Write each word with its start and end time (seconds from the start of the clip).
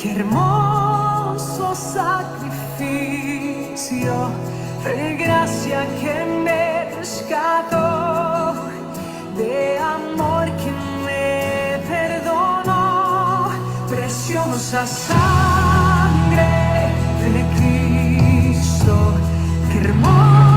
Qué 0.00 0.12
hermoso 0.12 1.74
sacrificio, 1.74 2.30
de 4.82 5.16
gracia 5.16 5.86
que 6.00 6.24
me 6.42 6.88
rescató, 6.96 8.54
de 9.36 9.78
amor 9.78 10.46
que 10.56 10.72
me 11.04 11.78
perdonó, 11.86 13.50
preciosa 13.90 14.86
sangre 14.86 16.48
de 17.34 17.42
Cristo, 17.58 18.94
qué 19.70 19.80
hermoso. 19.80 20.49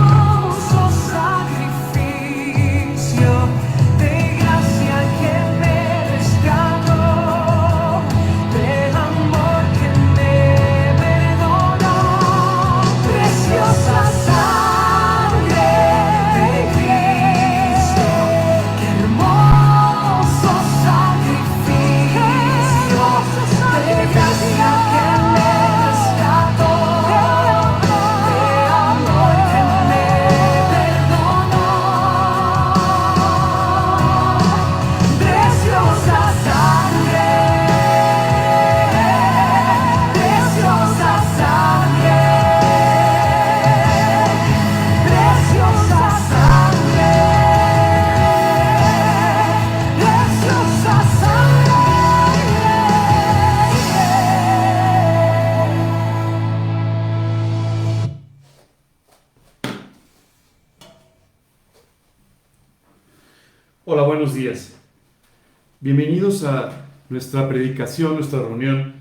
nuestra 67.14 67.48
predicación, 67.48 68.16
nuestra 68.16 68.40
reunión 68.40 68.96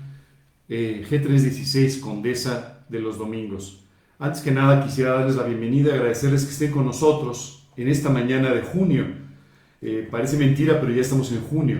eh, 0.69 1.03
G316 1.09 1.99
Condesa 1.99 2.85
de 2.87 2.99
los 2.99 3.17
Domingos. 3.17 3.85
Antes 4.19 4.41
que 4.41 4.51
nada 4.51 4.85
quisiera 4.85 5.13
darles 5.13 5.35
la 5.35 5.43
bienvenida, 5.43 5.95
agradecerles 5.95 6.45
que 6.45 6.51
estén 6.51 6.71
con 6.71 6.85
nosotros 6.85 7.67
en 7.75 7.87
esta 7.87 8.09
mañana 8.09 8.53
de 8.53 8.61
junio. 8.61 9.07
Eh, 9.81 10.07
parece 10.09 10.37
mentira, 10.37 10.79
pero 10.79 10.93
ya 10.93 11.01
estamos 11.01 11.31
en 11.31 11.41
junio. 11.41 11.79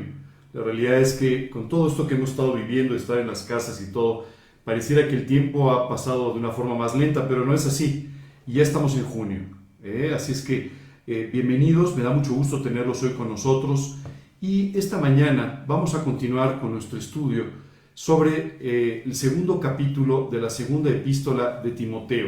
La 0.53 0.63
realidad 0.63 0.99
es 0.99 1.13
que 1.13 1.51
con 1.51 1.69
todo 1.69 1.87
esto 1.87 2.07
que 2.07 2.15
hemos 2.15 2.31
estado 2.31 2.53
viviendo, 2.53 2.95
estar 2.95 3.19
en 3.19 3.27
las 3.27 3.43
casas 3.43 3.79
y 3.87 3.93
todo, 3.93 4.25
pareciera 4.63 5.07
que 5.07 5.15
el 5.15 5.27
tiempo 5.27 5.71
ha 5.71 5.87
pasado 5.87 6.33
de 6.33 6.39
una 6.39 6.51
forma 6.51 6.73
más 6.73 6.95
lenta, 6.95 7.27
pero 7.27 7.45
no 7.45 7.53
es 7.53 7.67
así. 7.67 8.09
Ya 8.47 8.63
estamos 8.63 8.95
en 8.95 9.03
junio. 9.03 9.39
¿eh? 9.83 10.11
Así 10.15 10.31
es 10.31 10.41
que 10.41 10.71
eh, 11.05 11.29
bienvenidos, 11.31 11.95
me 11.95 12.03
da 12.03 12.09
mucho 12.09 12.33
gusto 12.33 12.61
tenerlos 12.63 13.03
hoy 13.03 13.11
con 13.11 13.29
nosotros 13.29 13.99
y 14.43 14.77
esta 14.77 14.97
mañana 14.97 15.63
vamos 15.65 15.95
a 15.95 16.03
continuar 16.03 16.59
con 16.59 16.73
nuestro 16.73 16.99
estudio 16.99 17.45
sobre 17.93 18.57
eh, 18.59 19.03
el 19.05 19.15
segundo 19.15 19.57
capítulo 19.57 20.27
de 20.29 20.41
la 20.41 20.49
segunda 20.49 20.89
epístola 20.89 21.61
de 21.61 21.71
Timoteo, 21.71 22.27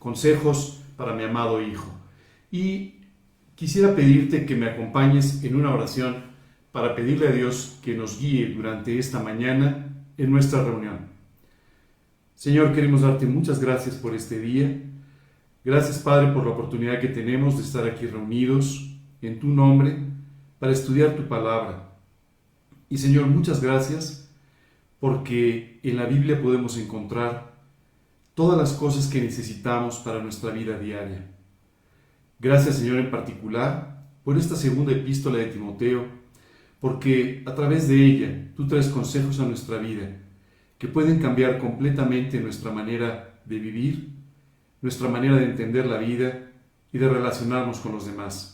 consejos 0.00 0.82
para 0.96 1.14
mi 1.14 1.22
amado 1.22 1.62
hijo. 1.62 1.88
Y 2.50 3.02
quisiera 3.54 3.94
pedirte 3.94 4.44
que 4.44 4.56
me 4.56 4.66
acompañes 4.66 5.44
en 5.44 5.54
una 5.54 5.72
oración 5.72 6.16
para 6.72 6.96
pedirle 6.96 7.28
a 7.28 7.30
Dios 7.30 7.78
que 7.80 7.96
nos 7.96 8.20
guíe 8.20 8.48
durante 8.48 8.98
esta 8.98 9.22
mañana 9.22 9.86
en 10.18 10.32
nuestra 10.32 10.64
reunión. 10.64 11.10
Señor, 12.34 12.74
queremos 12.74 13.02
darte 13.02 13.24
muchas 13.26 13.60
gracias 13.60 13.94
por 13.94 14.16
este 14.16 14.40
día. 14.40 14.82
Gracias, 15.64 16.00
Padre, 16.00 16.32
por 16.32 16.44
la 16.44 16.54
oportunidad 16.54 16.98
que 16.98 17.06
tenemos 17.06 17.56
de 17.56 17.62
estar 17.62 17.86
aquí 17.86 18.06
reunidos 18.06 18.98
en 19.20 19.38
tu 19.38 19.46
nombre 19.46 20.10
para 20.62 20.74
estudiar 20.74 21.16
tu 21.16 21.26
palabra. 21.26 21.90
Y 22.88 22.98
Señor, 22.98 23.26
muchas 23.26 23.60
gracias 23.60 24.32
porque 25.00 25.80
en 25.82 25.96
la 25.96 26.06
Biblia 26.06 26.40
podemos 26.40 26.78
encontrar 26.78 27.56
todas 28.34 28.56
las 28.56 28.72
cosas 28.74 29.08
que 29.08 29.20
necesitamos 29.20 29.96
para 29.96 30.22
nuestra 30.22 30.52
vida 30.52 30.78
diaria. 30.78 31.26
Gracias, 32.38 32.76
Señor, 32.76 32.98
en 33.00 33.10
particular 33.10 34.06
por 34.22 34.38
esta 34.38 34.54
segunda 34.54 34.92
epístola 34.92 35.38
de 35.38 35.46
Timoteo, 35.46 36.06
porque 36.78 37.42
a 37.44 37.56
través 37.56 37.88
de 37.88 38.06
ella 38.06 38.52
tú 38.54 38.68
traes 38.68 38.86
consejos 38.86 39.40
a 39.40 39.46
nuestra 39.46 39.78
vida 39.78 40.16
que 40.78 40.86
pueden 40.86 41.18
cambiar 41.18 41.58
completamente 41.58 42.38
nuestra 42.38 42.70
manera 42.70 43.40
de 43.46 43.58
vivir, 43.58 44.10
nuestra 44.80 45.08
manera 45.08 45.34
de 45.34 45.46
entender 45.46 45.86
la 45.86 45.98
vida 45.98 46.52
y 46.92 46.98
de 46.98 47.08
relacionarnos 47.08 47.80
con 47.80 47.90
los 47.90 48.06
demás. 48.06 48.51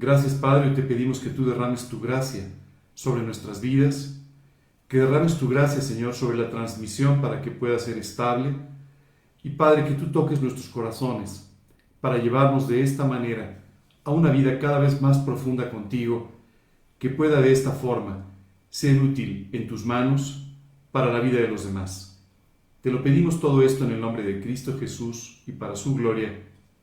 Gracias, 0.00 0.32
Padre, 0.32 0.70
te 0.70 0.80
pedimos 0.82 1.20
que 1.20 1.28
tú 1.28 1.44
derrames 1.44 1.90
tu 1.90 2.00
gracia 2.00 2.48
sobre 2.94 3.22
nuestras 3.22 3.60
vidas 3.60 4.20
que 4.90 4.98
derrames 4.98 5.38
tu 5.38 5.48
gracia, 5.48 5.80
Señor, 5.80 6.14
sobre 6.14 6.36
la 6.36 6.50
transmisión 6.50 7.20
para 7.20 7.42
que 7.42 7.52
pueda 7.52 7.78
ser 7.78 7.96
estable. 7.96 8.56
Y 9.44 9.50
Padre, 9.50 9.84
que 9.84 9.94
tú 9.94 10.10
toques 10.10 10.42
nuestros 10.42 10.68
corazones 10.68 11.48
para 12.00 12.18
llevarnos 12.18 12.66
de 12.66 12.82
esta 12.82 13.04
manera 13.04 13.62
a 14.02 14.10
una 14.10 14.32
vida 14.32 14.58
cada 14.58 14.80
vez 14.80 15.00
más 15.00 15.18
profunda 15.18 15.70
contigo, 15.70 16.32
que 16.98 17.08
pueda 17.08 17.40
de 17.40 17.52
esta 17.52 17.70
forma 17.70 18.26
ser 18.68 19.00
útil 19.00 19.48
en 19.52 19.68
tus 19.68 19.86
manos 19.86 20.52
para 20.90 21.12
la 21.12 21.20
vida 21.20 21.38
de 21.38 21.46
los 21.46 21.64
demás. 21.64 22.20
Te 22.80 22.90
lo 22.90 23.00
pedimos 23.00 23.38
todo 23.40 23.62
esto 23.62 23.84
en 23.84 23.92
el 23.92 24.00
nombre 24.00 24.24
de 24.24 24.40
Cristo 24.40 24.76
Jesús 24.76 25.40
y 25.46 25.52
para 25.52 25.76
su 25.76 25.94
gloria. 25.94 26.36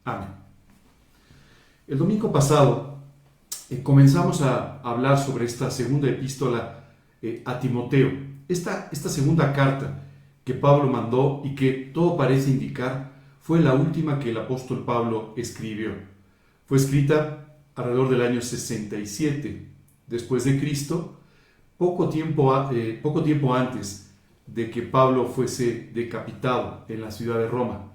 Amén. 0.05 0.29
El 1.89 1.97
domingo 1.97 2.31
pasado 2.31 2.96
eh, 3.69 3.83
comenzamos 3.83 4.41
a 4.41 4.79
hablar 4.81 5.17
sobre 5.17 5.45
esta 5.45 5.69
segunda 5.71 6.09
epístola 6.09 6.85
eh, 7.21 7.41
a 7.45 7.59
Timoteo. 7.59 8.11
Esta, 8.47 8.89
esta 8.91 9.09
segunda 9.09 9.53
carta 9.53 10.03
que 10.43 10.53
Pablo 10.53 10.89
mandó 10.89 11.41
y 11.43 11.55
que 11.55 11.91
todo 11.93 12.15
parece 12.15 12.49
indicar 12.49 13.11
fue 13.41 13.59
la 13.59 13.73
última 13.73 14.19
que 14.19 14.29
el 14.31 14.37
apóstol 14.37 14.83
Pablo 14.85 15.33
escribió. 15.35 15.91
Fue 16.65 16.77
escrita 16.77 17.57
alrededor 17.75 18.09
del 18.09 18.21
año 18.21 18.41
67 18.41 19.67
después 20.07 20.45
de 20.45 20.59
Cristo, 20.59 21.19
poco 21.77 22.09
tiempo, 22.09 22.53
eh, 22.71 22.99
poco 23.01 23.23
tiempo 23.23 23.53
antes 23.53 24.11
de 24.45 24.69
que 24.71 24.81
Pablo 24.81 25.25
fuese 25.25 25.91
decapitado 25.93 26.85
en 26.87 27.01
la 27.01 27.11
ciudad 27.11 27.37
de 27.37 27.47
Roma. 27.47 27.91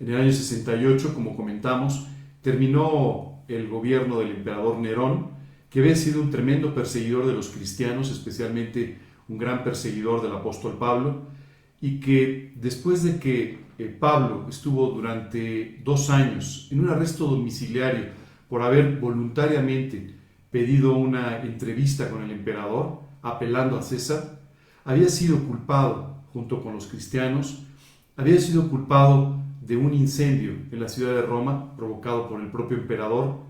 En 0.00 0.08
el 0.08 0.16
año 0.20 0.32
68, 0.32 1.14
como 1.14 1.36
comentamos, 1.36 2.06
terminó 2.40 3.31
el 3.54 3.68
gobierno 3.68 4.18
del 4.18 4.30
emperador 4.30 4.78
Nerón 4.78 5.30
que 5.72 5.80
había 5.80 5.96
sido 5.96 6.20
un 6.20 6.30
tremendo 6.30 6.74
perseguidor 6.74 7.26
de 7.26 7.32
los 7.32 7.48
cristianos, 7.48 8.10
especialmente 8.10 8.98
un 9.28 9.38
gran 9.38 9.64
perseguidor 9.64 10.20
del 10.20 10.32
apóstol 10.32 10.76
Pablo, 10.78 11.22
y 11.80 11.98
que 11.98 12.52
después 12.56 13.02
de 13.02 13.18
que 13.18 13.58
eh, 13.78 13.86
Pablo 13.86 14.46
estuvo 14.50 14.90
durante 14.90 15.80
dos 15.82 16.10
años 16.10 16.68
en 16.70 16.80
un 16.80 16.90
arresto 16.90 17.26
domiciliario 17.26 18.06
por 18.50 18.60
haber 18.60 18.98
voluntariamente 18.98 20.14
pedido 20.50 20.94
una 20.94 21.42
entrevista 21.42 22.10
con 22.10 22.22
el 22.22 22.30
emperador, 22.30 23.00
apelando 23.22 23.78
a 23.78 23.82
César, 23.82 24.42
había 24.84 25.08
sido 25.08 25.38
culpado, 25.38 26.22
junto 26.34 26.62
con 26.62 26.74
los 26.74 26.86
cristianos, 26.86 27.62
había 28.16 28.38
sido 28.38 28.68
culpado 28.68 29.41
de 29.66 29.76
un 29.76 29.94
incendio 29.94 30.52
en 30.70 30.80
la 30.80 30.88
ciudad 30.88 31.14
de 31.14 31.22
Roma 31.22 31.76
provocado 31.76 32.28
por 32.28 32.40
el 32.40 32.50
propio 32.50 32.76
emperador, 32.76 33.40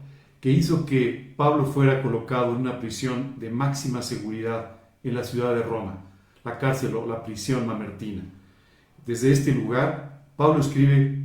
que 0.41 0.51
hizo 0.51 0.85
que 0.85 1.35
Pablo 1.37 1.65
fuera 1.65 2.03
colocado 2.03 2.53
en 2.53 2.61
una 2.61 2.81
prisión 2.81 3.39
de 3.39 3.51
máxima 3.51 4.03
seguridad 4.03 4.77
en 5.03 5.15
la 5.15 5.25
ciudad 5.25 5.55
de 5.55 5.63
Roma, 5.63 6.05
la 6.45 6.59
cárcel 6.59 6.95
o 6.97 7.07
la 7.07 7.25
prisión 7.25 7.67
mamertina. 7.67 8.25
Desde 9.07 9.33
este 9.33 9.53
lugar, 9.53 10.25
Pablo 10.37 10.61
escribe 10.61 11.25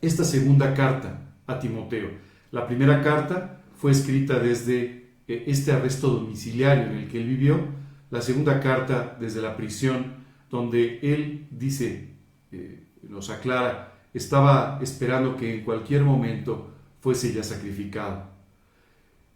esta 0.00 0.24
segunda 0.24 0.74
carta 0.74 1.20
a 1.46 1.58
Timoteo. 1.58 2.10
La 2.52 2.66
primera 2.66 3.02
carta 3.02 3.62
fue 3.76 3.90
escrita 3.90 4.38
desde 4.38 5.10
eh, 5.26 5.44
este 5.46 5.72
arresto 5.72 6.08
domiciliario 6.08 6.84
en 6.84 6.98
el 6.98 7.08
que 7.08 7.20
él 7.20 7.28
vivió, 7.28 7.58
la 8.10 8.20
segunda 8.20 8.60
carta 8.60 9.16
desde 9.18 9.42
la 9.42 9.56
prisión, 9.56 10.24
donde 10.50 11.00
él 11.02 11.48
dice, 11.50 12.10
eh, 12.52 12.83
nos 13.08 13.30
aclara, 13.30 13.94
estaba 14.12 14.78
esperando 14.82 15.36
que 15.36 15.54
en 15.54 15.64
cualquier 15.64 16.02
momento 16.04 16.70
fuese 17.00 17.32
ya 17.32 17.42
sacrificado. 17.42 18.30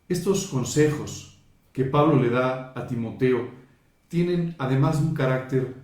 Estos 0.08 0.46
consejos 0.46 1.38
que 1.72 1.84
Pablo 1.84 2.20
le 2.20 2.30
da 2.30 2.72
a 2.75 2.87
Timoteo 2.87 3.50
tienen 4.08 4.54
además 4.58 5.00
un 5.00 5.14
carácter 5.14 5.75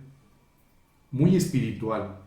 muy 1.11 1.35
espiritual, 1.35 2.17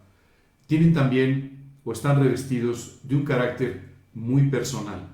tienen 0.66 0.92
también 0.92 1.58
o 1.84 1.92
están 1.92 2.22
revestidos 2.22 3.00
de 3.02 3.16
un 3.16 3.24
carácter 3.24 3.88
muy 4.14 4.48
personal. 4.48 5.08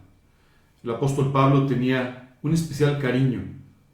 El 0.82 0.90
apóstol 0.90 1.32
Pablo 1.32 1.66
tenía 1.66 2.36
un 2.42 2.52
especial 2.52 2.98
cariño 2.98 3.42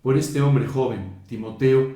por 0.03 0.17
este 0.17 0.41
hombre 0.41 0.67
joven, 0.67 1.21
Timoteo, 1.29 1.95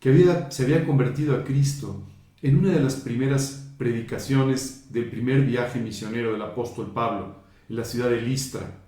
que 0.00 0.08
había, 0.08 0.50
se 0.50 0.64
había 0.64 0.84
convertido 0.84 1.36
a 1.36 1.44
Cristo 1.44 2.02
en 2.42 2.58
una 2.58 2.70
de 2.70 2.80
las 2.80 2.96
primeras 2.96 3.63
predicaciones 3.76 4.92
del 4.92 5.10
primer 5.10 5.42
viaje 5.42 5.80
misionero 5.80 6.32
del 6.32 6.42
apóstol 6.42 6.92
Pablo 6.92 7.36
en 7.68 7.76
la 7.76 7.84
ciudad 7.84 8.10
de 8.10 8.20
Listra. 8.20 8.80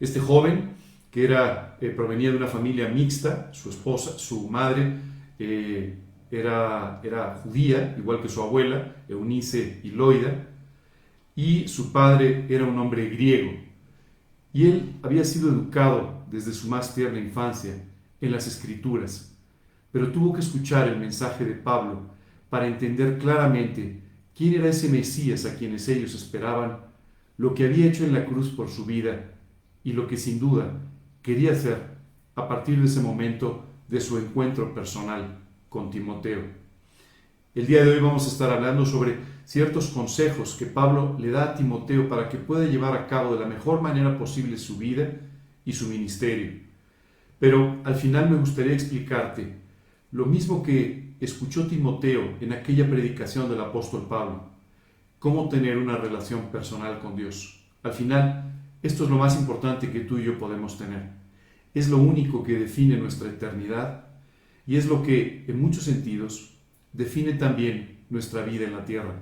Este 0.00 0.20
joven, 0.20 0.70
que 1.10 1.24
era, 1.24 1.76
eh, 1.80 1.90
provenía 1.90 2.30
de 2.30 2.36
una 2.36 2.46
familia 2.46 2.88
mixta, 2.88 3.52
su 3.52 3.70
esposa, 3.70 4.18
su 4.18 4.48
madre 4.48 4.98
eh, 5.38 5.98
era, 6.30 7.00
era 7.02 7.36
judía, 7.42 7.94
igual 7.98 8.20
que 8.20 8.28
su 8.28 8.42
abuela, 8.42 8.96
Eunice 9.08 9.80
y 9.82 9.90
Loida, 9.90 10.48
y 11.36 11.68
su 11.68 11.92
padre 11.92 12.46
era 12.48 12.64
un 12.64 12.78
hombre 12.78 13.08
griego. 13.10 13.52
Y 14.52 14.66
él 14.66 14.96
había 15.02 15.24
sido 15.24 15.48
educado 15.48 16.24
desde 16.30 16.52
su 16.52 16.68
más 16.68 16.94
tierna 16.94 17.18
infancia 17.18 17.74
en 18.20 18.32
las 18.32 18.46
escrituras, 18.46 19.36
pero 19.90 20.10
tuvo 20.10 20.32
que 20.32 20.40
escuchar 20.40 20.88
el 20.88 20.98
mensaje 20.98 21.44
de 21.44 21.54
Pablo 21.54 22.02
para 22.50 22.66
entender 22.66 23.18
claramente 23.18 24.03
quién 24.36 24.54
era 24.54 24.68
ese 24.68 24.88
Mesías 24.88 25.44
a 25.44 25.56
quienes 25.56 25.88
ellos 25.88 26.14
esperaban 26.14 26.78
lo 27.36 27.54
que 27.54 27.64
había 27.64 27.86
hecho 27.86 28.04
en 28.04 28.12
la 28.12 28.26
cruz 28.26 28.50
por 28.50 28.68
su 28.68 28.84
vida 28.84 29.32
y 29.82 29.92
lo 29.92 30.06
que 30.06 30.16
sin 30.16 30.38
duda 30.38 30.80
quería 31.22 31.52
hacer 31.52 31.94
a 32.34 32.48
partir 32.48 32.78
de 32.78 32.86
ese 32.86 33.00
momento 33.00 33.64
de 33.88 34.00
su 34.00 34.18
encuentro 34.18 34.74
personal 34.74 35.38
con 35.68 35.90
Timoteo. 35.90 36.42
El 37.54 37.66
día 37.66 37.84
de 37.84 37.90
hoy 37.92 38.00
vamos 38.00 38.24
a 38.26 38.30
estar 38.30 38.50
hablando 38.50 38.84
sobre 38.84 39.18
ciertos 39.44 39.88
consejos 39.88 40.56
que 40.58 40.66
Pablo 40.66 41.16
le 41.20 41.30
da 41.30 41.44
a 41.44 41.54
Timoteo 41.54 42.08
para 42.08 42.28
que 42.28 42.36
pueda 42.36 42.66
llevar 42.66 42.96
a 42.96 43.06
cabo 43.06 43.34
de 43.34 43.40
la 43.40 43.46
mejor 43.46 43.80
manera 43.80 44.18
posible 44.18 44.56
su 44.58 44.78
vida 44.78 45.12
y 45.64 45.72
su 45.72 45.88
ministerio. 45.88 46.52
Pero 47.38 47.80
al 47.84 47.94
final 47.94 48.30
me 48.30 48.38
gustaría 48.38 48.72
explicarte 48.72 49.54
lo 50.10 50.26
mismo 50.26 50.62
que 50.62 51.03
escuchó 51.24 51.66
Timoteo 51.66 52.36
en 52.40 52.52
aquella 52.52 52.88
predicación 52.88 53.48
del 53.48 53.60
apóstol 53.60 54.06
Pablo 54.08 54.54
cómo 55.18 55.48
tener 55.48 55.78
una 55.78 55.96
relación 55.96 56.50
personal 56.52 57.00
con 57.00 57.16
Dios. 57.16 57.64
Al 57.82 57.92
final, 57.92 58.52
esto 58.82 59.04
es 59.04 59.10
lo 59.10 59.16
más 59.16 59.38
importante 59.40 59.90
que 59.90 60.00
tú 60.00 60.18
y 60.18 60.24
yo 60.24 60.38
podemos 60.38 60.76
tener. 60.76 61.10
Es 61.72 61.88
lo 61.88 61.96
único 61.96 62.44
que 62.44 62.58
define 62.58 62.98
nuestra 62.98 63.30
eternidad 63.30 64.04
y 64.66 64.76
es 64.76 64.86
lo 64.86 65.02
que, 65.02 65.46
en 65.48 65.60
muchos 65.60 65.84
sentidos, 65.84 66.58
define 66.92 67.32
también 67.32 68.00
nuestra 68.10 68.42
vida 68.42 68.66
en 68.66 68.72
la 68.72 68.84
tierra. 68.84 69.14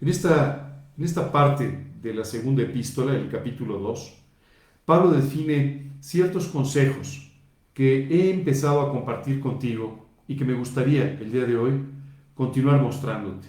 En 0.00 0.08
esta, 0.08 0.84
en 0.98 1.04
esta 1.04 1.32
parte 1.32 1.86
de 2.02 2.12
la 2.12 2.24
segunda 2.24 2.62
epístola, 2.62 3.14
el 3.14 3.30
capítulo 3.30 3.78
2, 3.78 4.14
Pablo 4.84 5.10
define 5.10 5.92
ciertos 6.00 6.48
consejos 6.48 7.32
que 7.72 8.06
he 8.08 8.30
empezado 8.30 8.82
a 8.82 8.90
compartir 8.90 9.40
contigo 9.40 10.03
y 10.26 10.36
que 10.36 10.44
me 10.44 10.54
gustaría 10.54 11.18
el 11.20 11.32
día 11.32 11.44
de 11.44 11.56
hoy 11.56 11.72
continuar 12.34 12.80
mostrándote. 12.80 13.48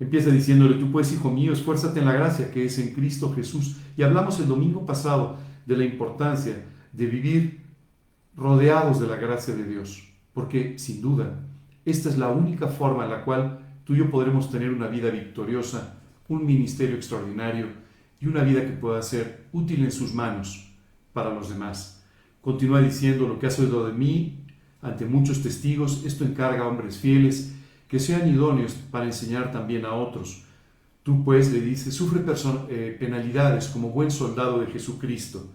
Empieza 0.00 0.30
diciéndole, 0.30 0.76
tú 0.76 0.90
pues, 0.90 1.12
hijo 1.12 1.30
mío, 1.30 1.52
esfuérzate 1.52 2.00
en 2.00 2.06
la 2.06 2.12
gracia 2.12 2.50
que 2.50 2.64
es 2.64 2.78
en 2.78 2.92
Cristo 2.92 3.32
Jesús. 3.32 3.76
Y 3.96 4.02
hablamos 4.02 4.40
el 4.40 4.48
domingo 4.48 4.84
pasado 4.84 5.38
de 5.66 5.76
la 5.76 5.84
importancia 5.84 6.64
de 6.92 7.06
vivir 7.06 7.64
rodeados 8.36 9.00
de 9.00 9.06
la 9.06 9.16
gracia 9.16 9.54
de 9.54 9.64
Dios, 9.64 10.02
porque 10.32 10.78
sin 10.78 11.00
duda, 11.00 11.40
esta 11.84 12.08
es 12.08 12.18
la 12.18 12.28
única 12.28 12.66
forma 12.68 13.04
en 13.04 13.10
la 13.10 13.24
cual 13.24 13.60
tú 13.84 13.94
y 13.94 13.98
yo 13.98 14.10
podremos 14.10 14.50
tener 14.50 14.70
una 14.70 14.88
vida 14.88 15.10
victoriosa, 15.10 16.00
un 16.28 16.44
ministerio 16.44 16.96
extraordinario 16.96 17.68
y 18.20 18.26
una 18.26 18.42
vida 18.42 18.62
que 18.62 18.72
pueda 18.72 19.00
ser 19.02 19.46
útil 19.52 19.84
en 19.84 19.92
sus 19.92 20.12
manos 20.12 20.72
para 21.12 21.32
los 21.32 21.50
demás. 21.50 22.04
Continúa 22.40 22.80
diciendo 22.80 23.28
lo 23.28 23.38
que 23.38 23.46
has 23.46 23.58
oído 23.60 23.86
de 23.86 23.92
mí 23.92 24.43
ante 24.84 25.06
muchos 25.06 25.42
testigos, 25.42 26.04
esto 26.04 26.24
encarga 26.24 26.64
a 26.64 26.68
hombres 26.68 26.98
fieles 26.98 27.54
que 27.88 27.98
sean 27.98 28.28
idóneos 28.28 28.74
para 28.90 29.06
enseñar 29.06 29.50
también 29.50 29.86
a 29.86 29.94
otros. 29.94 30.44
Tú 31.02 31.24
pues 31.24 31.50
le 31.52 31.60
dices, 31.60 31.94
sufre 31.94 32.22
eh, 32.68 32.96
penalidades 32.98 33.68
como 33.68 33.90
buen 33.90 34.10
soldado 34.10 34.60
de 34.60 34.66
Jesucristo. 34.66 35.46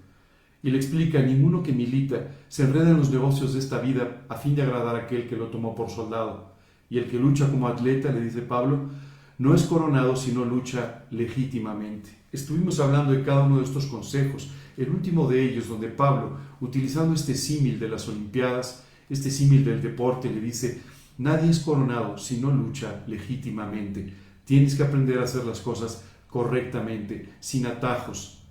Y 0.64 0.72
le 0.72 0.78
explica, 0.78 1.22
ninguno 1.22 1.64
que 1.64 1.72
milita 1.72 2.32
se 2.48 2.64
enreda 2.64 2.90
en 2.90 2.98
los 2.98 3.12
negocios 3.12 3.54
de 3.54 3.60
esta 3.60 3.80
vida 3.80 4.24
a 4.30 4.36
fin 4.36 4.56
de 4.56 4.64
agradar 4.64 4.96
a 4.96 5.00
aquel 5.04 5.28
que 5.28 5.38
lo 5.38 5.48
tomó 5.48 5.76
por 5.76 5.90
soldado. 5.90 6.54
Y 6.90 6.98
el 6.98 7.06
que 7.06 7.20
lucha 7.20 7.50
como 7.50 7.68
atleta, 7.68 8.12
le 8.12 8.22
dice 8.22 8.42
Pablo, 8.42 8.90
no 9.38 9.54
es 9.54 9.64
coronado 9.64 10.16
sino 10.16 10.44
lucha 10.44 11.06
legítimamente. 11.12 12.10
Estuvimos 12.32 12.80
hablando 12.80 13.14
de 13.14 13.24
cada 13.24 13.44
uno 13.44 13.60
de 13.60 13.64
estos 13.64 13.86
consejos. 13.86 14.50
El 14.76 14.90
último 14.90 15.30
de 15.30 15.44
ellos, 15.44 15.68
donde 15.68 15.88
Pablo, 15.88 16.38
utilizando 16.62 17.14
este 17.14 17.36
símil 17.36 17.80
de 17.80 17.90
las 17.90 18.08
Olimpiadas, 18.08 18.84
este 19.10 19.32
símil 19.32 19.66
del 19.66 19.82
deporte, 19.82 20.30
le 20.30 20.42
dice, 20.42 20.82
Nadie 21.20 21.50
es 21.50 21.60
coronado 21.60 22.18
si 22.18 22.38
no 22.38 22.50
lucha 22.50 23.04
legítimamente. 23.06 24.13
Tienes 24.46 24.75
que 24.75 24.84
aprender 24.84 25.20
a 25.20 25.24
hacer 25.24 25.44
las 25.44 25.60
cosas 25.60 26.06
correctamente, 26.28 27.34
sin 27.42 27.66
atajos. 27.66 28.42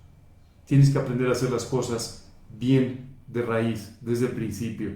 Tienes 0.65 0.91
que 0.91 0.99
aprender 0.99 1.29
a 1.29 1.31
hacer 1.31 1.51
las 1.51 1.65
cosas 1.65 2.31
bien 2.59 3.15
de 3.25 3.41
raíz, 3.41 3.97
desde 4.01 4.27
el 4.27 4.33
principio. 4.33 4.91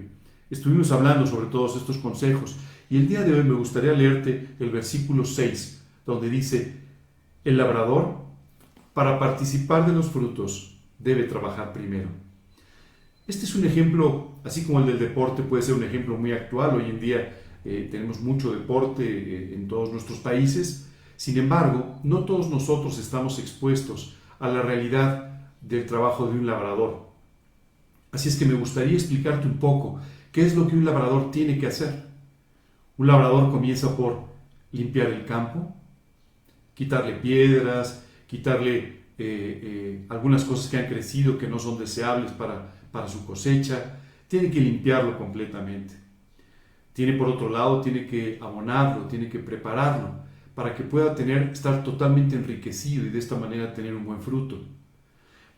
Estuvimos 0.50 0.92
hablando 0.92 1.26
sobre 1.26 1.46
todos 1.46 1.76
estos 1.76 1.98
consejos 1.98 2.54
y 2.88 2.96
el 2.96 3.08
día 3.08 3.22
de 3.22 3.34
hoy 3.34 3.42
me 3.42 3.54
gustaría 3.54 3.92
leerte 3.92 4.54
el 4.60 4.70
versículo 4.70 5.24
6, 5.24 5.82
donde 6.06 6.30
dice, 6.30 6.76
el 7.42 7.56
labrador, 7.56 8.18
para 8.92 9.18
participar 9.18 9.84
de 9.84 9.94
los 9.94 10.10
frutos, 10.10 10.78
debe 11.00 11.24
trabajar 11.24 11.72
primero. 11.72 12.08
Este 13.26 13.46
es 13.46 13.54
un 13.54 13.64
ejemplo, 13.64 14.32
así 14.44 14.64
como 14.64 14.80
el 14.80 14.86
del 14.86 14.98
deporte 14.98 15.42
puede 15.42 15.62
ser 15.62 15.74
un 15.74 15.84
ejemplo 15.84 16.18
muy 16.18 16.32
actual 16.32 16.76
hoy 16.76 16.90
en 16.90 17.00
día, 17.00 17.34
eh, 17.64 17.88
tenemos 17.90 18.20
mucho 18.20 18.52
deporte 18.52 19.02
eh, 19.02 19.54
en 19.54 19.66
todos 19.66 19.90
nuestros 19.90 20.18
países, 20.18 20.90
sin 21.16 21.38
embargo, 21.38 22.00
no 22.02 22.26
todos 22.26 22.50
nosotros 22.50 22.98
estamos 22.98 23.38
expuestos 23.38 24.16
a 24.38 24.48
la 24.48 24.60
realidad 24.60 25.48
del 25.62 25.86
trabajo 25.86 26.26
de 26.26 26.38
un 26.38 26.44
labrador. 26.44 27.08
Así 28.12 28.28
es 28.28 28.36
que 28.36 28.44
me 28.44 28.54
gustaría 28.54 28.92
explicarte 28.92 29.46
un 29.46 29.56
poco 29.56 30.00
qué 30.30 30.44
es 30.44 30.54
lo 30.54 30.68
que 30.68 30.76
un 30.76 30.84
labrador 30.84 31.30
tiene 31.30 31.58
que 31.58 31.68
hacer. 31.68 32.04
Un 32.98 33.06
labrador 33.06 33.50
comienza 33.50 33.96
por 33.96 34.26
limpiar 34.70 35.06
el 35.06 35.24
campo, 35.24 35.74
quitarle 36.74 37.14
piedras, 37.14 38.04
quitarle 38.26 39.04
eh, 39.16 40.04
algunas 40.10 40.44
cosas 40.44 40.70
que 40.70 40.76
han 40.76 40.88
crecido 40.88 41.38
que 41.38 41.48
no 41.48 41.58
son 41.58 41.78
deseables 41.78 42.30
para, 42.32 42.73
para 42.94 43.08
su 43.08 43.26
cosecha, 43.26 43.98
tiene 44.28 44.52
que 44.52 44.60
limpiarlo 44.60 45.18
completamente. 45.18 45.94
Tiene 46.92 47.14
por 47.14 47.26
otro 47.26 47.48
lado, 47.48 47.80
tiene 47.80 48.06
que 48.06 48.38
abonarlo, 48.40 49.06
tiene 49.06 49.28
que 49.28 49.40
prepararlo 49.40 50.10
para 50.54 50.76
que 50.76 50.84
pueda 50.84 51.12
tener, 51.12 51.50
estar 51.50 51.82
totalmente 51.82 52.36
enriquecido 52.36 53.04
y 53.04 53.08
de 53.08 53.18
esta 53.18 53.34
manera 53.34 53.74
tener 53.74 53.96
un 53.96 54.04
buen 54.04 54.22
fruto. 54.22 54.62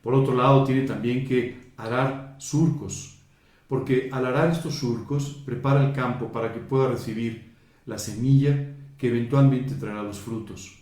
Por 0.01 0.15
otro 0.15 0.33
lado, 0.33 0.63
tiene 0.63 0.81
también 0.81 1.27
que 1.27 1.73
arar 1.77 2.37
surcos, 2.39 3.19
porque 3.67 4.09
al 4.11 4.25
arar 4.25 4.49
estos 4.49 4.73
surcos 4.73 5.43
prepara 5.45 5.85
el 5.85 5.93
campo 5.93 6.31
para 6.31 6.51
que 6.51 6.59
pueda 6.59 6.89
recibir 6.89 7.51
la 7.85 7.99
semilla 7.99 8.73
que 8.97 9.09
eventualmente 9.09 9.75
traerá 9.75 10.01
los 10.01 10.17
frutos. 10.17 10.79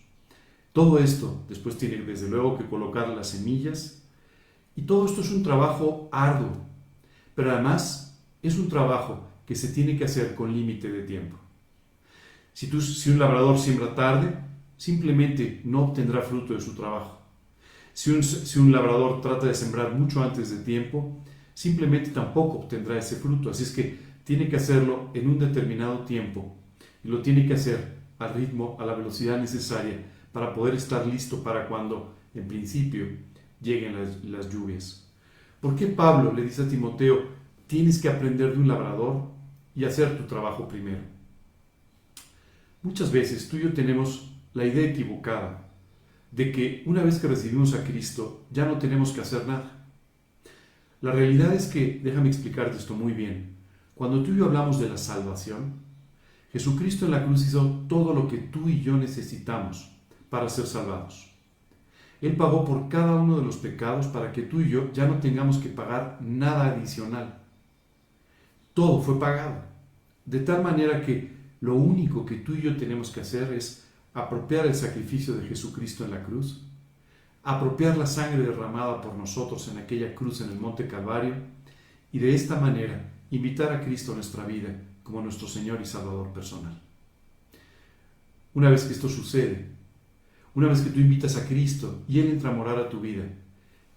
Todo 0.72 1.00
esto 1.00 1.44
después 1.50 1.78
tiene 1.78 1.98
desde 1.98 2.30
luego 2.30 2.58
que 2.58 2.66
colocar 2.66 3.10
las 3.10 3.32
semillas 3.32 4.05
y 4.76 4.82
todo 4.84 5.06
esto 5.06 5.22
es 5.22 5.32
un 5.32 5.44
trabajo 5.44 6.10
arduo, 6.12 6.66
pero 7.34 7.52
además 7.52 8.20
es 8.42 8.58
un 8.58 8.68
trabajo 8.68 9.28
que 9.46 9.56
se 9.56 9.70
tiene 9.70 9.98
que 9.98 10.06
hacer 10.06 10.36
con 10.36 10.54
límite 10.54 10.92
de 10.92 11.04
tiempo. 11.04 11.38
Si, 12.54 12.68
tú, 12.68 12.82
si 12.82 13.10
un 13.10 13.20
labrador 13.20 13.58
siembra 13.58 13.94
tarde, 13.94 14.36
simplemente 14.78 15.62
no 15.66 15.86
obtendrá 15.86 16.22
fruto 16.22 16.54
de 16.54 16.62
su 16.62 16.74
trabajo. 16.74 17.22
Si 17.94 18.12
un, 18.12 18.24
si 18.24 18.60
un 18.60 18.72
labrador 18.72 19.22
trata 19.22 19.48
de 19.48 19.54
sembrar 19.54 19.94
mucho 19.94 20.22
antes 20.24 20.50
de 20.52 20.64
tiempo, 20.64 21.24
simplemente 21.54 22.12
tampoco 22.12 22.60
obtendrá 22.60 22.98
ese 22.98 23.16
fruto. 23.16 23.50
Así 23.50 23.64
es 23.64 23.72
que 23.72 23.98
tiene 24.24 24.50
que 24.50 24.58
hacerlo 24.58 25.12
en 25.14 25.30
un 25.30 25.40
determinado 25.40 26.00
tiempo 26.00 26.56
y 27.04 27.08
lo 27.10 27.22
tiene 27.22 27.46
que 27.46 27.54
hacer 27.54 27.96
al 28.20 28.34
ritmo, 28.34 28.78
a 28.80 28.86
la 28.86 28.96
velocidad 28.96 29.40
necesaria 29.40 30.00
para 30.32 30.54
poder 30.54 30.76
estar 30.76 31.06
listo 31.06 31.44
para 31.44 31.68
cuando, 31.68 32.16
en 32.34 32.48
principio, 32.48 33.06
lleguen 33.66 33.96
las, 34.32 34.50
lluvias. 34.50 35.12
¿Por 35.60 35.76
qué 35.76 35.88
Pablo 35.88 36.32
le 36.32 36.44
dice 36.44 36.62
a 36.62 36.70
Timoteo, 36.70 37.26
tienes 37.68 38.00
que 38.02 38.08
aprender 38.08 38.54
de 38.54 38.60
un 38.60 38.68
labrador 38.68 39.36
y 39.76 39.84
hacer 39.84 40.18
tu 40.18 40.24
trabajo 40.24 40.68
primero. 40.68 41.02
Muchas 42.82 43.12
veces 43.12 43.50
tú 43.50 43.58
y 43.58 43.64
yo 43.64 43.74
tenemos 43.74 44.32
la 44.54 44.66
idea 44.66 44.90
equivocada 44.90 45.68
de 46.32 46.52
que 46.52 46.84
una 46.86 47.04
vez 47.04 47.20
que 47.20 47.28
recibimos 47.28 47.74
a 47.74 47.84
Cristo 47.84 48.46
ya 48.52 48.66
no 48.66 48.78
tenemos 48.78 49.12
que 49.12 49.22
hacer 49.22 49.48
nada. 49.48 49.88
La 51.02 51.12
realidad 51.12 51.54
es 51.54 51.66
que, 51.66 52.00
déjame 52.04 52.30
explicarte 52.30 52.78
esto 52.78 52.94
muy 52.94 53.14
bien, 53.14 53.56
cuando 53.96 54.24
tú 54.24 54.34
y 54.34 54.38
yo 54.38 54.46
hablamos 54.46 54.80
de 54.80 54.90
la 54.90 54.98
salvación, 54.98 55.86
Jesucristo 56.52 57.06
en 57.06 57.12
la 57.12 57.26
cruz 57.26 57.46
hizo 57.46 57.86
todo 57.90 58.14
lo 58.14 58.28
que 58.28 58.38
tú 58.38 58.70
y 58.70 58.82
yo 58.82 58.96
necesitamos 58.96 59.92
para 60.30 60.48
ser 60.50 60.68
salvados. 60.68 61.35
Él 62.22 62.36
pagó 62.36 62.64
por 62.66 62.90
cada 62.90 63.16
uno 63.16 63.38
de 63.38 63.46
los 63.46 63.58
pecados 63.58 64.08
para 64.08 64.32
que 64.32 64.44
tú 64.44 64.62
y 64.62 64.70
yo 64.70 64.92
ya 64.94 65.08
no 65.08 65.20
tengamos 65.20 65.58
que 65.58 65.70
pagar 65.70 66.20
nada 66.22 66.68
adicional. 66.68 67.42
Todo 68.74 69.02
fue 69.02 69.20
pagado. 69.20 69.64
De 70.26 70.40
tal 70.40 70.64
manera 70.64 71.02
que 71.02 71.36
lo 71.62 71.76
único 71.76 72.26
que 72.26 72.38
tú 72.38 72.56
y 72.56 72.62
yo 72.62 72.78
tenemos 72.78 73.12
que 73.12 73.22
hacer 73.22 73.54
es 73.54 73.88
apropiar 74.14 74.66
el 74.66 74.76
sacrificio 74.76 75.36
de 75.36 75.48
Jesucristo 75.48 76.06
en 76.06 76.12
la 76.12 76.24
cruz, 76.24 76.64
apropiar 77.44 77.98
la 77.98 78.08
sangre 78.08 78.44
derramada 78.44 79.02
por 79.02 79.14
nosotros 79.16 79.68
en 79.68 79.78
aquella 79.78 80.16
cruz 80.16 80.42
en 80.42 80.52
el 80.52 80.60
Monte 80.60 80.88
Calvario 80.88 81.36
y 82.12 82.20
de 82.20 82.34
esta 82.34 82.60
manera 82.60 83.12
invitar 83.30 83.72
a 83.74 83.82
Cristo 83.82 84.14
a 84.14 84.16
nuestra 84.16 84.46
vida 84.46 84.76
como 85.04 85.22
nuestro 85.22 85.48
Señor 85.48 85.80
y 85.82 85.86
Salvador 85.86 86.32
personal. 86.32 86.82
Una 88.54 88.70
vez 88.70 88.86
que 88.86 88.94
esto 88.94 89.10
sucede, 89.10 89.75
una 90.56 90.70
vez 90.70 90.82
que 90.82 90.90
tú 90.90 91.02
invitas 91.02 91.36
a 91.36 91.48
Cristo 91.48 92.04
y 92.08 92.20
Él 92.20 92.30
entra 92.30 92.50
a 92.50 92.54
morar 92.54 92.80
a 92.80 92.90
tu 92.90 93.02
vida, 93.02 93.26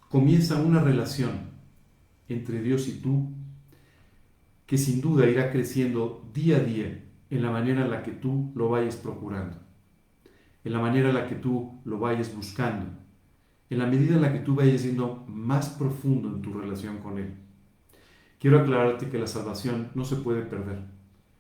comienza 0.09 0.61
una 0.61 0.83
relación 0.83 1.31
entre 2.29 2.61
Dios 2.61 2.89
y 2.89 3.01
tú 3.01 3.33
que 4.67 4.77
sin 4.77 5.01
duda 5.01 5.27
irá 5.27 5.51
creciendo 5.51 6.29
día 6.35 6.59
a 6.59 6.61
día 6.61 7.05
en 7.31 7.43
la 7.43 7.51
manera 7.51 7.83
en 7.83 7.91
la 7.91 8.03
que 8.03 8.11
tú 8.11 8.53
lo 8.57 8.69
vayas 8.69 8.97
procurando, 8.97 9.57
en 10.65 10.73
la 10.73 10.81
manera 10.81 11.11
en 11.11 11.15
la 11.15 11.29
que 11.29 11.37
tú 11.37 11.81
lo 11.85 11.99
vayas 12.01 12.35
buscando, 12.35 12.87
en 13.71 13.79
la 13.79 13.87
medida 13.87 14.17
en 14.17 14.23
la 14.23 14.33
que 14.33 14.41
tú 14.41 14.57
vayas 14.57 14.83
siendo 14.83 15.25
más 15.29 15.71
profundo 15.71 16.29
en 16.29 16.43
tu 16.43 16.53
relación 16.53 16.99
con 16.99 17.19
Él. 17.19 17.35
Quiero 18.41 18.61
aclararte 18.61 19.09
que 19.09 19.19
la 19.19 19.27
salvación 19.27 19.91
no 19.95 20.05
se 20.05 20.17
puede 20.17 20.43
perder, 20.43 20.81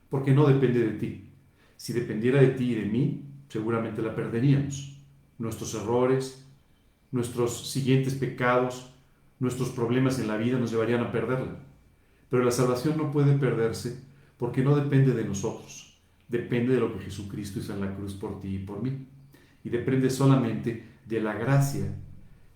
porque 0.08 0.32
no 0.32 0.46
depende 0.46 0.80
de 0.80 0.92
ti. 0.92 1.30
Si 1.76 1.92
dependiera 1.92 2.40
de 2.40 2.48
ti 2.48 2.72
y 2.72 2.74
de 2.76 2.86
mí, 2.86 3.24
seguramente 3.48 4.00
la 4.00 4.14
perderíamos. 4.14 4.97
Nuestros 5.38 5.74
errores, 5.74 6.44
nuestros 7.10 7.70
siguientes 7.70 8.14
pecados, 8.14 8.92
nuestros 9.38 9.70
problemas 9.70 10.18
en 10.18 10.28
la 10.28 10.36
vida 10.36 10.58
nos 10.58 10.70
llevarían 10.70 11.02
a 11.02 11.12
perderla. 11.12 11.58
Pero 12.28 12.44
la 12.44 12.50
salvación 12.50 12.96
no 12.96 13.10
puede 13.10 13.36
perderse 13.38 14.02
porque 14.36 14.62
no 14.62 14.76
depende 14.76 15.14
de 15.14 15.24
nosotros, 15.24 15.98
depende 16.28 16.74
de 16.74 16.80
lo 16.80 16.92
que 16.92 17.04
Jesucristo 17.04 17.60
hizo 17.60 17.72
en 17.72 17.80
la 17.80 17.94
cruz 17.94 18.14
por 18.14 18.40
ti 18.40 18.56
y 18.56 18.58
por 18.58 18.82
mí. 18.82 19.06
Y 19.64 19.70
depende 19.70 20.10
solamente 20.10 20.86
de 21.06 21.20
la 21.20 21.34
gracia 21.34 21.94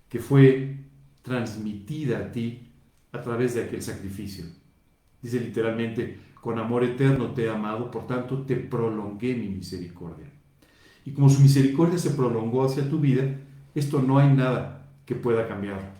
que 0.08 0.18
fue 0.18 0.76
transmitida 1.22 2.18
a 2.18 2.32
ti 2.32 2.68
a 3.12 3.22
través 3.22 3.54
de 3.54 3.64
aquel 3.64 3.82
sacrificio. 3.82 4.44
Dice 5.20 5.40
literalmente, 5.40 6.18
con 6.40 6.58
amor 6.58 6.84
eterno 6.84 7.32
te 7.32 7.44
he 7.44 7.50
amado, 7.50 7.90
por 7.90 8.06
tanto 8.06 8.42
te 8.42 8.56
prolongué 8.56 9.34
mi 9.34 9.48
misericordia. 9.48 10.31
Y 11.04 11.12
como 11.12 11.28
su 11.28 11.40
misericordia 11.40 11.98
se 11.98 12.10
prolongó 12.10 12.64
hacia 12.64 12.88
tu 12.88 12.98
vida, 12.98 13.24
esto 13.74 14.00
no 14.00 14.18
hay 14.18 14.32
nada 14.32 14.86
que 15.06 15.14
pueda 15.14 15.48
cambiar. 15.48 15.94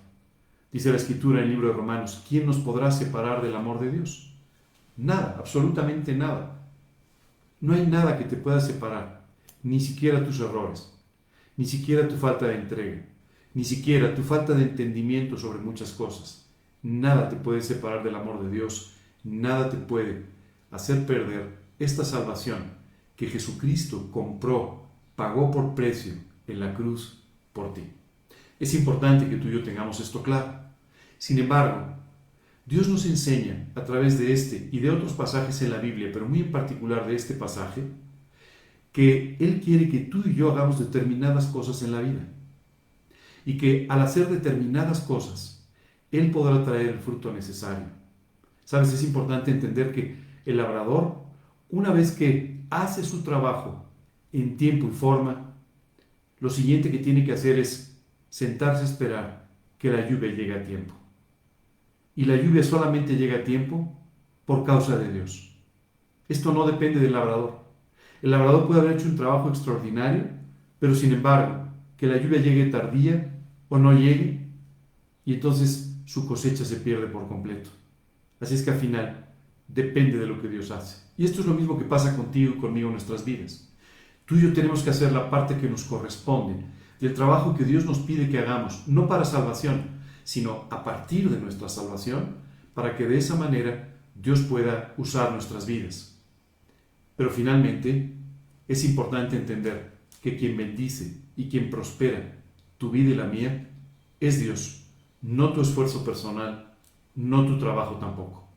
Dice 0.73 0.91
la 0.91 0.97
escritura 0.97 1.39
en 1.39 1.45
el 1.45 1.51
libro 1.51 1.69
de 1.69 1.75
Romanos, 1.75 2.25
¿quién 2.29 2.47
nos 2.47 2.59
podrá 2.59 2.91
separar 2.91 3.43
del 3.43 3.55
amor 3.55 3.81
de 3.81 3.91
Dios? 3.91 4.35
Nada, 4.97 5.37
absolutamente 5.39 6.15
nada. 6.15 6.61
No 7.61 7.75
hay 7.75 7.87
nada 7.87 8.19
que 8.19 8.25
te 8.25 8.37
pueda 8.37 8.61
separar, 8.61 9.25
ni 9.63 9.81
siquiera 9.81 10.25
tus 10.25 10.41
errores, 10.41 10.93
ni 11.57 11.65
siquiera 11.65 12.09
tu 12.09 12.17
falta 12.17 12.47
de 12.47 12.57
entrega, 12.57 13.05
ni 13.55 13.65
siquiera 13.65 14.15
tu 14.15 14.23
falta 14.23 14.55
de 14.55 14.63
entendimiento 14.63 15.37
sobre 15.37 15.61
muchas 15.61 15.93
cosas. 15.93 16.47
Nada 16.83 17.29
te 17.29 17.37
puede 17.37 17.63
separar 17.63 18.03
del 18.03 18.17
amor 18.17 18.43
de 18.43 18.51
Dios, 18.51 18.95
nada 19.23 19.69
te 19.69 19.77
puede 19.77 20.25
hacer 20.71 21.07
perder 21.07 21.59
esta 21.79 22.05
salvación 22.05 22.63
que 23.15 23.29
Jesucristo 23.29 24.11
compró, 24.11 24.82
pagó 25.17 25.51
por 25.51 25.75
precio 25.75 26.15
en 26.47 26.61
la 26.61 26.75
cruz 26.75 27.23
por 27.53 27.73
ti. 27.73 27.83
Es 28.59 28.75
importante 28.75 29.29
que 29.29 29.37
tú 29.37 29.49
y 29.49 29.53
yo 29.53 29.63
tengamos 29.63 30.01
esto 30.01 30.23
claro. 30.23 30.61
Sin 31.19 31.39
embargo, 31.39 31.97
Dios 32.65 32.89
nos 32.89 33.07
enseña 33.07 33.69
a 33.75 33.85
través 33.85 34.19
de 34.19 34.33
este 34.33 34.69
y 34.71 34.79
de 34.79 34.91
otros 34.91 35.13
pasajes 35.15 35.61
en 35.63 35.71
la 35.71 35.79
Biblia, 35.79 36.11
pero 36.13 36.29
muy 36.29 36.41
en 36.41 36.53
particular 36.53 37.07
de 37.07 37.17
este 37.17 37.35
pasaje, 37.35 37.83
que 38.93 39.37
Él 39.41 39.61
quiere 39.61 39.89
que 39.89 39.99
tú 39.99 40.23
y 40.25 40.35
yo 40.35 40.53
hagamos 40.53 40.79
determinadas 40.79 41.47
cosas 41.47 41.83
en 41.83 41.93
la 41.93 42.01
vida. 42.01 42.29
Y 43.45 43.57
que 43.57 43.87
al 43.89 44.01
hacer 44.01 44.29
determinadas 44.29 45.01
cosas, 45.01 45.69
Él 46.13 46.31
podrá 46.31 46.63
traer 46.63 46.89
el 46.91 46.99
fruto 47.01 47.33
necesario. 47.33 47.87
Sabes, 48.65 48.93
es 48.93 49.03
importante 49.03 49.51
entender 49.51 49.93
que 49.93 50.17
el 50.47 50.57
labrador, 50.57 51.23
una 51.69 51.91
vez 51.91 52.13
que 52.13 52.65
hace 52.71 53.03
su 53.03 53.23
trabajo 53.23 53.85
en 54.33 54.57
tiempo 54.57 54.89
y 54.89 54.95
forma, 54.95 55.55
lo 56.41 56.51
siguiente 56.51 56.91
que 56.91 56.99
tiene 56.99 57.25
que 57.25 57.33
hacer 57.33 57.59
es 57.59 58.03
sentarse 58.29 58.83
a 58.83 58.87
esperar 58.87 59.49
que 59.79 59.91
la 59.91 60.09
lluvia 60.09 60.33
llegue 60.33 60.55
a 60.55 60.65
tiempo. 60.65 60.95
Y 62.15 62.25
la 62.25 62.37
lluvia 62.37 62.63
solamente 62.63 63.17
llega 63.17 63.39
a 63.39 63.45
tiempo 63.45 63.93
por 64.45 64.65
causa 64.65 64.99
de 64.99 65.13
Dios. 65.13 65.57
Esto 66.29 66.53
no 66.53 66.67
depende 66.67 67.01
del 67.01 67.13
labrador. 67.13 67.63
El 68.23 68.31
labrador 68.31 68.67
puede 68.67 68.81
haber 68.81 68.97
hecho 68.97 69.09
un 69.09 69.17
trabajo 69.17 69.49
extraordinario, 69.49 70.25
pero 70.79 70.95
sin 70.95 71.13
embargo, 71.13 71.69
que 71.97 72.07
la 72.07 72.17
lluvia 72.17 72.41
llegue 72.41 72.67
tardía 72.67 73.33
o 73.69 73.79
no 73.79 73.93
llegue, 73.93 74.47
y 75.25 75.35
entonces 75.35 75.97
su 76.05 76.27
cosecha 76.27 76.65
se 76.65 76.77
pierde 76.77 77.07
por 77.07 77.29
completo. 77.29 77.71
Así 78.41 78.55
es 78.55 78.63
que 78.63 78.71
al 78.71 78.79
final 78.79 79.29
depende 79.69 80.19
de 80.19 80.27
lo 80.27 80.41
que 80.41 80.49
Dios 80.49 80.71
hace. 80.71 81.03
Y 81.17 81.25
esto 81.25 81.41
es 81.41 81.47
lo 81.47 81.55
mismo 81.55 81.79
que 81.79 81.85
pasa 81.85 82.17
contigo 82.17 82.55
y 82.57 82.61
conmigo 82.61 82.89
en 82.89 82.95
nuestras 82.95 83.25
vidas. 83.25 83.72
Tú 84.27 84.37
y 84.37 84.43
yo 84.43 84.53
tenemos 84.53 84.83
que 84.83 84.91
hacer 84.91 85.13
la 85.13 85.31
parte 85.31 85.57
que 85.57 85.69
nos 85.69 85.85
corresponde 85.85 86.65
del 87.01 87.15
trabajo 87.15 87.55
que 87.55 87.65
Dios 87.65 87.85
nos 87.85 87.99
pide 87.99 88.29
que 88.29 88.39
hagamos, 88.39 88.87
no 88.87 89.09
para 89.09 89.25
salvación, 89.25 90.03
sino 90.25 90.67
a 90.71 90.85
partir 90.85 91.29
de 91.31 91.41
nuestra 91.41 91.69
salvación, 91.69 92.37
para 92.75 92.97
que 92.97 93.07
de 93.07 93.19
esa 93.19 93.35
manera 93.35 93.99
Dios 94.15 94.41
pueda 94.43 94.95
usar 94.97 95.33
nuestras 95.33 95.67
vidas. 95.67 96.17
Pero 97.17 97.31
finalmente 97.31 98.15
es 98.69 98.85
importante 98.85 99.37
entender 99.37 99.99
que 100.23 100.37
quien 100.37 100.57
bendice 100.57 101.21
y 101.37 101.49
quien 101.49 101.71
prospera 101.71 102.39
tu 102.79 102.91
vida 102.91 103.11
y 103.11 103.15
la 103.15 103.25
mía 103.25 103.69
es 104.21 104.41
Dios, 104.41 104.87
no 105.21 105.53
tu 105.53 105.61
esfuerzo 105.61 106.05
personal, 106.05 106.75
no 107.15 107.45
tu 107.45 107.59
trabajo 107.59 107.97
tampoco. 107.97 108.49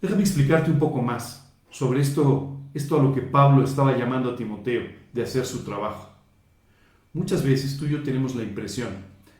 Déjame 0.00 0.22
explicarte 0.22 0.70
un 0.70 0.78
poco 0.78 1.00
más 1.02 1.52
sobre 1.70 2.00
esto, 2.00 2.55
esto 2.76 3.00
a 3.00 3.02
lo 3.02 3.14
que 3.14 3.22
Pablo 3.22 3.64
estaba 3.64 3.96
llamando 3.96 4.30
a 4.30 4.36
Timoteo 4.36 4.82
de 5.12 5.22
hacer 5.22 5.46
su 5.46 5.64
trabajo. 5.64 6.12
Muchas 7.14 7.42
veces 7.42 7.78
tú 7.78 7.86
y 7.86 7.90
yo 7.90 8.02
tenemos 8.02 8.34
la 8.34 8.42
impresión 8.42 8.88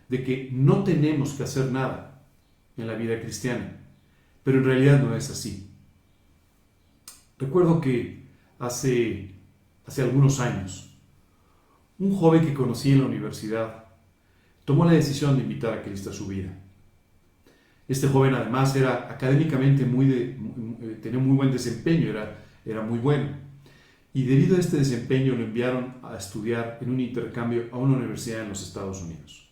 de 0.09 0.25
que 0.25 0.49
no 0.53 0.85
tenemos 0.85 1.35
que 1.35 1.42
hacer 1.42 1.70
nada 1.70 2.27
en 2.79 2.87
la 2.87 2.94
vida 2.94 3.20
cristiana, 3.20 3.77
pero 4.42 4.59
en 4.59 4.64
realidad 4.64 5.03
no 5.03 5.14
es 5.14 5.29
así. 5.29 5.70
Recuerdo 7.38 7.79
que 7.81 8.27
hace, 8.59 9.35
hace 9.85 10.03
algunos 10.03 10.40
años, 10.40 10.96
un 11.99 12.16
joven 12.16 12.46
que 12.46 12.55
conocí 12.55 12.92
en 12.92 13.01
la 13.01 13.07
universidad 13.07 13.85
tomó 14.64 14.87
la 14.87 14.92
decisión 14.92 15.37
de 15.37 15.42
invitar 15.42 15.75
a 15.75 15.83
Cristo 15.83 16.09
a 16.09 16.14
su 16.14 16.27
vida. 16.27 16.59
Este 17.87 18.09
joven 18.09 18.35
además 18.35 18.75
era 18.75 19.11
académicamente 19.11 19.85
muy 19.85 20.07
de, 20.07 20.31
eh, 20.31 20.99
tenía 21.03 21.18
muy 21.18 21.37
buen 21.37 21.53
desempeño, 21.53 22.09
era, 22.09 22.45
era 22.66 22.83
muy 22.83 22.98
bueno. 22.98 23.29
Y 24.12 24.24
debido 24.24 24.57
a 24.57 24.61
este 24.61 24.79
desempeño 24.79 25.35
lo 25.35 25.44
enviaron 25.44 25.94
a 26.02 26.16
estudiar 26.16 26.79
en 26.81 26.90
un 26.90 27.00
intercambio 27.00 27.64
a 27.70 27.76
una 27.76 27.96
universidad 27.96 28.42
en 28.42 28.48
los 28.48 28.66
Estados 28.66 29.02
Unidos. 29.02 29.48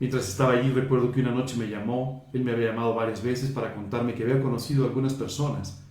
Mientras 0.00 0.28
estaba 0.28 0.52
allí 0.52 0.70
recuerdo 0.70 1.10
que 1.10 1.20
una 1.20 1.32
noche 1.32 1.56
me 1.56 1.68
llamó, 1.68 2.30
él 2.32 2.44
me 2.44 2.52
había 2.52 2.68
llamado 2.68 2.94
varias 2.94 3.22
veces 3.22 3.50
para 3.50 3.74
contarme 3.74 4.14
que 4.14 4.22
había 4.22 4.40
conocido 4.40 4.84
a 4.84 4.88
algunas 4.88 5.14
personas 5.14 5.84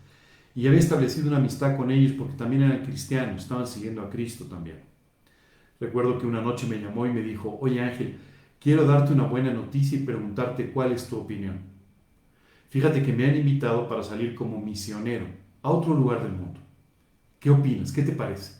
y 0.55 0.65
había 0.65 0.79
establecido 0.79 1.27
una 1.27 1.37
amistad 1.37 1.75
con 1.75 1.91
ellos 1.91 2.13
porque 2.13 2.37
también 2.37 2.63
eran 2.63 2.85
cristianos, 2.85 3.43
estaban 3.43 3.67
siguiendo 3.67 4.01
a 4.01 4.09
Cristo 4.09 4.45
también. 4.45 4.79
Recuerdo 5.79 6.17
que 6.17 6.25
una 6.25 6.41
noche 6.41 6.65
me 6.67 6.79
llamó 6.79 7.05
y 7.05 7.11
me 7.11 7.21
dijo, 7.21 7.57
oye 7.61 7.81
Ángel, 7.81 8.17
quiero 8.61 8.87
darte 8.87 9.11
una 9.11 9.25
buena 9.25 9.51
noticia 9.51 9.97
y 9.97 10.03
preguntarte 10.03 10.71
cuál 10.71 10.93
es 10.93 11.07
tu 11.07 11.17
opinión. 11.17 11.59
Fíjate 12.69 13.03
que 13.03 13.11
me 13.11 13.25
han 13.25 13.35
invitado 13.35 13.89
para 13.89 14.03
salir 14.03 14.35
como 14.35 14.59
misionero 14.61 15.25
a 15.67 15.69
otro 15.69 15.93
lugar 15.93 16.23
del 16.23 16.31
mundo. 16.31 16.61
¿Qué 17.41 17.49
opinas? 17.49 17.91
¿Qué 17.91 18.01
te 18.01 18.13
parece? 18.13 18.53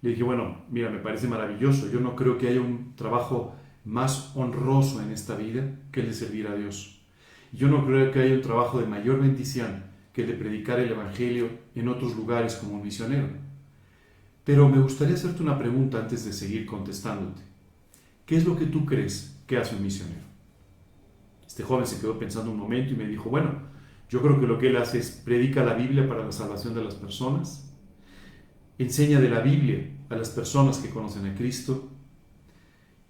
Le 0.00 0.10
dije, 0.10 0.22
bueno, 0.22 0.58
mira, 0.70 0.90
me 0.90 1.00
parece 1.00 1.26
maravilloso. 1.26 1.90
Yo 1.90 1.98
no 1.98 2.14
creo 2.14 2.38
que 2.38 2.48
haya 2.48 2.60
un 2.60 2.94
trabajo 2.94 3.56
más 3.84 4.30
honroso 4.36 5.02
en 5.02 5.10
esta 5.10 5.34
vida 5.34 5.74
que 5.90 6.00
el 6.00 6.06
de 6.06 6.14
servir 6.14 6.46
a 6.46 6.54
Dios. 6.54 7.02
Yo 7.52 7.66
no 7.66 7.84
creo 7.84 8.12
que 8.12 8.20
haya 8.20 8.34
un 8.36 8.42
trabajo 8.42 8.78
de 8.78 8.86
mayor 8.86 9.20
bendición 9.20 9.82
que 10.12 10.24
de 10.24 10.34
predicar 10.34 10.78
el 10.78 10.92
Evangelio 10.92 11.48
en 11.74 11.88
otros 11.88 12.14
lugares 12.14 12.54
como 12.54 12.76
un 12.76 12.82
misionero. 12.82 13.26
Pero 14.44 14.68
me 14.68 14.80
gustaría 14.80 15.16
hacerte 15.16 15.42
una 15.42 15.58
pregunta 15.58 15.98
antes 15.98 16.26
de 16.26 16.32
seguir 16.32 16.64
contestándote. 16.64 17.42
¿Qué 18.24 18.36
es 18.36 18.46
lo 18.46 18.56
que 18.56 18.66
tú 18.66 18.86
crees 18.86 19.36
que 19.48 19.56
hace 19.56 19.74
un 19.74 19.82
misionero? 19.82 20.28
Este 21.44 21.64
joven 21.64 21.88
se 21.88 22.00
quedó 22.00 22.16
pensando 22.16 22.52
un 22.52 22.58
momento 22.58 22.94
y 22.94 22.96
me 22.96 23.08
dijo, 23.08 23.28
bueno, 23.28 23.67
yo 24.08 24.22
creo 24.22 24.40
que 24.40 24.46
lo 24.46 24.58
que 24.58 24.68
él 24.68 24.76
hace 24.76 24.98
es 24.98 25.10
predica 25.10 25.64
la 25.64 25.74
Biblia 25.74 26.08
para 26.08 26.24
la 26.24 26.32
salvación 26.32 26.74
de 26.74 26.84
las 26.84 26.94
personas, 26.94 27.74
enseña 28.78 29.20
de 29.20 29.28
la 29.28 29.40
Biblia 29.40 29.90
a 30.08 30.16
las 30.16 30.30
personas 30.30 30.78
que 30.78 30.90
conocen 30.90 31.26
a 31.26 31.34
Cristo 31.34 31.90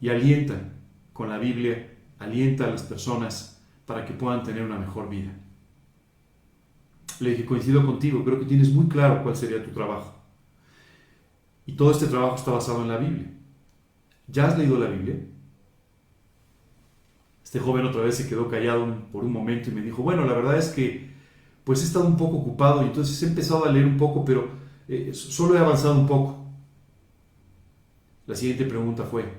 y 0.00 0.08
alienta 0.08 0.72
con 1.12 1.28
la 1.28 1.38
Biblia, 1.38 1.96
alienta 2.18 2.64
a 2.64 2.70
las 2.70 2.82
personas 2.82 3.62
para 3.86 4.04
que 4.04 4.12
puedan 4.12 4.42
tener 4.42 4.62
una 4.62 4.78
mejor 4.78 5.08
vida. 5.08 5.32
Le 7.20 7.30
dije, 7.30 7.44
coincido 7.44 7.84
contigo, 7.84 8.24
creo 8.24 8.38
que 8.38 8.46
tienes 8.46 8.72
muy 8.72 8.86
claro 8.86 9.22
cuál 9.22 9.36
sería 9.36 9.64
tu 9.64 9.70
trabajo. 9.70 10.14
Y 11.66 11.72
todo 11.72 11.90
este 11.90 12.06
trabajo 12.06 12.36
está 12.36 12.52
basado 12.52 12.82
en 12.82 12.88
la 12.88 12.96
Biblia. 12.96 13.30
¿Ya 14.26 14.46
has 14.46 14.58
leído 14.58 14.78
la 14.78 14.88
Biblia? 14.88 15.16
Este 17.48 17.60
joven 17.60 17.86
otra 17.86 18.02
vez 18.02 18.14
se 18.14 18.28
quedó 18.28 18.46
callado 18.46 19.08
por 19.10 19.24
un 19.24 19.32
momento 19.32 19.70
y 19.70 19.72
me 19.72 19.80
dijo, 19.80 20.02
bueno, 20.02 20.26
la 20.26 20.34
verdad 20.34 20.58
es 20.58 20.68
que 20.68 21.08
pues 21.64 21.80
he 21.80 21.86
estado 21.86 22.04
un 22.04 22.18
poco 22.18 22.36
ocupado 22.36 22.82
y 22.82 22.88
entonces 22.88 23.22
he 23.22 23.26
empezado 23.26 23.64
a 23.64 23.72
leer 23.72 23.86
un 23.86 23.96
poco, 23.96 24.22
pero 24.22 24.50
eh, 24.86 25.12
solo 25.14 25.56
he 25.56 25.58
avanzado 25.58 25.98
un 25.98 26.06
poco. 26.06 26.44
La 28.26 28.34
siguiente 28.34 28.66
pregunta 28.66 29.04
fue, 29.04 29.32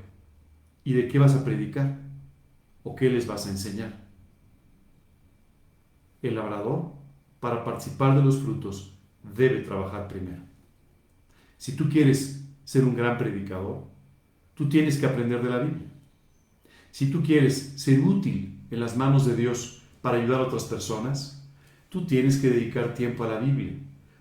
¿y 0.83 0.93
de 0.93 1.07
qué 1.07 1.19
vas 1.19 1.35
a 1.35 1.45
predicar? 1.45 1.99
¿O 2.81 2.95
qué 2.95 3.11
les 3.11 3.27
vas 3.27 3.45
a 3.45 3.51
enseñar? 3.51 3.93
El 6.23 6.33
labrador 6.33 6.93
para 7.39 7.63
participar 7.63 8.15
de 8.15 8.23
los 8.23 8.39
frutos, 8.39 8.91
debe 9.21 9.59
trabajar 9.59 10.07
primero. 10.07 10.41
Si 11.59 11.75
tú 11.75 11.87
quieres 11.87 12.43
ser 12.63 12.85
un 12.85 12.95
gran 12.95 13.19
predicador, 13.19 13.83
tú 14.55 14.67
tienes 14.67 14.97
que 14.97 15.05
aprender 15.05 15.43
de 15.43 15.49
la 15.51 15.59
Biblia. 15.59 15.98
Si 16.91 17.11
tú 17.11 17.21
quieres 17.21 17.73
ser 17.77 17.99
útil 17.99 18.59
en 18.71 18.79
las 18.79 18.97
manos 18.97 19.25
de 19.25 19.35
Dios 19.35 19.81
para 20.01 20.17
ayudar 20.17 20.41
a 20.41 20.45
otras 20.45 20.65
personas, 20.65 21.47
tú 21.89 22.05
tienes 22.05 22.37
que 22.37 22.49
dedicar 22.49 22.93
tiempo 22.93 23.23
a 23.23 23.27
la 23.27 23.39
Biblia, 23.39 23.73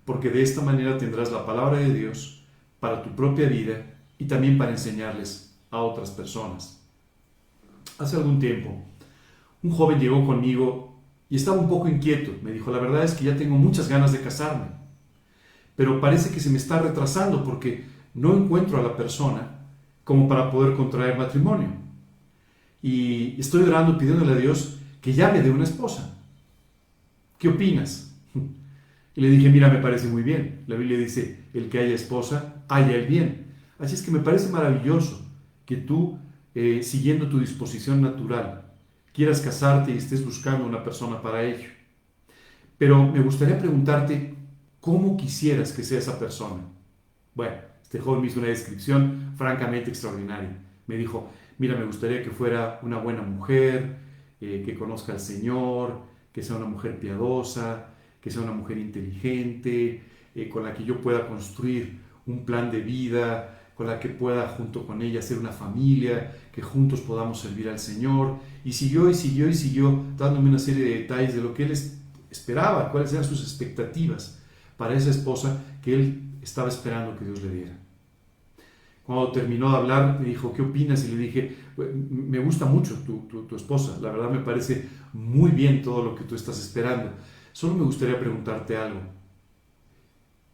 porque 0.04 0.30
de 0.30 0.42
esta 0.42 0.62
manera 0.62 0.98
tendrás 0.98 1.30
la 1.32 1.44
palabra 1.44 1.78
de 1.78 1.92
Dios 1.92 2.44
para 2.80 3.02
tu 3.02 3.14
propia 3.14 3.48
vida 3.48 3.96
y 4.18 4.24
también 4.24 4.58
para 4.58 4.70
enseñarles 4.70 5.58
a 5.70 5.78
otras 5.78 6.10
personas. 6.10 6.82
Hace 7.98 8.16
algún 8.16 8.38
tiempo, 8.38 8.82
un 9.62 9.70
joven 9.70 9.98
llegó 9.98 10.24
conmigo 10.24 10.96
y 11.28 11.36
estaba 11.36 11.58
un 11.58 11.68
poco 11.68 11.88
inquieto. 11.88 12.32
Me 12.42 12.52
dijo, 12.52 12.70
la 12.70 12.78
verdad 12.78 13.04
es 13.04 13.14
que 13.14 13.24
ya 13.24 13.36
tengo 13.36 13.56
muchas 13.56 13.88
ganas 13.88 14.12
de 14.12 14.20
casarme, 14.20 14.66
pero 15.76 16.00
parece 16.00 16.30
que 16.30 16.40
se 16.40 16.50
me 16.50 16.58
está 16.58 16.80
retrasando 16.80 17.44
porque 17.44 17.84
no 18.14 18.36
encuentro 18.36 18.78
a 18.78 18.82
la 18.82 18.96
persona 18.96 19.58
como 20.04 20.28
para 20.28 20.50
poder 20.50 20.74
contraer 20.76 21.18
matrimonio. 21.18 21.68
Y 22.82 23.40
estoy 23.40 23.62
orando 23.62 23.98
pidiéndole 23.98 24.32
a 24.32 24.36
Dios 24.36 24.78
que 25.00 25.12
ya 25.12 25.32
me 25.32 25.42
dé 25.42 25.50
una 25.50 25.64
esposa. 25.64 26.18
¿Qué 27.38 27.48
opinas? 27.48 28.04
Y 29.14 29.20
le 29.20 29.30
dije, 29.30 29.50
mira, 29.50 29.68
me 29.68 29.78
parece 29.78 30.06
muy 30.06 30.22
bien. 30.22 30.62
La 30.68 30.76
Biblia 30.76 30.96
dice, 30.96 31.46
el 31.52 31.68
que 31.68 31.80
haya 31.80 31.92
esposa, 31.92 32.62
haya 32.68 32.94
el 32.94 33.08
bien. 33.08 33.46
Así 33.80 33.94
es 33.96 34.02
que 34.02 34.12
me 34.12 34.20
parece 34.20 34.48
maravilloso 34.48 35.26
que 35.66 35.76
tú 35.76 36.20
eh, 36.54 36.82
siguiendo 36.82 37.28
tu 37.28 37.38
disposición 37.38 38.00
natural, 38.00 38.72
quieras 39.12 39.40
casarte 39.40 39.92
y 39.92 39.98
estés 39.98 40.24
buscando 40.24 40.66
una 40.66 40.82
persona 40.82 41.20
para 41.20 41.42
ello. 41.42 41.68
Pero 42.76 43.06
me 43.06 43.20
gustaría 43.20 43.58
preguntarte, 43.58 44.34
¿cómo 44.80 45.16
quisieras 45.16 45.72
que 45.72 45.84
sea 45.84 45.98
esa 45.98 46.18
persona? 46.18 46.62
Bueno, 47.34 47.56
este 47.82 48.00
joven 48.00 48.22
me 48.22 48.26
hizo 48.26 48.40
una 48.40 48.48
descripción 48.48 49.34
francamente 49.36 49.90
extraordinaria. 49.90 50.56
Me 50.86 50.96
dijo, 50.96 51.30
mira, 51.58 51.76
me 51.76 51.84
gustaría 51.84 52.22
que 52.22 52.30
fuera 52.30 52.80
una 52.82 52.98
buena 52.98 53.22
mujer, 53.22 53.96
eh, 54.40 54.62
que 54.64 54.74
conozca 54.74 55.12
al 55.12 55.20
Señor, 55.20 56.00
que 56.32 56.42
sea 56.42 56.56
una 56.56 56.66
mujer 56.66 56.98
piadosa, 56.98 57.86
que 58.20 58.30
sea 58.30 58.42
una 58.42 58.52
mujer 58.52 58.78
inteligente, 58.78 60.02
eh, 60.34 60.48
con 60.48 60.64
la 60.64 60.74
que 60.74 60.84
yo 60.84 61.00
pueda 61.00 61.26
construir 61.26 61.98
un 62.26 62.44
plan 62.44 62.70
de 62.70 62.80
vida, 62.80 63.58
con 63.74 63.86
la 63.86 63.98
que 64.00 64.08
pueda 64.08 64.48
junto 64.48 64.86
con 64.86 65.02
ella 65.02 65.22
ser 65.22 65.38
una 65.38 65.52
familia, 65.52 66.32
que 66.52 66.62
juntos 66.62 67.00
podamos 67.00 67.40
servir 67.40 67.68
al 67.68 67.78
Señor. 67.78 68.36
Y 68.64 68.72
siguió 68.72 69.08
y 69.08 69.14
siguió 69.14 69.48
y 69.48 69.54
siguió 69.54 70.04
dándome 70.16 70.50
una 70.50 70.58
serie 70.58 70.84
de 70.84 70.98
detalles 71.00 71.34
de 71.34 71.42
lo 71.42 71.54
que 71.54 71.64
él 71.64 71.72
esperaba, 72.30 72.90
cuáles 72.90 73.12
eran 73.12 73.24
sus 73.24 73.42
expectativas 73.42 74.40
para 74.76 74.94
esa 74.94 75.10
esposa 75.10 75.62
que 75.82 75.94
él 75.94 76.22
estaba 76.42 76.68
esperando 76.68 77.16
que 77.18 77.24
Dios 77.24 77.42
le 77.42 77.50
diera. 77.50 77.87
Cuando 79.08 79.32
terminó 79.32 79.70
de 79.70 79.76
hablar, 79.78 80.20
me 80.20 80.28
dijo, 80.28 80.52
¿qué 80.52 80.60
opinas? 80.60 81.02
Y 81.08 81.12
le 81.12 81.16
dije, 81.16 81.56
me 81.78 82.40
gusta 82.40 82.66
mucho 82.66 82.94
tu, 83.04 83.20
tu, 83.20 83.46
tu, 83.46 83.56
esposa, 83.56 83.98
la 84.02 84.10
verdad 84.10 84.28
me 84.28 84.40
parece 84.40 84.86
muy 85.14 85.50
bien 85.50 85.80
todo 85.80 86.04
lo 86.04 86.14
que 86.14 86.24
tú 86.24 86.34
estás 86.34 86.58
esperando. 86.60 87.12
Solo 87.52 87.72
me 87.72 87.84
gustaría 87.84 88.20
preguntarte 88.20 88.76
algo. 88.76 89.00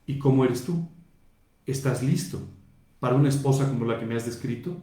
¿Y 0.06 0.20
cómo 0.20 0.44
eres 0.44 0.64
tú? 0.64 0.88
¿Estás 1.66 2.04
listo 2.04 2.42
para 3.00 3.16
una 3.16 3.28
esposa 3.28 3.68
como 3.68 3.86
la 3.86 3.98
que 3.98 4.06
me 4.06 4.14
has 4.14 4.24
descrito? 4.24 4.80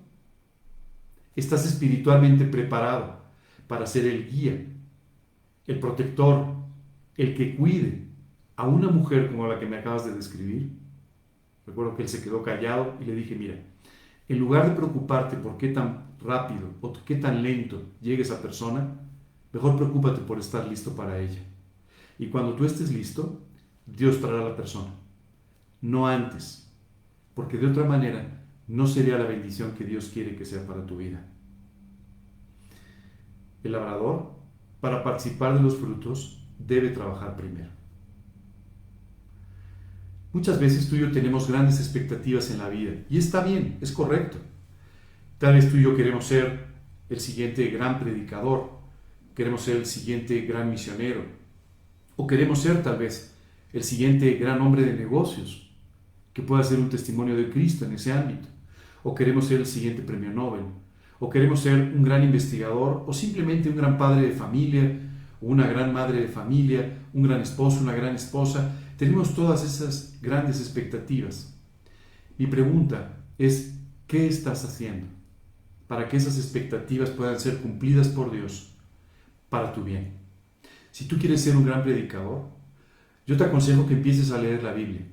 ¿Estás 1.38 1.66
espiritualmente 1.66 2.44
preparado 2.44 3.22
para 3.68 3.88
ser 3.88 4.06
el 4.06 4.30
guía, 4.30 4.66
el 5.66 5.80
protector, 5.80 6.46
el 7.16 7.36
que 7.38 7.56
cuide 7.56 8.06
a 8.58 8.68
una 8.68 8.90
mujer 8.90 9.30
como 9.30 9.48
la 9.48 9.58
que 9.62 9.66
me 9.66 9.78
acabas 9.78 10.06
de 10.06 10.14
describir? 10.14 10.81
Recuerdo 11.72 11.96
que 11.96 12.02
él 12.04 12.10
se 12.10 12.22
quedó 12.22 12.44
callado 12.44 12.96
y 13.00 13.06
le 13.06 13.16
dije, 13.16 13.34
mira, 13.34 13.56
en 14.28 14.40
lugar 14.40 14.68
de 14.68 14.76
preocuparte 14.76 15.38
por 15.38 15.58
qué 15.58 15.70
tan 15.70 16.18
rápido 16.20 16.68
o 16.82 16.92
qué 17.06 17.16
tan 17.16 17.42
lento 17.42 17.82
llegue 18.02 18.24
esa 18.24 18.42
persona, 18.42 19.00
mejor 19.54 19.78
preocúpate 19.78 20.20
por 20.20 20.38
estar 20.38 20.68
listo 20.68 20.94
para 20.98 21.18
ella. 21.18 21.40
Y 22.20 22.28
cuando 22.28 22.56
tú 22.56 22.66
estés 22.66 22.92
listo, 22.92 23.40
Dios 23.86 24.20
traerá 24.20 24.42
a 24.42 24.50
la 24.50 24.56
persona, 24.58 24.90
no 25.80 26.10
antes, 26.10 26.70
porque 27.36 27.58
de 27.58 27.68
otra 27.68 27.86
manera 27.86 28.44
no 28.68 28.86
sería 28.86 29.18
la 29.18 29.24
bendición 29.24 29.72
que 29.72 29.86
Dios 29.86 30.10
quiere 30.14 30.36
que 30.36 30.44
sea 30.44 30.68
para 30.68 30.86
tu 30.86 30.98
vida. 30.98 31.26
El 33.64 33.72
labrador, 33.72 34.34
para 34.82 35.06
participar 35.06 35.54
de 35.54 35.62
los 35.62 35.78
frutos, 35.78 36.46
debe 36.60 36.90
trabajar 36.90 37.38
primero. 37.38 37.70
Muchas 40.34 40.60
veces 40.60 40.88
tú 40.88 40.96
y 40.96 41.00
yo 41.00 41.12
tenemos 41.12 41.50
grandes 41.50 41.80
expectativas 41.80 42.52
en 42.52 42.60
la 42.60 42.70
vida 42.70 42.94
y 43.10 43.18
está 43.18 43.44
bien, 43.44 43.78
es 43.82 43.92
correcto. 43.92 44.38
Tal 45.38 45.56
vez 45.56 45.70
tú 45.70 45.78
y 45.78 45.84
yo 45.84 45.96
queremos 45.96 46.26
ser 46.26 46.68
el 47.10 47.20
siguiente 47.20 47.68
gran 47.68 48.00
predicador, 48.00 48.72
queremos 49.36 49.64
ser 49.64 49.78
el 49.78 49.86
siguiente 49.86 50.42
gran 50.42 50.70
misionero 50.70 51.26
o 52.16 52.28
queremos 52.28 52.62
ser 52.62 52.82
tal 52.82 52.98
vez 52.98 53.36
el 53.74 53.84
siguiente 53.84 54.34
gran 54.36 54.62
hombre 54.62 54.84
de 54.84 54.94
negocios 54.94 55.70
que 56.34 56.42
pueda 56.42 56.64
ser 56.64 56.80
un 56.80 56.90
testimonio 56.90 57.36
de 57.36 57.50
Cristo 57.50 57.86
en 57.86 57.94
ese 57.94 58.14
ámbito 58.14 58.48
o 59.04 59.14
queremos 59.14 59.48
ser 59.48 59.60
el 59.60 59.66
siguiente 59.66 60.02
premio 60.02 60.32
Nobel 60.32 60.66
o 61.20 61.30
queremos 61.30 61.60
ser 61.60 61.94
un 61.96 62.04
gran 62.04 62.24
investigador 62.24 63.04
o 63.06 63.14
simplemente 63.14 63.70
un 63.70 63.76
gran 63.76 63.98
padre 63.98 64.28
de 64.28 64.32
familia 64.32 64.98
una 65.42 65.66
gran 65.66 65.92
madre 65.92 66.22
de 66.22 66.28
familia, 66.28 67.00
un 67.14 67.24
gran 67.24 67.42
esposo, 67.42 67.82
una 67.82 67.94
gran 67.94 68.16
esposa 68.16 68.72
tenemos 69.02 69.34
todas 69.34 69.64
esas 69.64 70.20
grandes 70.22 70.60
expectativas. 70.60 71.60
Mi 72.38 72.46
pregunta 72.46 73.18
es, 73.40 73.74
¿qué 74.06 74.28
estás 74.28 74.64
haciendo 74.64 75.08
para 75.88 76.08
que 76.08 76.18
esas 76.18 76.38
expectativas 76.38 77.10
puedan 77.10 77.40
ser 77.40 77.58
cumplidas 77.62 78.10
por 78.10 78.30
Dios 78.30 78.76
para 79.50 79.74
tu 79.74 79.84
bien? 79.84 80.20
Si 80.92 81.06
tú 81.06 81.18
quieres 81.18 81.42
ser 81.42 81.56
un 81.56 81.66
gran 81.66 81.82
predicador, 81.82 82.44
yo 83.26 83.38
te 83.38 83.44
aconsejo 83.44 83.88
que 83.88 83.96
empieces 83.96 84.30
a 84.30 84.38
leer 84.38 84.62
la 84.62 84.72
Biblia. 84.72 85.08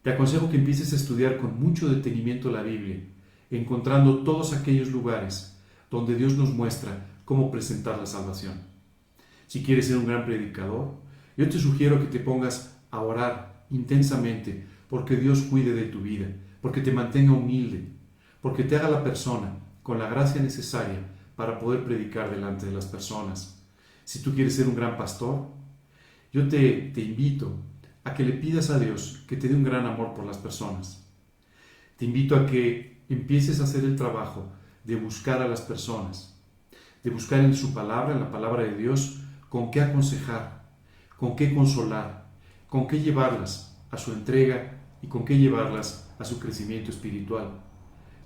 Te 0.00 0.08
aconsejo 0.08 0.48
que 0.48 0.56
empieces 0.56 0.90
a 0.94 0.96
estudiar 0.96 1.36
con 1.36 1.60
mucho 1.60 1.90
detenimiento 1.90 2.50
la 2.50 2.62
Biblia, 2.62 3.04
encontrando 3.50 4.24
todos 4.24 4.54
aquellos 4.54 4.90
lugares 4.90 5.60
donde 5.90 6.14
Dios 6.14 6.38
nos 6.38 6.54
muestra 6.54 7.06
cómo 7.26 7.50
presentar 7.50 7.98
la 7.98 8.06
salvación. 8.06 8.62
Si 9.46 9.62
quieres 9.62 9.88
ser 9.88 9.98
un 9.98 10.06
gran 10.06 10.24
predicador, 10.24 10.94
yo 11.36 11.50
te 11.50 11.58
sugiero 11.58 12.00
que 12.00 12.06
te 12.06 12.18
pongas 12.18 12.77
a 12.90 13.00
orar 13.00 13.66
intensamente 13.70 14.66
porque 14.88 15.16
Dios 15.16 15.42
cuide 15.42 15.74
de 15.74 15.84
tu 15.84 16.00
vida, 16.00 16.26
porque 16.60 16.80
te 16.80 16.92
mantenga 16.92 17.32
humilde, 17.32 17.88
porque 18.40 18.64
te 18.64 18.76
haga 18.76 18.88
la 18.88 19.04
persona 19.04 19.58
con 19.82 19.98
la 19.98 20.08
gracia 20.08 20.42
necesaria 20.42 21.00
para 21.36 21.58
poder 21.58 21.84
predicar 21.84 22.30
delante 22.30 22.66
de 22.66 22.72
las 22.72 22.86
personas. 22.86 23.62
Si 24.04 24.22
tú 24.22 24.34
quieres 24.34 24.56
ser 24.56 24.68
un 24.68 24.74
gran 24.74 24.96
pastor, 24.96 25.46
yo 26.32 26.48
te, 26.48 26.90
te 26.94 27.00
invito 27.00 27.54
a 28.04 28.14
que 28.14 28.24
le 28.24 28.32
pidas 28.32 28.70
a 28.70 28.78
Dios 28.78 29.24
que 29.28 29.36
te 29.36 29.48
dé 29.48 29.54
un 29.54 29.64
gran 29.64 29.86
amor 29.86 30.14
por 30.14 30.24
las 30.24 30.38
personas. 30.38 31.06
Te 31.96 32.04
invito 32.04 32.36
a 32.36 32.46
que 32.46 33.02
empieces 33.08 33.60
a 33.60 33.64
hacer 33.64 33.84
el 33.84 33.96
trabajo 33.96 34.48
de 34.84 34.96
buscar 34.96 35.42
a 35.42 35.48
las 35.48 35.60
personas, 35.60 36.40
de 37.02 37.10
buscar 37.10 37.40
en 37.40 37.54
su 37.54 37.74
palabra, 37.74 38.14
en 38.14 38.20
la 38.20 38.30
palabra 38.30 38.62
de 38.62 38.76
Dios, 38.76 39.20
con 39.48 39.70
qué 39.70 39.80
aconsejar, 39.80 40.64
con 41.16 41.36
qué 41.36 41.54
consolar, 41.54 42.27
con 42.68 42.86
qué 42.86 43.00
llevarlas 43.00 43.76
a 43.90 43.96
su 43.96 44.12
entrega 44.12 44.78
y 45.02 45.06
con 45.06 45.24
qué 45.24 45.38
llevarlas 45.38 46.08
a 46.18 46.24
su 46.24 46.38
crecimiento 46.38 46.90
espiritual. 46.90 47.50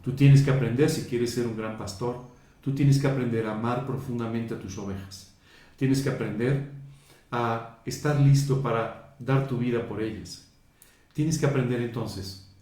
Tú 0.03 0.13
tienes 0.13 0.43
que 0.43 0.51
aprender, 0.51 0.91
si 0.91 1.05
quieres 1.05 1.33
ser 1.33 1.47
un 1.47 1.57
gran 1.57 1.79
pastor, 1.79 2.21
tú 2.61 2.75
tienes 2.75 3.01
que 3.01 3.07
aprender 3.07 3.47
a 3.47 3.53
amar 3.53 3.87
profundamente 3.87 4.55
a 4.55 4.59
tus 4.59 4.77
ovejas. 4.79 5.35
Tienes 5.77 6.03
que 6.03 6.11
aprender 6.11 6.71
a 7.31 7.81
estar 7.85 8.21
listo 8.21 8.63
para 8.63 9.17
dar 9.19 9.47
tu 9.47 9.59
vida 9.59 9.87
por 9.87 10.03
ellas. 10.03 10.51
Tienes 11.13 11.39
que 11.39 11.47
aprender 11.47 11.81
entonces 11.81 12.53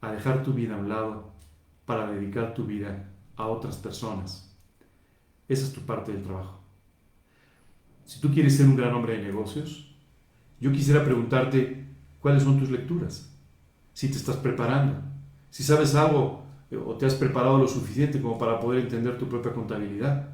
a 0.00 0.12
dejar 0.12 0.42
tu 0.42 0.52
vida 0.52 0.74
a 0.74 0.78
un 0.78 0.88
lado 0.88 1.32
para 1.86 2.10
dedicar 2.10 2.54
tu 2.54 2.64
vida 2.64 3.10
a 3.36 3.46
otras 3.46 3.76
personas. 3.76 4.54
Esa 5.48 5.64
es 5.64 5.72
tu 5.72 5.80
parte 5.80 6.12
del 6.12 6.22
trabajo. 6.22 6.60
Si 8.04 8.20
tú 8.20 8.32
quieres 8.32 8.56
ser 8.56 8.66
un 8.66 8.76
gran 8.76 8.94
hombre 8.94 9.16
de 9.16 9.24
negocios, 9.24 9.89
yo 10.60 10.72
quisiera 10.72 11.04
preguntarte 11.04 11.86
cuáles 12.20 12.42
son 12.42 12.58
tus 12.58 12.70
lecturas, 12.70 13.34
si 13.94 14.08
te 14.08 14.16
estás 14.16 14.36
preparando, 14.36 15.00
si 15.50 15.62
sabes 15.62 15.94
algo 15.94 16.44
eh, 16.70 16.76
o 16.76 16.96
te 16.96 17.06
has 17.06 17.14
preparado 17.14 17.58
lo 17.58 17.66
suficiente 17.66 18.20
como 18.20 18.38
para 18.38 18.60
poder 18.60 18.84
entender 18.84 19.18
tu 19.18 19.28
propia 19.28 19.52
contabilidad. 19.52 20.28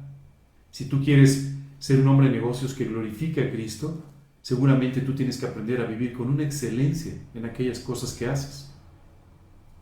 Si 0.69 0.85
tú 0.85 1.03
quieres 1.03 1.55
ser 1.79 1.99
un 1.99 2.07
hombre 2.07 2.27
de 2.27 2.35
negocios 2.35 2.73
que 2.73 2.85
glorifique 2.85 3.41
a 3.41 3.51
Cristo, 3.51 4.03
seguramente 4.41 5.01
tú 5.01 5.13
tienes 5.13 5.37
que 5.37 5.47
aprender 5.47 5.81
a 5.81 5.85
vivir 5.85 6.13
con 6.13 6.29
una 6.29 6.43
excelencia 6.43 7.13
en 7.33 7.45
aquellas 7.45 7.79
cosas 7.79 8.13
que 8.13 8.27
haces. 8.27 8.73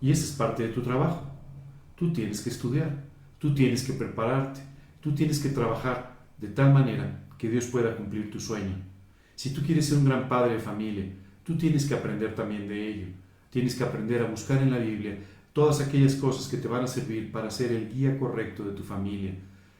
Y 0.01 0.11
esa 0.11 0.23
es 0.23 0.31
parte 0.31 0.63
de 0.63 0.73
tu 0.73 0.81
trabajo. 0.81 1.23
Tú 1.95 2.13
tienes 2.13 2.41
que 2.41 2.49
estudiar, 2.49 3.03
tú 3.39 3.53
tienes 3.53 3.83
que 3.83 3.93
prepararte, 3.93 4.61
tú 5.01 5.13
tienes 5.13 5.39
que 5.39 5.49
trabajar 5.49 6.15
de 6.37 6.49
tal 6.49 6.73
manera 6.73 7.27
que 7.37 7.49
Dios 7.49 7.65
pueda 7.65 7.95
cumplir 7.95 8.31
tu 8.31 8.39
sueño. 8.39 8.94
Si 9.35 9.53
tú 9.53 9.61
quieres 9.61 9.87
ser 9.87 9.97
un 9.97 10.05
gran 10.05 10.29
padre 10.29 10.53
de 10.53 10.59
familia, 10.59 11.05
tú 11.43 11.57
tienes 11.57 11.85
que 11.85 11.93
aprender 11.93 12.35
también 12.35 12.67
de 12.67 12.87
ello. 12.87 13.07
Tienes 13.49 13.75
que 13.75 13.83
aprender 13.83 14.21
a 14.21 14.29
buscar 14.29 14.61
en 14.61 14.71
la 14.71 14.77
Biblia 14.77 15.17
todas 15.53 15.79
aquellas 15.79 16.15
cosas 16.15 16.47
que 16.47 16.57
te 16.57 16.67
van 16.67 16.83
a 16.83 16.87
servir 16.87 17.31
para 17.31 17.49
ser 17.49 17.71
el 17.71 17.89
guía 17.89 18.19
correcto 18.19 18.63
de 18.63 18.73
tu 18.73 18.83
familia. 18.83 19.33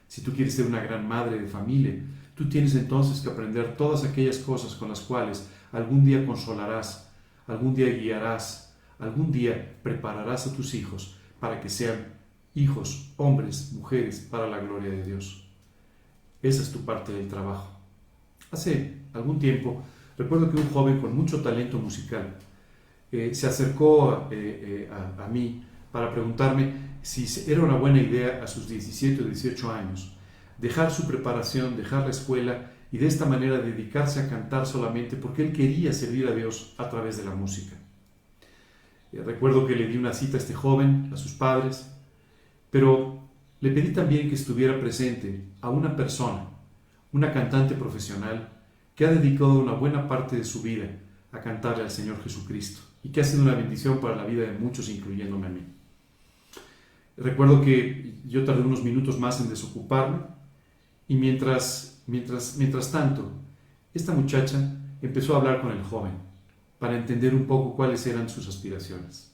Si 0.08 0.22
tú 0.22 0.32
quieres 0.34 0.56
ser 0.56 0.66
una 0.66 0.82
gran 0.82 1.08
madre 1.08 1.40
de 1.40 1.48
familia, 1.48 2.02
tú 2.36 2.48
tienes 2.48 2.76
entonces 2.76 3.22
que 3.22 3.30
aprender 3.30 3.76
todas 3.76 4.04
aquellas 4.04 4.38
cosas 4.38 4.76
con 4.76 4.90
las 4.90 5.02
cuales 5.02 5.50
algún 5.72 6.06
día 6.06 6.26
consolarás, 6.26 7.10
algún 7.48 7.76
día 7.76 7.90
guiarás, 7.90 8.74
algún 9.00 9.32
día 9.32 9.78
prepararás 9.84 10.48
a 10.48 10.54
tus 10.56 10.74
hijos 10.74 11.18
para 11.40 11.60
que 11.60 11.70
sean 11.70 12.14
hijos, 12.54 13.12
hombres, 13.18 13.74
mujeres, 13.74 14.20
para 14.20 14.48
la 14.48 14.60
gloria 14.60 14.92
de 14.92 15.04
Dios. 15.04 15.50
Esa 16.42 16.62
es 16.62 16.72
tu 16.72 16.86
parte 16.86 17.12
del 17.12 17.28
trabajo. 17.28 17.78
Hace 18.52 19.05
algún 19.16 19.40
tiempo, 19.40 19.84
recuerdo 20.18 20.50
que 20.52 20.58
un 20.58 20.70
joven 20.70 21.00
con 21.00 21.16
mucho 21.16 21.42
talento 21.42 21.78
musical 21.78 22.36
eh, 23.12 23.34
se 23.34 23.48
acercó 23.48 24.28
eh, 24.32 24.88
eh, 24.88 24.90
a, 24.92 25.26
a, 25.26 25.28
mí 25.28 25.64
para 25.92 26.12
preguntarme 26.12 26.96
si 27.02 27.26
era 27.50 27.62
una 27.62 27.78
buena 27.78 28.02
idea 28.02 28.42
a 28.44 28.48
sus 28.48 28.68
17 28.68 29.24
o 29.24 29.26
18 29.26 29.72
años 29.72 30.16
dejar 30.58 30.92
su 30.92 31.08
preparación, 31.08 31.78
dejar 31.78 32.04
la 32.04 32.12
escuela 32.12 32.72
y 32.92 32.98
de 32.98 33.08
esta 33.08 33.26
manera 33.26 33.60
dedicarse 33.60 34.22
a 34.22 34.30
cantar 34.30 34.66
solamente 34.66 35.16
porque 35.16 35.44
él 35.44 35.52
quería 35.52 35.92
servir 35.94 36.28
a 36.28 36.36
Dios 36.36 36.76
a 36.78 36.90
través 36.90 37.18
de 37.18 37.26
la 37.26 37.36
música. 37.36 37.76
recuerdo 39.12 39.66
que 39.66 39.76
le 39.76 39.88
di 39.88 39.98
una 39.98 40.14
cita 40.14 40.38
a 40.38 40.40
este 40.40 40.54
joven, 40.54 41.10
a 41.14 41.18
sus 41.18 41.34
padres, 41.34 41.92
pero 42.70 43.20
le 43.62 43.72
pedí 43.72 43.94
también 43.94 44.28
que 44.30 44.36
estuviera 44.36 44.80
presente 44.80 45.46
a 45.62 45.70
una 45.70 45.96
persona, 45.96 46.50
una 47.12 47.32
cantante 47.32 47.76
profesional, 47.76 48.55
que 48.96 49.06
ha 49.06 49.12
dedicado 49.12 49.60
una 49.60 49.74
buena 49.74 50.08
parte 50.08 50.38
de 50.38 50.46
su 50.46 50.62
vida 50.62 50.90
a 51.32 51.42
cantarle 51.42 51.84
al 51.84 51.92
Señor 51.92 52.22
Jesucristo 52.24 52.82
y 53.04 53.10
que 53.10 53.22
ha 53.22 53.24
sido 53.24 53.44
una 53.44 53.56
bendición 53.56 54.00
para 54.00 54.16
la 54.16 54.26
vida 54.26 54.44
de 54.44 54.58
muchos, 54.58 54.90
incluyéndome 54.90 55.48
a 55.48 55.50
mí. 55.50 55.62
Recuerdo 57.18 57.62
que 57.62 58.16
yo 58.26 58.44
tardé 58.44 58.62
unos 58.62 58.84
minutos 58.84 59.20
más 59.20 59.40
en 59.42 59.50
desocuparme 59.50 60.20
y 61.08 61.16
mientras, 61.16 62.04
mientras, 62.08 62.56
mientras 62.58 62.92
tanto, 62.92 63.32
esta 63.94 64.14
muchacha 64.14 64.78
empezó 65.02 65.34
a 65.34 65.38
hablar 65.38 65.62
con 65.62 65.72
el 65.72 65.84
joven 65.84 66.14
para 66.80 66.98
entender 66.98 67.34
un 67.36 67.46
poco 67.46 67.76
cuáles 67.76 68.06
eran 68.08 68.30
sus 68.30 68.48
aspiraciones. 68.48 69.34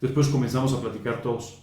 Después 0.00 0.28
comenzamos 0.28 0.72
a 0.72 0.80
platicar 0.80 1.22
todos 1.22 1.62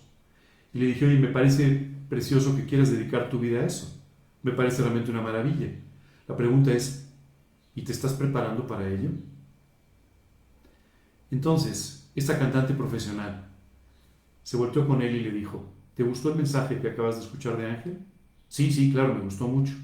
y 0.73 0.79
le 0.79 0.86
dije, 0.88 1.05
oye, 1.05 1.19
me 1.19 1.27
parece 1.27 1.89
precioso 2.10 2.55
que 2.55 2.65
quieras 2.65 2.91
dedicar 2.91 3.29
tu 3.29 3.39
vida 3.39 3.60
a 3.60 3.65
eso. 3.65 4.01
Me 4.43 4.51
parece 4.51 4.82
realmente 4.82 5.12
una 5.12 5.21
maravilla. 5.21 5.67
La 6.27 6.36
pregunta 6.36 6.71
es, 6.71 7.09
¿y 7.79 7.81
te 7.81 7.93
estás 7.93 8.11
preparando 8.11 8.67
para 8.67 8.89
ello? 8.89 9.09
Entonces, 11.31 12.11
esta 12.13 12.37
cantante 12.37 12.73
profesional 12.73 13.47
se 14.43 14.57
volteó 14.57 14.85
con 14.85 15.01
él 15.01 15.15
y 15.15 15.23
le 15.23 15.31
dijo, 15.31 15.71
¿te 15.93 16.03
gustó 16.03 16.31
el 16.31 16.35
mensaje 16.35 16.81
que 16.81 16.89
acabas 16.89 17.15
de 17.15 17.21
escuchar 17.21 17.55
de 17.55 17.67
Ángel? 17.67 17.99
Sí, 18.49 18.69
sí, 18.73 18.91
claro, 18.91 19.15
me 19.15 19.21
gustó 19.21 19.47
mucho. 19.47 19.75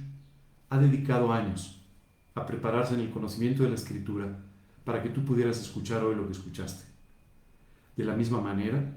Ha 0.70 0.78
dedicado 0.78 1.32
años 1.32 1.82
a 2.34 2.46
prepararse 2.46 2.96
en 2.96 3.00
el 3.00 3.12
conocimiento 3.12 3.64
de 3.64 3.70
la 3.70 3.76
escritura 3.76 4.40
para 4.84 5.02
que 5.02 5.10
tú 5.10 5.24
pudieras 5.24 5.62
escuchar 5.62 6.04
hoy 6.04 6.16
lo 6.16 6.26
que 6.26 6.34
escuchaste. 6.34 6.84
De 7.96 8.04
la 8.04 8.18
misma 8.18 8.42
manera, 8.42 8.94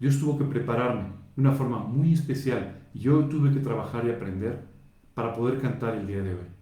Dios 0.00 0.18
tuvo 0.18 0.36
que 0.36 0.44
prepararme 0.44 1.10
de 1.36 1.40
una 1.40 1.52
forma 1.52 1.78
muy 1.78 2.14
especial 2.14 2.80
y 2.94 2.98
yo 2.98 3.26
tuve 3.26 3.52
que 3.52 3.60
trabajar 3.60 4.04
y 4.04 4.10
aprender 4.10 4.64
para 5.14 5.32
poder 5.36 5.60
cantar 5.60 5.94
el 5.94 6.08
día 6.08 6.20
de 6.20 6.34
hoy. 6.34 6.53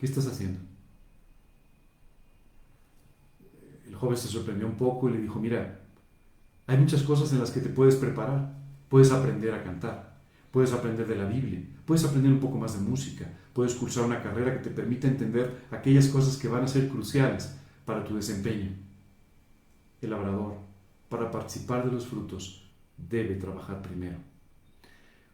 ¿Qué 0.00 0.06
estás 0.06 0.26
haciendo? 0.28 0.58
El 3.86 3.94
joven 3.94 4.16
se 4.16 4.28
sorprendió 4.28 4.66
un 4.66 4.76
poco 4.76 5.10
y 5.10 5.12
le 5.12 5.20
dijo, 5.20 5.38
mira, 5.38 5.82
hay 6.66 6.78
muchas 6.78 7.02
cosas 7.02 7.30
en 7.34 7.38
las 7.38 7.50
que 7.50 7.60
te 7.60 7.68
puedes 7.68 7.96
preparar. 7.96 8.56
Puedes 8.88 9.12
aprender 9.12 9.52
a 9.52 9.62
cantar, 9.62 10.22
puedes 10.50 10.72
aprender 10.72 11.06
de 11.06 11.16
la 11.16 11.26
Biblia, 11.26 11.62
puedes 11.84 12.02
aprender 12.02 12.32
un 12.32 12.40
poco 12.40 12.56
más 12.56 12.72
de 12.72 12.88
música, 12.88 13.30
puedes 13.52 13.74
cursar 13.74 14.06
una 14.06 14.22
carrera 14.22 14.54
que 14.54 14.70
te 14.70 14.74
permita 14.74 15.06
entender 15.06 15.66
aquellas 15.70 16.08
cosas 16.08 16.38
que 16.38 16.48
van 16.48 16.64
a 16.64 16.68
ser 16.68 16.88
cruciales 16.88 17.54
para 17.84 18.02
tu 18.02 18.16
desempeño. 18.16 18.70
El 20.00 20.10
labrador, 20.10 20.56
para 21.10 21.30
participar 21.30 21.84
de 21.84 21.92
los 21.92 22.06
frutos, 22.06 22.72
debe 22.96 23.34
trabajar 23.34 23.82
primero. 23.82 24.16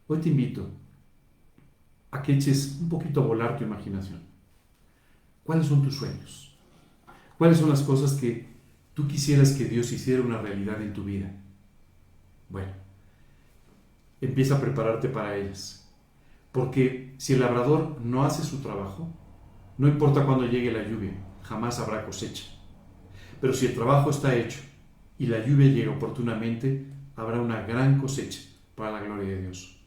Hoy 0.09 0.18
te 0.18 0.29
invito 0.29 0.68
a 2.11 2.20
que 2.20 2.33
eches 2.33 2.79
un 2.81 2.88
poquito 2.88 3.22
a 3.22 3.26
volar 3.26 3.57
tu 3.57 3.62
imaginación. 3.62 4.36
¿Cuáles 5.46 5.68
son 5.68 5.80
tus 5.80 5.94
sueños? 5.94 6.59
¿Cuáles 7.38 7.59
son 7.59 7.70
las 7.70 7.82
cosas 7.82 8.14
que 8.14 8.48
tú 8.94 9.06
quisieras 9.06 9.52
que 9.52 9.66
Dios 9.66 9.92
hiciera 9.92 10.20
una 10.20 10.38
realidad 10.42 10.82
en 10.82 10.92
tu 10.92 11.04
vida? 11.04 11.32
Bueno, 12.48 12.72
empieza 14.20 14.56
a 14.56 14.61
prepararte 14.61 15.09
para 15.09 15.37
ellas. 15.37 15.88
Porque 16.50 17.14
si 17.18 17.35
el 17.35 17.40
labrador 17.40 18.00
no 18.02 18.24
hace 18.24 18.42
su 18.42 18.59
trabajo, 18.59 19.09
no 19.78 19.87
importa 19.87 20.26
cuándo 20.26 20.46
llegue 20.46 20.72
la 20.72 20.82
lluvia, 20.82 21.12
jamás 21.42 21.78
habrá 21.78 22.04
cosecha. 22.04 22.44
Pero 23.40 23.52
si 23.52 23.66
el 23.66 23.74
trabajo 23.74 24.11
está 24.11 24.35
hecho 24.35 24.59
y 25.16 25.26
la 25.26 25.46
lluvia 25.46 25.68
llega 25.68 25.92
oportunamente, 25.92 26.87
habrá 27.14 27.40
una 27.40 27.62
gran 27.62 28.00
cosecha 28.00 28.40
para 28.74 28.90
la 28.90 29.00
gloria 29.00 29.28
de 29.28 29.42
Dios. 29.42 29.80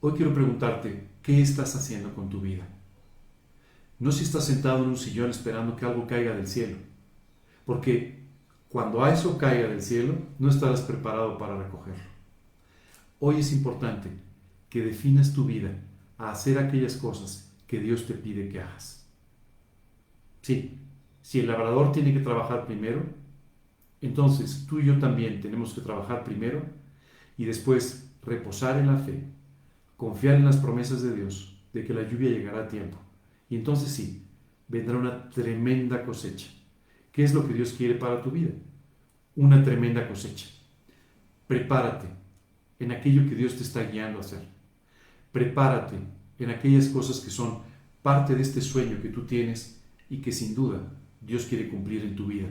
Hoy 0.00 0.14
quiero 0.14 0.34
preguntarte, 0.34 1.08
¿qué 1.22 1.40
estás 1.40 1.76
haciendo 1.76 2.12
con 2.14 2.28
tu 2.28 2.40
vida? 2.40 2.66
No 4.02 4.10
si 4.10 4.24
estás 4.24 4.46
sentado 4.46 4.82
en 4.82 4.90
un 4.90 4.96
sillón 4.96 5.30
esperando 5.30 5.76
que 5.76 5.84
algo 5.84 6.08
caiga 6.08 6.34
del 6.34 6.48
cielo, 6.48 6.76
porque 7.64 8.24
cuando 8.68 9.04
a 9.04 9.14
eso 9.14 9.38
caiga 9.38 9.68
del 9.68 9.80
cielo, 9.80 10.16
no 10.40 10.48
estarás 10.48 10.80
preparado 10.80 11.38
para 11.38 11.56
recogerlo. 11.56 12.02
Hoy 13.20 13.36
es 13.36 13.52
importante 13.52 14.08
que 14.68 14.84
definas 14.84 15.32
tu 15.32 15.44
vida 15.44 15.70
a 16.18 16.32
hacer 16.32 16.58
aquellas 16.58 16.96
cosas 16.96 17.54
que 17.68 17.78
Dios 17.78 18.04
te 18.08 18.14
pide 18.14 18.48
que 18.48 18.60
hagas. 18.60 19.06
Sí, 20.40 20.80
si 21.22 21.38
el 21.38 21.46
labrador 21.46 21.92
tiene 21.92 22.12
que 22.12 22.18
trabajar 22.18 22.66
primero, 22.66 23.04
entonces 24.00 24.66
tú 24.68 24.80
y 24.80 24.86
yo 24.86 24.98
también 24.98 25.40
tenemos 25.40 25.74
que 25.74 25.80
trabajar 25.80 26.24
primero 26.24 26.60
y 27.38 27.44
después 27.44 28.10
reposar 28.26 28.80
en 28.80 28.88
la 28.88 28.98
fe, 28.98 29.22
confiar 29.96 30.34
en 30.34 30.44
las 30.44 30.56
promesas 30.56 31.02
de 31.02 31.14
Dios 31.14 31.56
de 31.72 31.84
que 31.84 31.94
la 31.94 32.02
lluvia 32.02 32.30
llegará 32.30 32.64
a 32.64 32.68
tiempo. 32.68 32.98
Y 33.52 33.56
entonces 33.56 33.90
sí, 33.90 34.26
vendrá 34.66 34.96
una 34.96 35.28
tremenda 35.28 36.06
cosecha. 36.06 36.48
¿Qué 37.12 37.22
es 37.22 37.34
lo 37.34 37.46
que 37.46 37.52
Dios 37.52 37.74
quiere 37.74 37.96
para 37.96 38.22
tu 38.22 38.30
vida? 38.30 38.52
Una 39.36 39.62
tremenda 39.62 40.08
cosecha. 40.08 40.48
Prepárate 41.46 42.06
en 42.78 42.92
aquello 42.92 43.28
que 43.28 43.34
Dios 43.34 43.54
te 43.56 43.62
está 43.62 43.82
guiando 43.82 44.16
a 44.16 44.20
hacer. 44.22 44.40
Prepárate 45.32 45.96
en 46.38 46.48
aquellas 46.48 46.88
cosas 46.88 47.20
que 47.20 47.30
son 47.30 47.60
parte 48.00 48.34
de 48.34 48.40
este 48.40 48.62
sueño 48.62 49.02
que 49.02 49.10
tú 49.10 49.26
tienes 49.26 49.84
y 50.08 50.22
que 50.22 50.32
sin 50.32 50.54
duda 50.54 50.90
Dios 51.20 51.44
quiere 51.44 51.68
cumplir 51.68 52.04
en 52.04 52.16
tu 52.16 52.28
vida. 52.28 52.48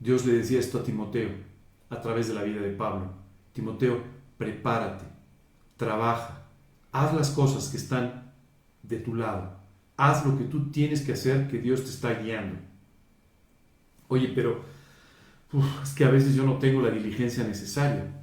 Dios 0.00 0.24
le 0.24 0.32
decía 0.32 0.58
esto 0.58 0.78
a 0.78 0.84
Timoteo 0.84 1.32
a 1.90 2.00
través 2.00 2.28
de 2.28 2.34
la 2.34 2.44
vida 2.44 2.62
de 2.62 2.70
Pablo. 2.70 3.12
Timoteo, 3.52 4.02
prepárate, 4.38 5.04
trabaja, 5.76 6.46
haz 6.92 7.12
las 7.12 7.28
cosas 7.28 7.68
que 7.68 7.76
están 7.76 8.32
de 8.82 9.00
tu 9.00 9.14
lado, 9.14 9.57
haz 9.98 10.24
lo 10.24 10.38
que 10.38 10.44
tú 10.44 10.70
tienes 10.70 11.02
que 11.02 11.12
hacer 11.12 11.48
que 11.48 11.58
Dios 11.58 11.84
te 11.84 11.90
está 11.90 12.14
guiando. 12.14 12.58
Oye, 14.08 14.32
pero 14.34 14.64
es 15.82 15.90
que 15.90 16.06
a 16.06 16.10
veces 16.10 16.34
yo 16.34 16.44
no 16.44 16.56
tengo 16.56 16.80
la 16.80 16.90
diligencia 16.90 17.44
necesaria 17.44 18.14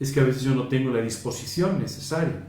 es 0.00 0.12
que 0.12 0.20
a 0.20 0.24
veces 0.24 0.42
yo 0.42 0.54
no 0.54 0.66
tengo 0.66 0.90
la 0.90 1.02
disposición 1.02 1.78
necesaria. 1.78 2.48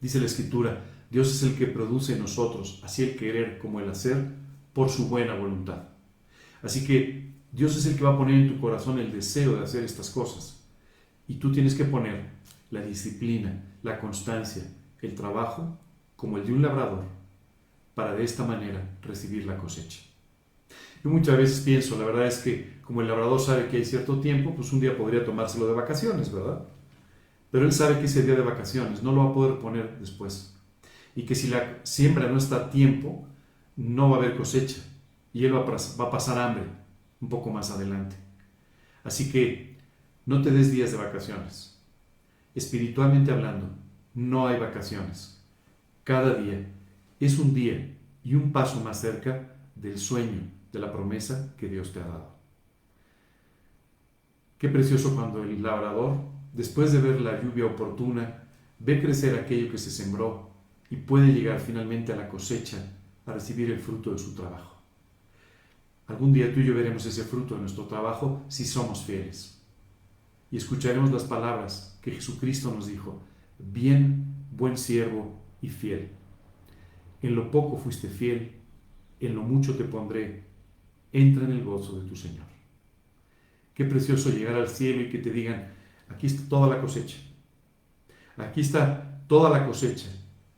Dice 0.00 0.18
la 0.18 0.26
Escritura, 0.26 0.84
Dios 1.08 1.32
es 1.32 1.44
el 1.44 1.56
que 1.56 1.68
produce 1.68 2.14
en 2.14 2.18
nosotros, 2.18 2.80
así 2.84 3.04
el 3.04 3.16
querer 3.16 3.58
como 3.58 3.78
el 3.80 3.88
hacer, 3.88 4.32
por 4.72 4.90
su 4.90 5.08
buena 5.08 5.34
voluntad. 5.34 5.84
Así 6.62 6.84
que 6.84 7.34
Dios 7.52 7.76
es 7.76 7.86
el 7.86 7.96
que 7.96 8.02
va 8.02 8.14
a 8.14 8.18
poner 8.18 8.34
en 8.34 8.48
tu 8.48 8.60
corazón 8.60 8.98
el 8.98 9.12
deseo 9.12 9.56
de 9.56 9.62
hacer 9.62 9.84
estas 9.84 10.10
cosas. 10.10 10.66
Y 11.28 11.36
tú 11.36 11.52
tienes 11.52 11.76
que 11.76 11.84
poner 11.84 12.30
la 12.70 12.82
disciplina, 12.82 13.64
la 13.84 14.00
constancia, 14.00 14.64
el 15.00 15.14
trabajo 15.14 15.78
como 16.16 16.36
el 16.36 16.46
de 16.46 16.52
un 16.52 16.62
labrador, 16.62 17.04
para 17.96 18.14
de 18.14 18.24
esta 18.24 18.44
manera 18.44 18.98
recibir 19.00 19.46
la 19.46 19.56
cosecha. 19.56 20.00
Yo 21.02 21.08
muchas 21.08 21.38
veces 21.38 21.60
pienso, 21.60 21.98
la 21.98 22.04
verdad 22.04 22.26
es 22.26 22.40
que 22.40 22.78
como 22.82 23.00
el 23.00 23.08
labrador 23.08 23.40
sabe 23.40 23.68
que 23.68 23.78
hay 23.78 23.86
cierto 23.86 24.20
tiempo, 24.20 24.54
pues 24.54 24.70
un 24.74 24.80
día 24.80 24.98
podría 24.98 25.24
tomárselo 25.24 25.66
de 25.66 25.72
vacaciones, 25.72 26.30
¿verdad? 26.30 26.68
Pero 27.50 27.64
él 27.64 27.72
sabe 27.72 27.98
que 27.98 28.04
ese 28.04 28.22
día 28.22 28.34
de 28.34 28.42
vacaciones 28.42 29.02
no 29.02 29.12
lo 29.12 29.24
va 29.24 29.30
a 29.30 29.34
poder 29.34 29.58
poner 29.60 29.98
después. 29.98 30.54
Y 31.14 31.24
que 31.24 31.34
si 31.34 31.48
la 31.48 31.78
siembra 31.84 32.28
no 32.28 32.36
está 32.36 32.56
a 32.56 32.70
tiempo, 32.70 33.26
no 33.76 34.10
va 34.10 34.16
a 34.16 34.18
haber 34.18 34.36
cosecha. 34.36 34.82
Y 35.32 35.46
él 35.46 35.54
va 35.54 35.60
a 35.60 36.10
pasar 36.10 36.38
hambre 36.38 36.64
un 37.22 37.30
poco 37.30 37.48
más 37.48 37.70
adelante. 37.70 38.16
Así 39.04 39.32
que 39.32 39.78
no 40.26 40.42
te 40.42 40.50
des 40.50 40.70
días 40.70 40.90
de 40.90 40.98
vacaciones. 40.98 41.80
Espiritualmente 42.54 43.32
hablando, 43.32 43.70
no 44.12 44.48
hay 44.48 44.60
vacaciones. 44.60 45.42
Cada 46.04 46.34
día 46.34 46.75
es 47.20 47.38
un 47.38 47.54
día 47.54 47.96
y 48.22 48.34
un 48.34 48.52
paso 48.52 48.80
más 48.80 49.00
cerca 49.00 49.56
del 49.74 49.98
sueño 49.98 50.42
de 50.72 50.78
la 50.78 50.92
promesa 50.92 51.54
que 51.56 51.68
Dios 51.68 51.92
te 51.92 52.00
ha 52.00 52.06
dado. 52.06 52.36
Qué 54.58 54.68
precioso 54.68 55.14
cuando 55.14 55.42
el 55.42 55.62
labrador, 55.62 56.18
después 56.52 56.92
de 56.92 57.00
ver 57.00 57.20
la 57.20 57.40
lluvia 57.42 57.66
oportuna, 57.66 58.44
ve 58.78 59.00
crecer 59.00 59.38
aquello 59.38 59.70
que 59.70 59.78
se 59.78 59.90
sembró 59.90 60.50
y 60.90 60.96
puede 60.96 61.32
llegar 61.32 61.60
finalmente 61.60 62.12
a 62.12 62.16
la 62.16 62.28
cosecha 62.28 62.78
a 63.26 63.32
recibir 63.32 63.70
el 63.70 63.78
fruto 63.78 64.12
de 64.12 64.18
su 64.18 64.34
trabajo. 64.34 64.76
Algún 66.06 66.32
día 66.32 66.52
tú 66.52 66.60
y 66.60 66.66
yo 66.66 66.74
veremos 66.74 67.04
ese 67.04 67.24
fruto 67.24 67.54
de 67.54 67.62
nuestro 67.62 67.84
trabajo 67.84 68.44
si 68.48 68.64
somos 68.64 69.04
fieles. 69.04 69.60
Y 70.50 70.56
escucharemos 70.56 71.10
las 71.10 71.24
palabras 71.24 71.98
que 72.00 72.12
Jesucristo 72.12 72.72
nos 72.72 72.86
dijo, 72.86 73.20
bien, 73.58 74.46
buen 74.52 74.78
siervo 74.78 75.42
y 75.60 75.68
fiel. 75.68 76.10
En 77.26 77.34
lo 77.34 77.50
poco 77.50 77.76
fuiste 77.76 78.08
fiel, 78.08 78.52
en 79.18 79.34
lo 79.34 79.42
mucho 79.42 79.76
te 79.76 79.82
pondré, 79.82 80.44
entra 81.12 81.44
en 81.44 81.50
el 81.50 81.64
gozo 81.64 81.98
de 81.98 82.08
tu 82.08 82.14
Señor. 82.14 82.46
Qué 83.74 83.84
precioso 83.84 84.30
llegar 84.30 84.54
al 84.54 84.68
cielo 84.68 85.02
y 85.02 85.08
que 85.08 85.18
te 85.18 85.32
digan, 85.32 85.72
aquí 86.08 86.28
está 86.28 86.48
toda 86.48 86.68
la 86.68 86.80
cosecha. 86.80 87.16
Aquí 88.36 88.60
está 88.60 89.24
toda 89.26 89.50
la 89.50 89.66
cosecha 89.66 90.08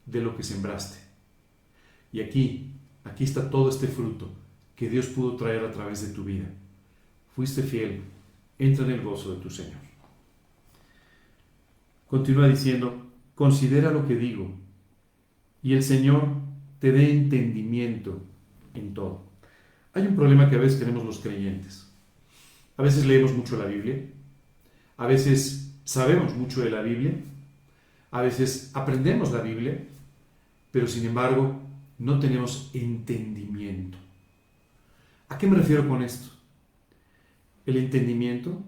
de 0.05 0.21
lo 0.21 0.37
que 0.37 0.43
sembraste. 0.43 0.99
Y 2.13 2.21
aquí, 2.21 2.75
aquí 3.03 3.25
está 3.25 3.49
todo 3.49 3.71
este 3.71 3.87
fruto 3.89 4.31
que 4.77 4.91
Dios 4.91 5.07
pudo 5.07 5.37
traer 5.37 5.65
a 5.65 5.71
través 5.71 6.07
de 6.07 6.13
tu 6.13 6.23
vida. 6.23 6.51
Fuiste 7.35 7.63
fiel, 7.63 8.03
entra 8.59 8.85
en 8.85 8.91
el 8.91 9.01
gozo 9.01 9.35
de 9.35 9.41
tu 9.41 9.49
Señor. 9.49 9.81
Continúa 12.09 12.47
diciendo, 12.47 13.07
considera 13.35 13.91
lo 13.91 14.07
que 14.07 14.17
digo, 14.17 14.51
y 15.63 15.73
el 15.73 15.83
Señor 15.83 16.38
te 16.79 16.93
dé 16.93 17.11
entendimiento 17.11 18.23
en 18.75 18.95
todo. 18.95 19.23
Hay 19.95 20.07
un 20.07 20.17
problema 20.17 20.49
que 20.49 20.57
a 20.57 20.61
veces 20.61 20.79
tenemos 20.79 21.05
los 21.05 21.19
creyentes. 21.19 21.91
A 22.77 22.83
veces 22.83 23.07
leemos 23.07 23.33
mucho 23.33 23.57
la 23.57 23.65
Biblia, 23.65 24.01
a 24.97 25.07
veces 25.07 25.75
sabemos 25.85 26.37
mucho 26.37 26.61
de 26.61 26.71
la 26.71 26.83
Biblia, 26.83 27.13
a 28.11 28.23
veces 28.23 28.71
aprendemos 28.75 29.33
la 29.33 29.41
Biblia, 29.41 29.85
pero 30.71 30.87
sin 30.87 31.07
embargo 31.07 31.61
no 31.99 32.21
tenemos 32.21 32.71
entendimiento. 32.75 33.99
¿A 35.29 35.37
qué 35.37 35.47
me 35.47 35.57
refiero 35.57 35.89
con 35.89 36.03
esto? 36.03 36.31
El 37.67 37.77
entendimiento, 37.77 38.63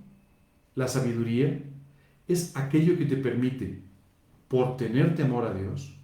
la 0.74 0.88
sabiduría, 0.88 1.62
es 2.26 2.56
aquello 2.56 2.98
que 2.98 3.06
te 3.06 3.16
permite, 3.16 3.80
por 4.48 4.76
tener 4.76 5.14
temor 5.14 5.46
a 5.46 5.54
Dios, 5.54 5.94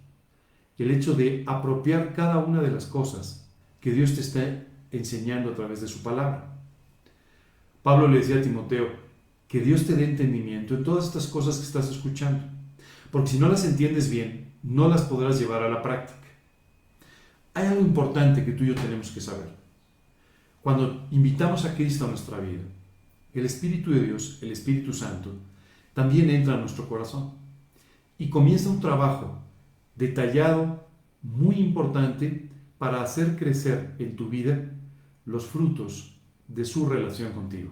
el 0.77 0.91
hecho 0.91 1.13
de 1.13 1.43
apropiar 1.47 2.13
cada 2.13 2.37
una 2.37 2.61
de 2.61 2.71
las 2.71 2.85
cosas 2.85 3.49
que 3.81 3.91
Dios 3.91 4.15
te 4.15 4.21
está 4.21 4.65
enseñando 4.91 5.51
a 5.51 5.55
través 5.55 5.81
de 5.81 5.87
su 5.87 6.03
palabra. 6.03 6.53
Pablo 7.83 8.07
le 8.07 8.19
decía 8.19 8.37
a 8.37 8.41
Timoteo, 8.41 8.87
que 9.47 9.61
Dios 9.61 9.85
te 9.85 9.95
dé 9.95 10.03
entendimiento 10.03 10.75
en 10.75 10.83
todas 10.83 11.05
estas 11.05 11.27
cosas 11.27 11.57
que 11.57 11.63
estás 11.63 11.89
escuchando, 11.89 12.43
porque 13.11 13.29
si 13.29 13.39
no 13.39 13.47
las 13.47 13.65
entiendes 13.65 14.09
bien, 14.09 14.51
no 14.61 14.89
las 14.89 15.03
podrás 15.03 15.39
llevar 15.39 15.63
a 15.63 15.69
la 15.69 15.81
práctica. 15.81 16.27
Hay 17.53 17.67
algo 17.67 17.81
importante 17.81 18.43
que 18.43 18.51
tú 18.51 18.63
y 18.63 18.67
yo 18.67 18.75
tenemos 18.75 19.11
que 19.11 19.21
saber. 19.21 19.49
Cuando 20.61 21.07
invitamos 21.11 21.63
a 21.63 21.73
Cristo 21.75 22.05
a 22.05 22.09
nuestra 22.09 22.39
vida, 22.39 22.63
el 23.33 23.45
Espíritu 23.45 23.91
de 23.91 24.01
Dios, 24.01 24.39
el 24.41 24.51
Espíritu 24.51 24.91
Santo, 24.91 25.31
también 25.93 26.29
entra 26.29 26.55
a 26.55 26.57
nuestro 26.57 26.87
corazón 26.89 27.31
y 28.19 28.29
comienza 28.29 28.69
un 28.69 28.81
trabajo 28.81 29.39
detallado, 29.97 30.87
muy 31.21 31.55
importante, 31.55 32.49
para 32.77 33.01
hacer 33.01 33.37
crecer 33.37 33.95
en 33.99 34.15
tu 34.15 34.29
vida 34.29 34.71
los 35.25 35.45
frutos 35.45 36.19
de 36.47 36.63
su 36.63 36.87
relación 36.87 37.33
contigo. 37.33 37.71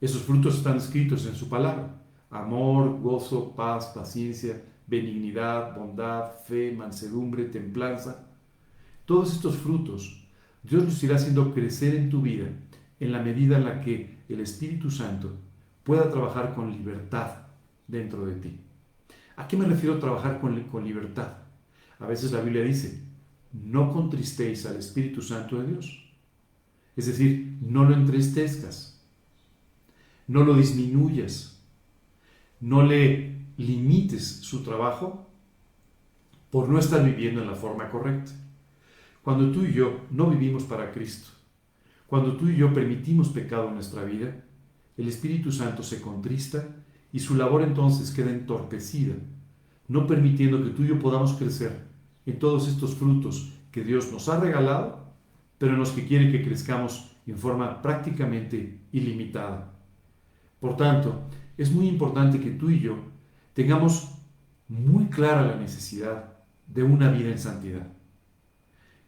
Esos 0.00 0.22
frutos 0.22 0.56
están 0.56 0.78
escritos 0.78 1.24
en 1.26 1.36
su 1.36 1.48
palabra. 1.48 2.02
Amor, 2.30 3.00
gozo, 3.00 3.54
paz, 3.54 3.92
paciencia, 3.94 4.60
benignidad, 4.86 5.76
bondad, 5.76 6.32
fe, 6.44 6.72
mansedumbre, 6.72 7.44
templanza. 7.44 8.26
Todos 9.04 9.32
estos 9.32 9.56
frutos 9.56 10.22
Dios 10.62 10.84
los 10.84 11.02
irá 11.02 11.16
haciendo 11.16 11.52
crecer 11.52 11.94
en 11.96 12.08
tu 12.08 12.22
vida 12.22 12.46
en 13.00 13.10
la 13.10 13.20
medida 13.20 13.56
en 13.56 13.64
la 13.64 13.80
que 13.80 14.18
el 14.28 14.40
Espíritu 14.40 14.90
Santo 14.90 15.32
pueda 15.82 16.08
trabajar 16.08 16.54
con 16.54 16.70
libertad 16.70 17.30
dentro 17.88 18.24
de 18.26 18.36
ti. 18.36 18.60
¿A 19.42 19.48
qué 19.48 19.56
me 19.56 19.64
refiero 19.64 19.96
a 19.96 19.98
trabajar 19.98 20.40
con, 20.40 20.62
con 20.68 20.84
libertad? 20.84 21.38
A 21.98 22.06
veces 22.06 22.30
la 22.30 22.40
Biblia 22.40 22.62
dice, 22.62 23.02
no 23.52 23.92
contristéis 23.92 24.64
al 24.66 24.76
Espíritu 24.76 25.20
Santo 25.20 25.60
de 25.60 25.66
Dios. 25.66 26.12
Es 26.94 27.06
decir, 27.06 27.58
no 27.60 27.82
lo 27.82 27.92
entristezcas, 27.92 29.04
no 30.28 30.44
lo 30.44 30.54
disminuyas, 30.54 31.60
no 32.60 32.84
le 32.84 33.34
limites 33.56 34.22
su 34.22 34.62
trabajo 34.62 35.28
por 36.50 36.68
no 36.68 36.78
estar 36.78 37.04
viviendo 37.04 37.42
en 37.42 37.48
la 37.48 37.56
forma 37.56 37.90
correcta. 37.90 38.30
Cuando 39.22 39.50
tú 39.50 39.64
y 39.64 39.72
yo 39.72 40.06
no 40.12 40.30
vivimos 40.30 40.62
para 40.62 40.92
Cristo, 40.92 41.30
cuando 42.06 42.36
tú 42.36 42.48
y 42.48 42.56
yo 42.56 42.72
permitimos 42.72 43.30
pecado 43.30 43.66
en 43.68 43.74
nuestra 43.74 44.04
vida, 44.04 44.44
el 44.96 45.08
Espíritu 45.08 45.50
Santo 45.50 45.82
se 45.82 46.00
contrista 46.00 46.81
y 47.12 47.20
su 47.20 47.34
labor 47.34 47.62
entonces 47.62 48.10
queda 48.10 48.30
entorpecida, 48.30 49.14
no 49.88 50.06
permitiendo 50.06 50.62
que 50.64 50.70
tú 50.70 50.82
y 50.82 50.88
yo 50.88 50.98
podamos 50.98 51.34
crecer 51.34 51.84
en 52.24 52.38
todos 52.38 52.68
estos 52.68 52.94
frutos 52.94 53.52
que 53.70 53.84
Dios 53.84 54.10
nos 54.10 54.28
ha 54.28 54.40
regalado, 54.40 55.12
pero 55.58 55.74
en 55.74 55.78
los 55.78 55.90
que 55.90 56.06
quiere 56.06 56.32
que 56.32 56.42
crezcamos 56.42 57.16
en 57.26 57.38
forma 57.38 57.82
prácticamente 57.82 58.80
ilimitada. 58.92 59.72
Por 60.58 60.76
tanto, 60.76 61.28
es 61.56 61.70
muy 61.70 61.88
importante 61.88 62.40
que 62.40 62.50
tú 62.50 62.70
y 62.70 62.80
yo 62.80 62.96
tengamos 63.52 64.08
muy 64.68 65.06
clara 65.06 65.42
la 65.42 65.56
necesidad 65.56 66.32
de 66.66 66.82
una 66.82 67.10
vida 67.10 67.30
en 67.30 67.38
santidad. 67.38 67.86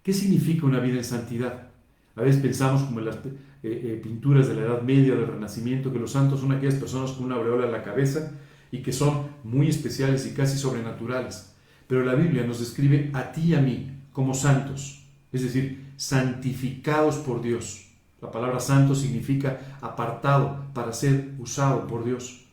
¿Qué 0.03 0.13
significa 0.13 0.67
una 0.67 0.81
vida 0.81 0.99
en 0.99 1.05
santidad? 1.05 1.69
A 2.15 2.23
veces 2.23 2.43
pensamos 2.43 2.83
como 2.83 2.99
en 2.99 3.07
las 3.07 3.19
eh, 3.67 4.01
pinturas 4.03 4.47
de 4.47 4.55
la 4.57 4.63
Edad 4.63 4.83
Media, 4.83 5.15
del 5.15 5.27
Renacimiento, 5.27 5.91
que 5.91 5.99
los 5.99 6.13
santos 6.13 6.41
son 6.41 6.53
aquellas 6.53 6.75
personas 6.75 7.13
con 7.13 7.25
una 7.25 7.37
aureola 7.37 7.65
en 7.65 7.73
la 7.73 7.83
cabeza 7.83 8.33
y 8.71 8.83
que 8.83 8.93
son 8.93 9.29
muy 9.43 9.69
especiales 9.69 10.27
y 10.27 10.35
casi 10.35 10.59
sobrenaturales. 10.59 11.55
Pero 11.87 12.05
la 12.05 12.15
Biblia 12.15 12.47
nos 12.47 12.61
describe 12.61 13.11
a 13.15 13.33
ti 13.33 13.43
y 13.49 13.55
a 13.55 13.61
mí 13.61 13.91
como 14.13 14.35
santos, 14.35 15.07
es 15.33 15.43
decir, 15.43 15.93
santificados 15.97 17.17
por 17.17 17.41
Dios. 17.41 17.89
La 18.21 18.31
palabra 18.31 18.61
santo 18.61 18.95
significa 18.95 19.79
apartado 19.81 20.67
para 20.75 20.93
ser 20.93 21.33
usado 21.39 21.87
por 21.87 22.05
Dios. 22.05 22.45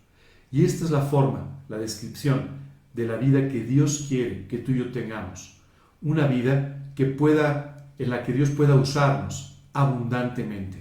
Y 0.49 0.63
esta 0.63 0.85
es 0.85 0.91
la 0.91 1.01
forma, 1.01 1.63
la 1.67 1.77
descripción 1.77 2.61
de 2.93 3.05
la 3.05 3.17
vida 3.17 3.49
que 3.49 3.65
Dios 3.65 4.05
quiere 4.07 4.47
que 4.47 4.59
tú 4.59 4.71
y 4.71 4.79
yo 4.79 4.91
tengamos. 4.91 5.57
Una 6.01 6.27
vida 6.27 6.91
que 6.95 7.05
pueda, 7.05 7.87
en 7.99 8.09
la 8.09 8.23
que 8.23 8.31
Dios 8.31 8.49
pueda 8.51 8.75
usarnos 8.75 9.61
abundantemente. 9.73 10.80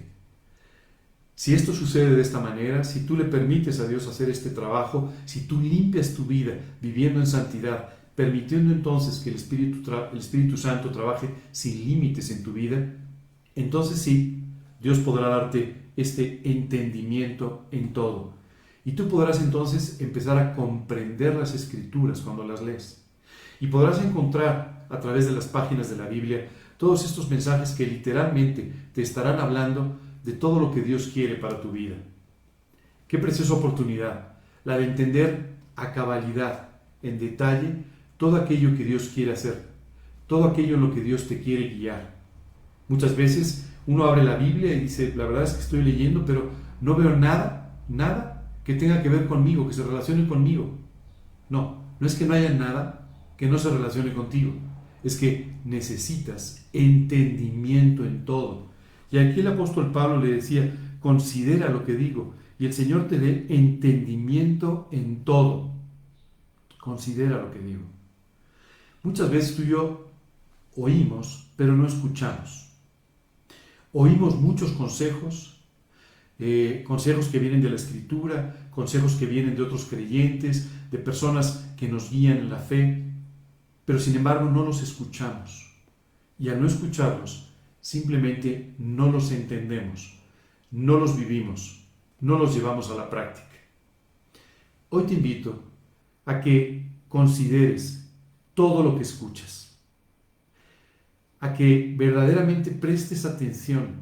Si 1.41 1.55
esto 1.55 1.73
sucede 1.73 2.13
de 2.15 2.21
esta 2.21 2.39
manera, 2.39 2.83
si 2.83 2.99
tú 2.99 3.17
le 3.17 3.25
permites 3.25 3.79
a 3.79 3.87
Dios 3.87 4.05
hacer 4.05 4.29
este 4.29 4.51
trabajo, 4.51 5.11
si 5.25 5.47
tú 5.47 5.59
limpias 5.59 6.13
tu 6.13 6.25
vida 6.25 6.53
viviendo 6.79 7.19
en 7.19 7.25
santidad, 7.25 7.89
permitiendo 8.13 8.71
entonces 8.71 9.21
que 9.23 9.31
el 9.31 9.37
Espíritu, 9.37 10.55
Santo 10.55 10.91
trabaje 10.91 11.29
sin 11.51 11.83
límites 11.83 12.29
en 12.29 12.43
tu 12.43 12.53
vida, 12.53 12.93
entonces 13.55 13.99
sí, 13.99 14.43
Dios 14.83 14.99
podrá 14.99 15.29
darte 15.29 15.89
este 15.97 16.41
entendimiento 16.43 17.65
en 17.71 17.91
todo. 17.91 18.35
Y 18.85 18.91
tú 18.91 19.07
podrás 19.07 19.41
entonces 19.41 19.99
empezar 19.99 20.37
a 20.37 20.53
comprender 20.53 21.33
las 21.33 21.55
escrituras 21.55 22.21
cuando 22.21 22.43
las 22.43 22.61
lees. 22.61 23.03
Y 23.59 23.65
podrás 23.65 23.99
encontrar 23.99 24.85
a 24.91 24.99
través 24.99 25.25
de 25.25 25.31
las 25.31 25.47
páginas 25.47 25.89
de 25.89 25.97
la 25.97 26.07
Biblia 26.07 26.47
todos 26.77 27.03
estos 27.03 27.31
mensajes 27.31 27.71
que 27.71 27.87
literalmente 27.87 28.71
te 28.93 29.01
estarán 29.01 29.39
hablando 29.39 29.97
de 30.23 30.33
todo 30.33 30.59
lo 30.59 30.71
que 30.71 30.81
Dios 30.81 31.09
quiere 31.13 31.35
para 31.35 31.61
tu 31.61 31.71
vida. 31.71 31.95
Qué 33.07 33.17
preciosa 33.17 33.53
oportunidad, 33.53 34.33
la 34.63 34.77
de 34.77 34.85
entender 34.85 35.55
a 35.75 35.91
cabalidad, 35.91 36.69
en 37.01 37.19
detalle, 37.19 37.83
todo 38.17 38.35
aquello 38.35 38.75
que 38.77 38.85
Dios 38.85 39.11
quiere 39.13 39.33
hacer, 39.33 39.65
todo 40.27 40.45
aquello 40.45 40.75
en 40.75 40.81
lo 40.81 40.93
que 40.93 41.01
Dios 41.01 41.27
te 41.27 41.41
quiere 41.41 41.69
guiar. 41.69 42.15
Muchas 42.87 43.15
veces 43.15 43.69
uno 43.87 44.05
abre 44.05 44.23
la 44.23 44.35
Biblia 44.35 44.73
y 44.73 44.81
dice, 44.81 45.13
la 45.15 45.25
verdad 45.25 45.43
es 45.43 45.53
que 45.53 45.61
estoy 45.61 45.83
leyendo, 45.83 46.23
pero 46.25 46.51
no 46.81 46.95
veo 46.95 47.15
nada, 47.15 47.79
nada 47.89 48.51
que 48.63 48.75
tenga 48.75 49.01
que 49.01 49.09
ver 49.09 49.27
conmigo, 49.27 49.67
que 49.67 49.73
se 49.73 49.83
relacione 49.83 50.27
conmigo. 50.27 50.77
No, 51.49 51.83
no 51.99 52.07
es 52.07 52.15
que 52.15 52.25
no 52.25 52.33
haya 52.33 52.53
nada 52.53 53.09
que 53.37 53.47
no 53.47 53.57
se 53.57 53.71
relacione 53.71 54.13
contigo, 54.13 54.53
es 55.03 55.17
que 55.17 55.55
necesitas 55.65 56.67
entendimiento 56.73 58.05
en 58.05 58.23
todo. 58.23 58.70
Y 59.11 59.17
aquí 59.17 59.41
el 59.41 59.47
apóstol 59.47 59.91
Pablo 59.91 60.21
le 60.21 60.33
decía, 60.33 60.73
considera 60.99 61.69
lo 61.69 61.85
que 61.85 61.95
digo, 61.95 62.33
y 62.57 62.65
el 62.65 62.73
Señor 62.73 63.07
te 63.07 63.19
dé 63.19 63.47
entendimiento 63.49 64.87
en 64.91 65.23
todo. 65.23 65.71
Considera 66.79 67.41
lo 67.41 67.51
que 67.51 67.59
digo. 67.59 67.81
Muchas 69.03 69.29
veces 69.31 69.55
tú 69.55 69.63
y 69.63 69.69
yo 69.69 70.11
oímos, 70.75 71.47
pero 71.55 71.75
no 71.75 71.87
escuchamos. 71.87 72.69
Oímos 73.93 74.35
muchos 74.39 74.71
consejos, 74.71 75.59
eh, 76.39 76.83
consejos 76.87 77.27
que 77.27 77.39
vienen 77.39 77.61
de 77.61 77.69
la 77.69 77.75
escritura, 77.75 78.69
consejos 78.71 79.13
que 79.15 79.25
vienen 79.25 79.55
de 79.55 79.63
otros 79.63 79.85
creyentes, 79.85 80.69
de 80.91 80.97
personas 80.97 81.73
que 81.77 81.87
nos 81.87 82.11
guían 82.11 82.37
en 82.37 82.49
la 82.49 82.57
fe, 82.57 83.03
pero 83.85 83.99
sin 83.99 84.15
embargo 84.15 84.49
no 84.49 84.63
los 84.63 84.81
escuchamos. 84.81 85.67
Y 86.39 86.49
al 86.49 86.61
no 86.61 86.67
escucharlos, 86.67 87.50
simplemente 87.81 88.73
no 88.77 89.11
los 89.11 89.31
entendemos, 89.31 90.17
no 90.69 90.97
los 90.97 91.17
vivimos, 91.17 91.85
no 92.19 92.37
los 92.37 92.55
llevamos 92.55 92.89
a 92.91 92.95
la 92.95 93.09
práctica. 93.09 93.47
Hoy 94.89 95.03
te 95.03 95.15
invito 95.15 95.63
a 96.25 96.39
que 96.39 96.87
consideres 97.09 98.09
todo 98.53 98.83
lo 98.83 98.95
que 98.95 99.01
escuchas. 99.01 99.77
A 101.39 101.53
que 101.53 101.95
verdaderamente 101.97 102.71
prestes 102.71 103.25
atención 103.25 104.01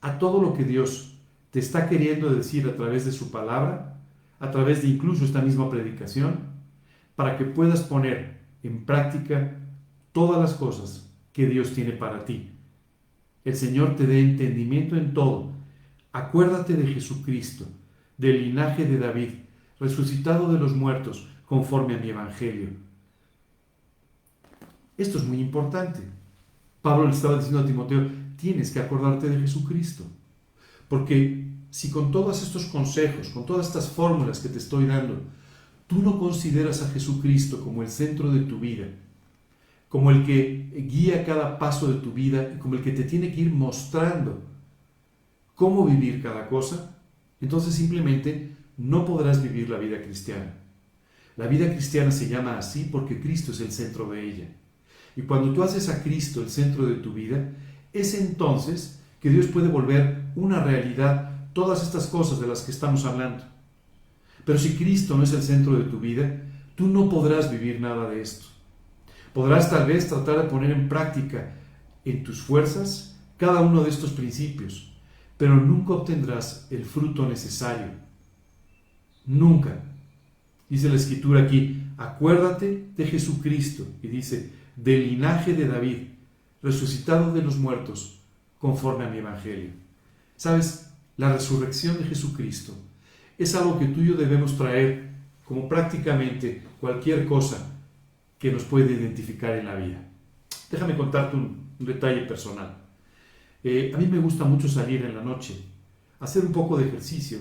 a 0.00 0.18
todo 0.18 0.40
lo 0.40 0.54
que 0.54 0.64
Dios 0.64 1.18
te 1.50 1.58
está 1.58 1.88
queriendo 1.88 2.32
decir 2.32 2.66
a 2.68 2.76
través 2.76 3.04
de 3.04 3.12
su 3.12 3.30
palabra, 3.30 4.00
a 4.38 4.50
través 4.50 4.82
de 4.82 4.88
incluso 4.88 5.24
esta 5.24 5.42
misma 5.42 5.68
predicación, 5.68 6.38
para 7.16 7.36
que 7.36 7.44
puedas 7.44 7.82
poner 7.82 8.40
en 8.62 8.84
práctica 8.86 9.58
todas 10.12 10.40
las 10.40 10.54
cosas 10.54 11.10
que 11.32 11.46
Dios 11.46 11.72
tiene 11.72 11.92
para 11.92 12.24
ti. 12.24 12.50
El 13.44 13.56
Señor 13.56 13.96
te 13.96 14.06
dé 14.06 14.20
entendimiento 14.20 14.96
en 14.96 15.14
todo. 15.14 15.52
Acuérdate 16.12 16.74
de 16.74 16.86
Jesucristo, 16.86 17.66
del 18.18 18.42
linaje 18.42 18.84
de 18.84 18.98
David, 18.98 19.30
resucitado 19.78 20.52
de 20.52 20.58
los 20.58 20.74
muertos, 20.74 21.28
conforme 21.46 21.94
a 21.94 21.98
mi 21.98 22.10
evangelio. 22.10 22.68
Esto 24.96 25.18
es 25.18 25.24
muy 25.24 25.40
importante. 25.40 26.00
Pablo 26.82 27.06
le 27.06 27.14
estaba 27.14 27.36
diciendo 27.36 27.60
a 27.60 27.66
Timoteo, 27.66 28.08
tienes 28.36 28.70
que 28.70 28.80
acordarte 28.80 29.28
de 29.28 29.40
Jesucristo. 29.40 30.04
Porque 30.88 31.48
si 31.70 31.90
con 31.90 32.10
todos 32.10 32.42
estos 32.42 32.66
consejos, 32.66 33.28
con 33.30 33.46
todas 33.46 33.68
estas 33.68 33.88
fórmulas 33.88 34.40
que 34.40 34.48
te 34.48 34.58
estoy 34.58 34.86
dando, 34.86 35.20
tú 35.86 36.02
no 36.02 36.18
consideras 36.18 36.82
a 36.82 36.90
Jesucristo 36.90 37.64
como 37.64 37.82
el 37.82 37.88
centro 37.88 38.30
de 38.30 38.40
tu 38.40 38.60
vida, 38.60 38.86
como 39.90 40.12
el 40.12 40.24
que 40.24 40.86
guía 40.88 41.26
cada 41.26 41.58
paso 41.58 41.92
de 41.92 42.00
tu 42.00 42.12
vida 42.12 42.52
y 42.54 42.58
como 42.58 42.76
el 42.76 42.82
que 42.82 42.92
te 42.92 43.02
tiene 43.02 43.34
que 43.34 43.40
ir 43.40 43.52
mostrando 43.52 44.40
cómo 45.56 45.84
vivir 45.84 46.22
cada 46.22 46.48
cosa, 46.48 46.96
entonces 47.40 47.74
simplemente 47.74 48.56
no 48.78 49.04
podrás 49.04 49.42
vivir 49.42 49.68
la 49.68 49.78
vida 49.78 50.00
cristiana. 50.00 50.54
La 51.36 51.48
vida 51.48 51.68
cristiana 51.72 52.12
se 52.12 52.28
llama 52.28 52.56
así 52.56 52.88
porque 52.90 53.20
Cristo 53.20 53.50
es 53.50 53.60
el 53.60 53.72
centro 53.72 54.08
de 54.08 54.22
ella. 54.22 54.48
Y 55.16 55.22
cuando 55.22 55.52
tú 55.52 55.64
haces 55.64 55.88
a 55.88 56.04
Cristo 56.04 56.40
el 56.40 56.50
centro 56.50 56.86
de 56.86 56.94
tu 56.94 57.12
vida, 57.12 57.50
es 57.92 58.14
entonces 58.14 59.00
que 59.20 59.28
Dios 59.28 59.46
puede 59.46 59.66
volver 59.66 60.22
una 60.36 60.62
realidad 60.62 61.48
todas 61.52 61.82
estas 61.82 62.06
cosas 62.06 62.40
de 62.40 62.46
las 62.46 62.60
que 62.60 62.70
estamos 62.70 63.04
hablando. 63.04 63.42
Pero 64.44 64.56
si 64.56 64.76
Cristo 64.76 65.16
no 65.16 65.24
es 65.24 65.32
el 65.32 65.42
centro 65.42 65.74
de 65.74 65.84
tu 65.84 65.98
vida, 65.98 66.42
tú 66.76 66.86
no 66.86 67.08
podrás 67.08 67.50
vivir 67.50 67.80
nada 67.80 68.08
de 68.08 68.22
esto. 68.22 68.49
Podrás 69.32 69.70
tal 69.70 69.86
vez 69.86 70.08
tratar 70.08 70.42
de 70.42 70.48
poner 70.48 70.72
en 70.72 70.88
práctica 70.88 71.54
en 72.04 72.24
tus 72.24 72.40
fuerzas 72.40 73.16
cada 73.36 73.60
uno 73.60 73.82
de 73.82 73.90
estos 73.90 74.10
principios, 74.10 74.92
pero 75.36 75.54
nunca 75.54 75.94
obtendrás 75.94 76.66
el 76.70 76.84
fruto 76.84 77.28
necesario. 77.28 77.92
Nunca. 79.26 79.82
Dice 80.68 80.88
la 80.88 80.96
escritura 80.96 81.42
aquí, 81.42 81.82
acuérdate 81.96 82.88
de 82.96 83.06
Jesucristo, 83.06 83.86
y 84.02 84.08
dice, 84.08 84.52
del 84.76 85.08
linaje 85.08 85.54
de 85.54 85.68
David, 85.68 85.98
resucitado 86.62 87.32
de 87.32 87.42
los 87.42 87.56
muertos, 87.56 88.20
conforme 88.58 89.04
a 89.04 89.08
mi 89.08 89.18
evangelio. 89.18 89.70
¿Sabes? 90.36 90.90
La 91.16 91.32
resurrección 91.32 91.98
de 91.98 92.04
Jesucristo 92.04 92.74
es 93.38 93.54
algo 93.54 93.78
que 93.78 93.86
tú 93.86 94.00
y 94.00 94.08
yo 94.08 94.14
debemos 94.14 94.56
traer 94.56 95.10
como 95.44 95.68
prácticamente 95.68 96.62
cualquier 96.80 97.26
cosa 97.26 97.69
que 98.40 98.50
nos 98.50 98.64
puede 98.64 98.92
identificar 98.94 99.56
en 99.56 99.66
la 99.66 99.76
vida. 99.76 100.02
Déjame 100.70 100.96
contarte 100.96 101.36
un, 101.36 101.70
detalle 101.78 102.22
personal. 102.22 102.76
Eh, 103.62 103.92
a 103.94 103.98
mí 103.98 104.06
me 104.06 104.18
gusta 104.18 104.44
mucho 104.44 104.68
salir 104.68 105.04
en 105.04 105.14
la 105.14 105.22
noche, 105.22 105.54
hacer 106.18 106.44
un 106.44 106.52
poco 106.52 106.76
de 106.76 106.86
ejercicio, 106.88 107.38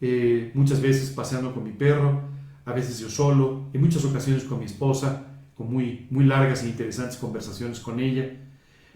eh, 0.00 0.52
muchas 0.54 0.80
veces 0.80 1.10
paseando 1.10 1.52
con 1.52 1.64
mi 1.64 1.72
perro, 1.72 2.22
a 2.64 2.72
veces 2.72 2.98
yo 2.98 3.08
solo, 3.08 3.68
en 3.72 3.80
muchas 3.80 4.04
ocasiones 4.04 4.44
con 4.44 4.58
mi 4.58 4.66
esposa, 4.66 5.26
con 5.56 5.72
muy, 5.72 6.06
muy 6.10 6.24
largas 6.24 6.62
e 6.62 6.68
interesantes 6.68 7.16
conversaciones 7.16 7.80
con 7.80 7.98
ella. 7.98 8.28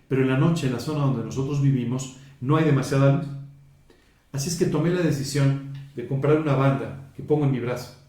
Pero 0.09 0.23
en 0.23 0.29
la 0.29 0.39
noche, 0.39 0.67
en 0.67 0.75
la 0.75 0.81
zona 0.81 1.05
donde 1.05 1.25
nosotros 1.25 1.63
vivimos, 1.63 2.19
no 2.41 2.57
hay 2.57 2.65
demasiada 2.65 3.17
luz. 3.17 3.27
Así 4.33 4.49
es 4.49 4.57
que 4.57 4.67
tomé 4.67 4.91
la 4.91 5.01
decisión 5.01 5.73
de 5.97 6.07
comprar 6.07 6.41
una 6.41 6.55
banda 6.55 7.13
que 7.17 7.23
pongo 7.23 7.45
en 7.45 7.53
mi 7.53 7.61
brazo. 7.61 8.02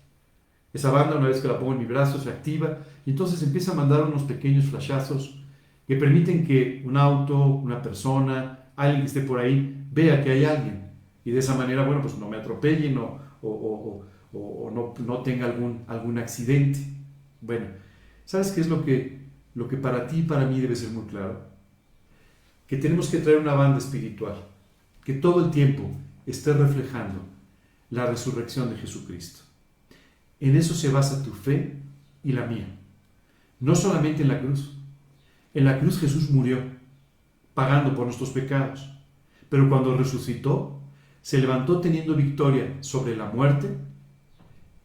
Esa 0.73 0.91
banda, 0.91 1.17
una 1.17 1.27
vez 1.27 1.39
que 1.39 1.47
la 1.47 1.59
pongo 1.59 1.73
en 1.73 1.79
mi 1.79 1.85
brazo, 1.85 2.19
se 2.19 2.29
activa 2.29 2.79
y 3.05 3.11
entonces 3.11 3.41
empieza 3.43 3.71
a 3.71 3.75
mandar 3.75 4.03
unos 4.03 4.23
pequeños 4.23 4.65
flashazos 4.65 5.39
que 5.87 5.95
permiten 5.95 6.45
que 6.45 6.81
un 6.85 6.97
auto, 6.97 7.37
una 7.45 7.81
persona, 7.81 8.71
alguien 8.75 9.01
que 9.01 9.07
esté 9.07 9.21
por 9.21 9.39
ahí, 9.39 9.85
vea 9.91 10.23
que 10.23 10.31
hay 10.31 10.45
alguien. 10.45 10.91
Y 11.23 11.31
de 11.31 11.39
esa 11.39 11.55
manera, 11.55 11.85
bueno, 11.85 12.01
pues 12.01 12.17
no 12.17 12.27
me 12.27 12.37
atropellen 12.37 12.97
o, 12.97 13.19
o, 13.41 14.05
o, 14.33 14.71
no, 14.71 14.93
no, 15.05 15.21
tenga 15.21 15.45
algún, 15.45 15.83
algún 15.87 16.17
accidente. 16.17 16.79
Bueno, 17.41 17.67
¿sabes 18.25 18.51
qué 18.51 18.61
es 18.61 18.67
lo 18.67 18.83
que, 18.83 19.27
lo 19.53 19.67
que 19.67 19.77
para 19.77 20.07
ti 20.07 20.19
y 20.19 20.23
para 20.23 20.45
mí 20.45 20.59
debe 20.59 20.75
ser 20.75 20.89
muy 20.89 21.05
claro? 21.05 21.41
Que 22.67 22.77
tenemos 22.77 23.09
que 23.09 23.19
traer 23.19 23.37
una 23.39 23.53
banda 23.53 23.77
espiritual, 23.77 24.35
que 25.03 25.13
todo 25.13 25.45
el 25.45 25.51
tiempo 25.51 25.83
esté 26.25 26.53
reflejando 26.53 27.19
la 27.89 28.07
resurrección 28.07 28.69
de 28.69 28.77
Jesucristo. 28.77 29.42
En 30.43 30.57
eso 30.57 30.73
se 30.73 30.89
basa 30.89 31.23
tu 31.23 31.31
fe 31.31 31.77
y 32.21 32.33
la 32.33 32.45
mía. 32.45 32.67
No 33.61 33.75
solamente 33.75 34.23
en 34.23 34.27
la 34.27 34.41
cruz. 34.41 34.77
En 35.53 35.63
la 35.63 35.79
cruz 35.79 36.01
Jesús 36.01 36.31
murió, 36.31 36.57
pagando 37.53 37.95
por 37.95 38.03
nuestros 38.03 38.31
pecados. 38.31 38.93
Pero 39.47 39.69
cuando 39.69 39.95
resucitó, 39.95 40.81
se 41.21 41.37
levantó 41.37 41.79
teniendo 41.79 42.13
victoria 42.13 42.75
sobre 42.81 43.15
la 43.15 43.29
muerte, 43.29 43.77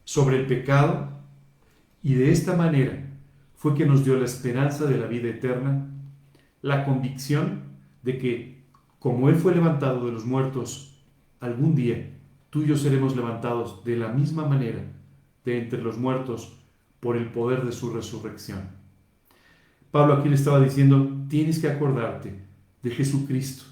sobre 0.05 0.37
el 0.37 0.47
pecado, 0.47 1.09
y 2.01 2.13
de 2.13 2.31
esta 2.31 2.55
manera 2.55 3.09
fue 3.53 3.75
que 3.75 3.85
nos 3.85 4.05
dio 4.05 4.17
la 4.17 4.23
esperanza 4.23 4.85
de 4.85 4.97
la 4.97 5.07
vida 5.07 5.27
eterna, 5.27 5.89
la 6.61 6.85
convicción 6.85 7.63
de 8.01 8.17
que, 8.17 8.63
como 8.97 9.27
Él 9.27 9.35
fue 9.35 9.53
levantado 9.53 10.05
de 10.05 10.13
los 10.13 10.25
muertos 10.25 11.03
algún 11.41 11.75
día 11.75 12.15
yo 12.51 12.75
seremos 12.75 13.15
levantados 13.15 13.83
de 13.83 13.95
la 13.95 14.07
misma 14.07 14.45
manera 14.45 14.98
entre 15.57 15.81
los 15.81 15.97
muertos 15.97 16.53
por 16.99 17.17
el 17.17 17.29
poder 17.29 17.65
de 17.65 17.71
su 17.71 17.91
resurrección. 17.91 18.59
Pablo 19.91 20.13
aquí 20.13 20.29
le 20.29 20.35
estaba 20.35 20.59
diciendo, 20.59 21.11
tienes 21.29 21.59
que 21.59 21.69
acordarte 21.69 22.39
de 22.83 22.91
Jesucristo, 22.91 23.63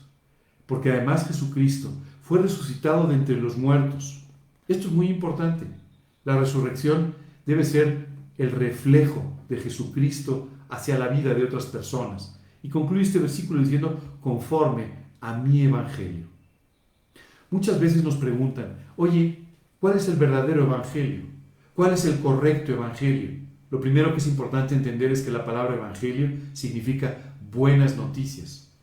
porque 0.66 0.92
además 0.92 1.28
Jesucristo 1.28 1.92
fue 2.24 2.42
resucitado 2.42 3.08
de 3.08 3.16
entre 3.16 3.40
los 3.40 3.58
muertos. 3.58 4.24
Esto 4.68 4.88
es 4.88 4.94
muy 4.94 5.08
importante. 5.08 5.66
La 6.26 6.38
resurrección 6.38 7.14
debe 7.46 7.64
ser 7.64 8.08
el 8.38 8.52
reflejo 8.52 9.24
de 9.48 9.58
Jesucristo 9.58 10.50
hacia 10.70 11.00
la 11.00 11.08
vida 11.08 11.34
de 11.34 11.44
otras 11.44 11.68
personas. 11.68 12.40
Y 12.62 12.70
concluye 12.70 13.04
este 13.04 13.20
versículo 13.20 13.62
diciendo, 13.62 14.00
conforme 14.22 14.88
a 15.22 15.38
mi 15.38 15.62
evangelio. 15.62 16.26
Muchas 17.50 17.80
veces 17.80 18.04
nos 18.04 18.18
preguntan, 18.18 18.78
oye, 18.98 19.46
¿cuál 19.80 19.96
es 19.96 20.10
el 20.10 20.18
verdadero 20.18 20.64
evangelio? 20.64 21.37
¿Cuál 21.78 21.94
es 21.94 22.06
el 22.06 22.22
correcto 22.22 22.72
evangelio? 22.72 23.30
Lo 23.70 23.80
primero 23.80 24.12
que 24.12 24.18
es 24.18 24.26
importante 24.26 24.74
entender 24.74 25.12
es 25.12 25.22
que 25.22 25.30
la 25.30 25.46
palabra 25.46 25.76
evangelio 25.76 26.32
significa 26.54 27.36
buenas 27.52 27.96
noticias. 27.96 28.74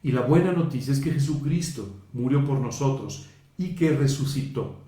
Y 0.00 0.12
la 0.12 0.20
buena 0.20 0.52
noticia 0.52 0.92
es 0.92 1.00
que 1.00 1.10
Jesucristo 1.10 2.04
murió 2.12 2.44
por 2.44 2.60
nosotros 2.60 3.26
y 3.58 3.74
que 3.74 3.96
resucitó. 3.96 4.80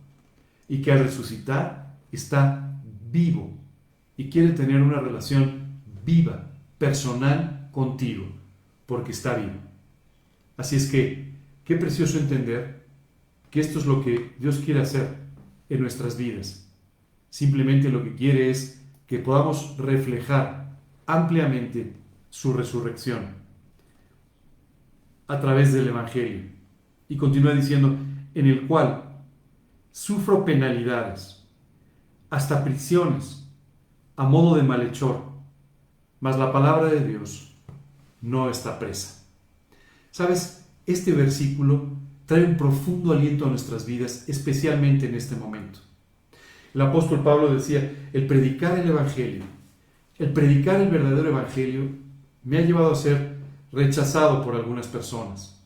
Y 0.69 0.83
que 0.83 0.93
al 0.93 1.01
resucitar 1.01 1.99
está 2.13 2.81
vivo 3.11 3.51
y 4.17 4.31
quiere 4.31 4.51
tener 4.51 4.81
una 4.81 5.01
relación 5.01 5.81
viva, 6.07 6.53
personal 6.79 7.71
contigo, 7.73 8.27
porque 8.87 9.11
está 9.11 9.35
vivo. 9.35 9.59
Así 10.57 10.77
es 10.77 10.89
que, 10.89 11.33
qué 11.65 11.75
precioso 11.75 12.21
entender 12.21 12.87
que 13.51 13.59
esto 13.59 13.81
es 13.81 13.87
lo 13.87 14.05
que 14.05 14.37
Dios 14.39 14.61
quiere 14.65 14.81
hacer 14.81 15.17
en 15.69 15.81
nuestras 15.81 16.17
vidas. 16.17 16.68
Simplemente 17.31 17.91
lo 17.91 18.03
que 18.03 18.15
quiere 18.15 18.51
es 18.51 18.83
que 19.07 19.19
podamos 19.19 19.77
reflejar 19.79 20.77
ampliamente 21.07 21.95
su 22.31 22.53
resurrección 22.53 23.39
a 25.27 25.41
través 25.41 25.73
del 25.73 25.89
Evangelio. 25.89 26.43
Y 27.09 27.17
continúa 27.17 27.55
diciendo, 27.55 27.97
en 28.35 28.47
el 28.47 28.67
cual 28.67 29.05
sufro 29.93 30.45
penalidades, 30.45 31.47
hasta 32.31 32.63
prisiones, 32.63 33.47
a 34.17 34.25
modo 34.25 34.57
de 34.57 34.63
malhechor, 34.63 35.23
mas 36.21 36.39
la 36.39 36.53
palabra 36.53 36.89
de 36.89 37.07
Dios 37.07 37.55
no 38.21 38.51
está 38.51 38.79
presa. 38.79 39.25
¿Sabes? 40.11 40.67
Este 40.87 41.13
versículo 41.13 41.93
trae 42.27 42.45
un 42.45 42.57
profundo 42.57 43.13
aliento 43.13 43.47
a 43.47 43.49
nuestras 43.51 43.87
vidas, 43.87 44.29
especialmente 44.29 45.07
en 45.07 45.15
este 45.15 45.37
momento. 45.37 45.81
El 46.75 46.81
apóstol 46.83 47.23
Pablo 47.23 47.53
decía, 47.53 48.09
el 48.13 48.27
predicar 48.27 48.79
el 48.79 48.89
Evangelio, 48.89 49.43
el 50.19 50.33
predicar 50.33 50.81
el 50.81 50.89
verdadero 50.89 51.29
Evangelio 51.29 51.89
me 52.45 52.59
ha 52.59 52.63
llevado 52.63 52.93
a 52.93 52.97
ser 52.97 53.37
rechazado 53.73 54.45
por 54.45 54.55
algunas 54.55 54.87
personas, 54.87 55.61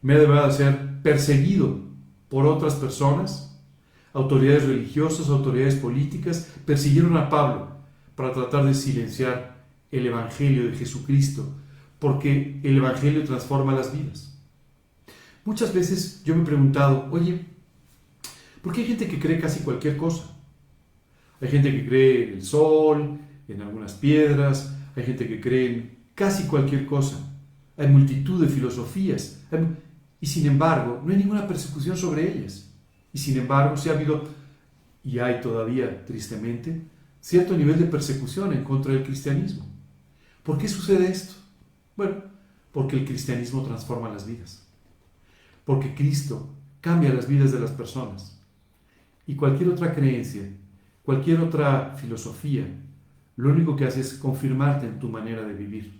me 0.00 0.14
ha 0.14 0.18
llevado 0.18 0.46
a 0.46 0.52
ser 0.52 1.00
perseguido 1.02 1.80
por 2.28 2.46
otras 2.46 2.74
personas, 2.74 3.60
autoridades 4.12 4.66
religiosas, 4.66 5.28
autoridades 5.28 5.76
políticas, 5.76 6.50
persiguieron 6.64 7.16
a 7.16 7.28
Pablo 7.28 7.68
para 8.14 8.32
tratar 8.32 8.64
de 8.64 8.74
silenciar 8.74 9.64
el 9.90 10.06
Evangelio 10.06 10.66
de 10.66 10.76
Jesucristo, 10.76 11.46
porque 11.98 12.60
el 12.62 12.76
Evangelio 12.78 13.24
transforma 13.24 13.74
las 13.74 13.92
vidas. 13.92 14.38
Muchas 15.44 15.74
veces 15.74 16.22
yo 16.24 16.34
me 16.34 16.42
he 16.42 16.46
preguntado, 16.46 17.08
oye, 17.10 17.46
¿por 18.62 18.72
qué 18.72 18.80
hay 18.80 18.86
gente 18.86 19.08
que 19.08 19.18
cree 19.18 19.38
casi 19.38 19.60
cualquier 19.60 19.96
cosa? 19.96 20.24
Hay 21.40 21.48
gente 21.48 21.72
que 21.72 21.86
cree 21.86 22.28
en 22.28 22.34
el 22.34 22.42
sol, 22.42 23.18
en 23.48 23.60
algunas 23.60 23.92
piedras, 23.94 24.74
hay 24.94 25.04
gente 25.04 25.26
que 25.26 25.40
cree 25.40 25.66
en 25.66 25.98
casi 26.14 26.44
cualquier 26.44 26.86
cosa. 26.86 27.18
Hay 27.76 27.88
multitud 27.88 28.40
de 28.40 28.48
filosofías. 28.48 29.44
y 30.20 30.26
sin 30.26 30.46
embargo, 30.46 31.02
no 31.04 31.12
hay 31.12 31.18
ninguna 31.18 31.46
persecución 31.48 31.96
sobre 31.96 32.32
ellas. 32.32 32.70
Y 33.12 33.18
sin 33.18 33.36
embargo, 33.38 33.76
sí 33.76 33.88
ha 33.88 33.92
habido, 33.92 34.24
y 35.04 35.18
hay 35.18 35.40
todavía, 35.40 36.04
tristemente, 36.06 36.80
cierto 37.20 37.56
nivel 37.56 37.78
de 37.78 37.86
persecución 37.86 38.52
en 38.52 38.64
contra 38.64 38.92
del 38.92 39.04
cristianismo. 39.04 39.66
¿Por 40.42 40.58
qué 40.58 40.68
sucede 40.68 41.10
esto? 41.10 41.34
Bueno, 41.96 42.22
porque 42.72 42.96
el 42.96 43.04
cristianismo 43.04 43.62
transforma 43.62 44.08
las 44.08 44.26
vidas. 44.26 44.66
Porque 45.64 45.94
Cristo 45.94 46.54
cambia 46.80 47.12
las 47.12 47.28
vidas 47.28 47.52
de 47.52 47.60
las 47.60 47.70
personas. 47.70 48.41
Y 49.32 49.34
cualquier 49.34 49.70
otra 49.70 49.94
creencia, 49.94 50.42
cualquier 51.02 51.40
otra 51.40 51.96
filosofía, 51.96 52.66
lo 53.36 53.48
único 53.48 53.76
que 53.76 53.86
hace 53.86 54.02
es 54.02 54.12
confirmarte 54.12 54.84
en 54.84 54.98
tu 54.98 55.08
manera 55.08 55.42
de 55.42 55.54
vivir. 55.54 55.98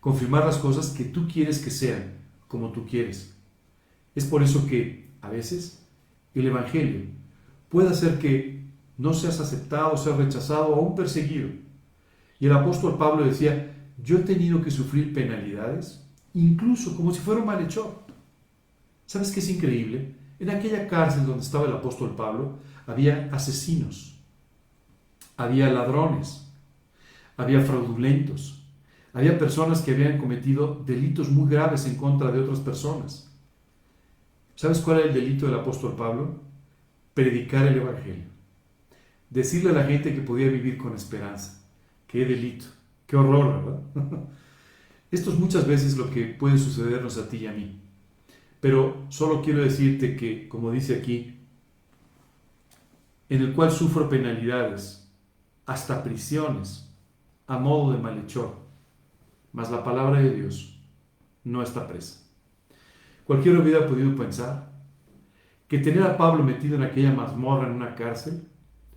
Confirmar 0.00 0.44
las 0.44 0.58
cosas 0.58 0.90
que 0.90 1.04
tú 1.04 1.28
quieres 1.28 1.60
que 1.60 1.70
sean 1.70 2.14
como 2.48 2.72
tú 2.72 2.84
quieres. 2.88 3.36
Es 4.16 4.24
por 4.24 4.42
eso 4.42 4.66
que, 4.66 5.12
a 5.20 5.30
veces, 5.30 5.86
el 6.34 6.44
Evangelio 6.44 7.02
puede 7.68 7.90
hacer 7.90 8.18
que 8.18 8.64
no 8.98 9.14
seas 9.14 9.38
aceptado, 9.38 9.96
seas 9.96 10.16
rechazado 10.16 10.70
o 10.70 10.74
aún 10.74 10.96
perseguido. 10.96 11.50
Y 12.40 12.46
el 12.46 12.52
apóstol 12.52 12.98
Pablo 12.98 13.26
decía, 13.26 13.76
yo 14.02 14.18
he 14.18 14.22
tenido 14.22 14.60
que 14.60 14.72
sufrir 14.72 15.12
penalidades, 15.12 16.04
incluso 16.34 16.96
como 16.96 17.14
si 17.14 17.20
fuera 17.20 17.42
un 17.42 17.46
malhechor. 17.46 18.02
¿Sabes 19.06 19.30
qué 19.30 19.38
es 19.38 19.48
increíble? 19.50 20.18
En 20.40 20.48
aquella 20.48 20.88
cárcel 20.88 21.26
donde 21.26 21.42
estaba 21.42 21.66
el 21.66 21.74
apóstol 21.74 22.16
Pablo, 22.16 22.58
había 22.86 23.28
asesinos, 23.30 24.18
había 25.36 25.70
ladrones, 25.70 26.50
había 27.36 27.60
fraudulentos, 27.60 28.64
había 29.12 29.38
personas 29.38 29.82
que 29.82 29.92
habían 29.92 30.18
cometido 30.18 30.82
delitos 30.86 31.28
muy 31.28 31.50
graves 31.50 31.84
en 31.84 31.96
contra 31.96 32.32
de 32.32 32.40
otras 32.40 32.60
personas. 32.60 33.30
¿Sabes 34.54 34.78
cuál 34.78 35.00
era 35.00 35.08
el 35.08 35.14
delito 35.14 35.44
del 35.44 35.58
apóstol 35.58 35.94
Pablo? 35.94 36.40
Predicar 37.12 37.66
el 37.66 37.76
Evangelio. 37.76 38.24
Decirle 39.28 39.70
a 39.70 39.74
la 39.74 39.84
gente 39.84 40.14
que 40.14 40.22
podía 40.22 40.48
vivir 40.48 40.78
con 40.78 40.94
esperanza. 40.94 41.62
Qué 42.06 42.24
delito, 42.24 42.64
qué 43.06 43.16
horror, 43.16 43.64
¿verdad? 43.64 43.82
Esto 45.10 45.32
es 45.32 45.38
muchas 45.38 45.66
veces 45.66 45.98
lo 45.98 46.10
que 46.10 46.24
puede 46.26 46.56
sucedernos 46.56 47.18
a 47.18 47.28
ti 47.28 47.38
y 47.38 47.46
a 47.46 47.52
mí. 47.52 47.79
Pero 48.60 49.06
solo 49.08 49.42
quiero 49.42 49.62
decirte 49.62 50.16
que, 50.16 50.48
como 50.48 50.70
dice 50.70 50.96
aquí, 50.96 51.38
en 53.28 53.42
el 53.42 53.52
cual 53.52 53.70
sufro 53.70 54.08
penalidades, 54.08 55.08
hasta 55.64 56.02
prisiones, 56.02 56.92
a 57.46 57.58
modo 57.58 57.92
de 57.92 57.98
malhechor, 57.98 58.56
mas 59.52 59.70
la 59.70 59.82
palabra 59.82 60.20
de 60.20 60.34
Dios 60.34 60.80
no 61.44 61.62
está 61.62 61.86
presa. 61.86 62.20
Cualquiera 63.24 63.60
hubiera 63.60 63.86
podido 63.86 64.14
pensar 64.16 64.72
que 65.68 65.78
tener 65.78 66.02
a 66.02 66.16
Pablo 66.16 66.42
metido 66.42 66.74
en 66.74 66.82
aquella 66.82 67.12
mazmorra 67.12 67.68
en 67.68 67.74
una 67.74 67.94
cárcel, 67.94 68.48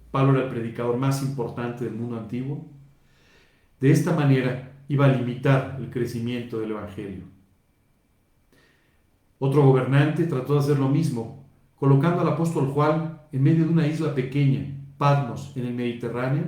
Pablo 0.10 0.34
era 0.34 0.46
el 0.46 0.50
predicador 0.50 0.98
más 0.98 1.22
importante 1.22 1.86
del 1.86 1.94
mundo 1.94 2.18
antiguo, 2.18 2.68
de 3.80 3.92
esta 3.92 4.16
manera 4.16 4.72
iba 4.88 5.06
a 5.06 5.10
limitar 5.10 5.78
el 5.80 5.90
crecimiento 5.90 6.60
del 6.60 6.72
Evangelio. 6.72 7.26
Otro 9.46 9.62
gobernante 9.62 10.24
trató 10.24 10.54
de 10.54 10.60
hacer 10.60 10.80
lo 10.80 10.88
mismo, 10.88 11.46
colocando 11.76 12.22
al 12.22 12.30
apóstol 12.30 12.68
Juan 12.68 13.20
en 13.34 13.44
medio 13.44 13.66
de 13.66 13.72
una 13.72 13.86
isla 13.86 14.16
pequeña, 14.16 14.74
Patmos, 14.98 15.52
en 15.58 15.66
el 15.66 15.74
Mediterráneo, 15.74 16.46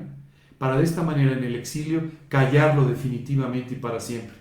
para 0.58 0.78
de 0.78 0.86
esta 0.86 1.04
manera 1.04 1.34
en 1.34 1.44
el 1.44 1.56
exilio 1.56 2.10
callarlo 2.30 2.86
definitivamente 2.86 3.74
y 3.74 3.80
para 3.80 4.00
siempre. 4.00 4.38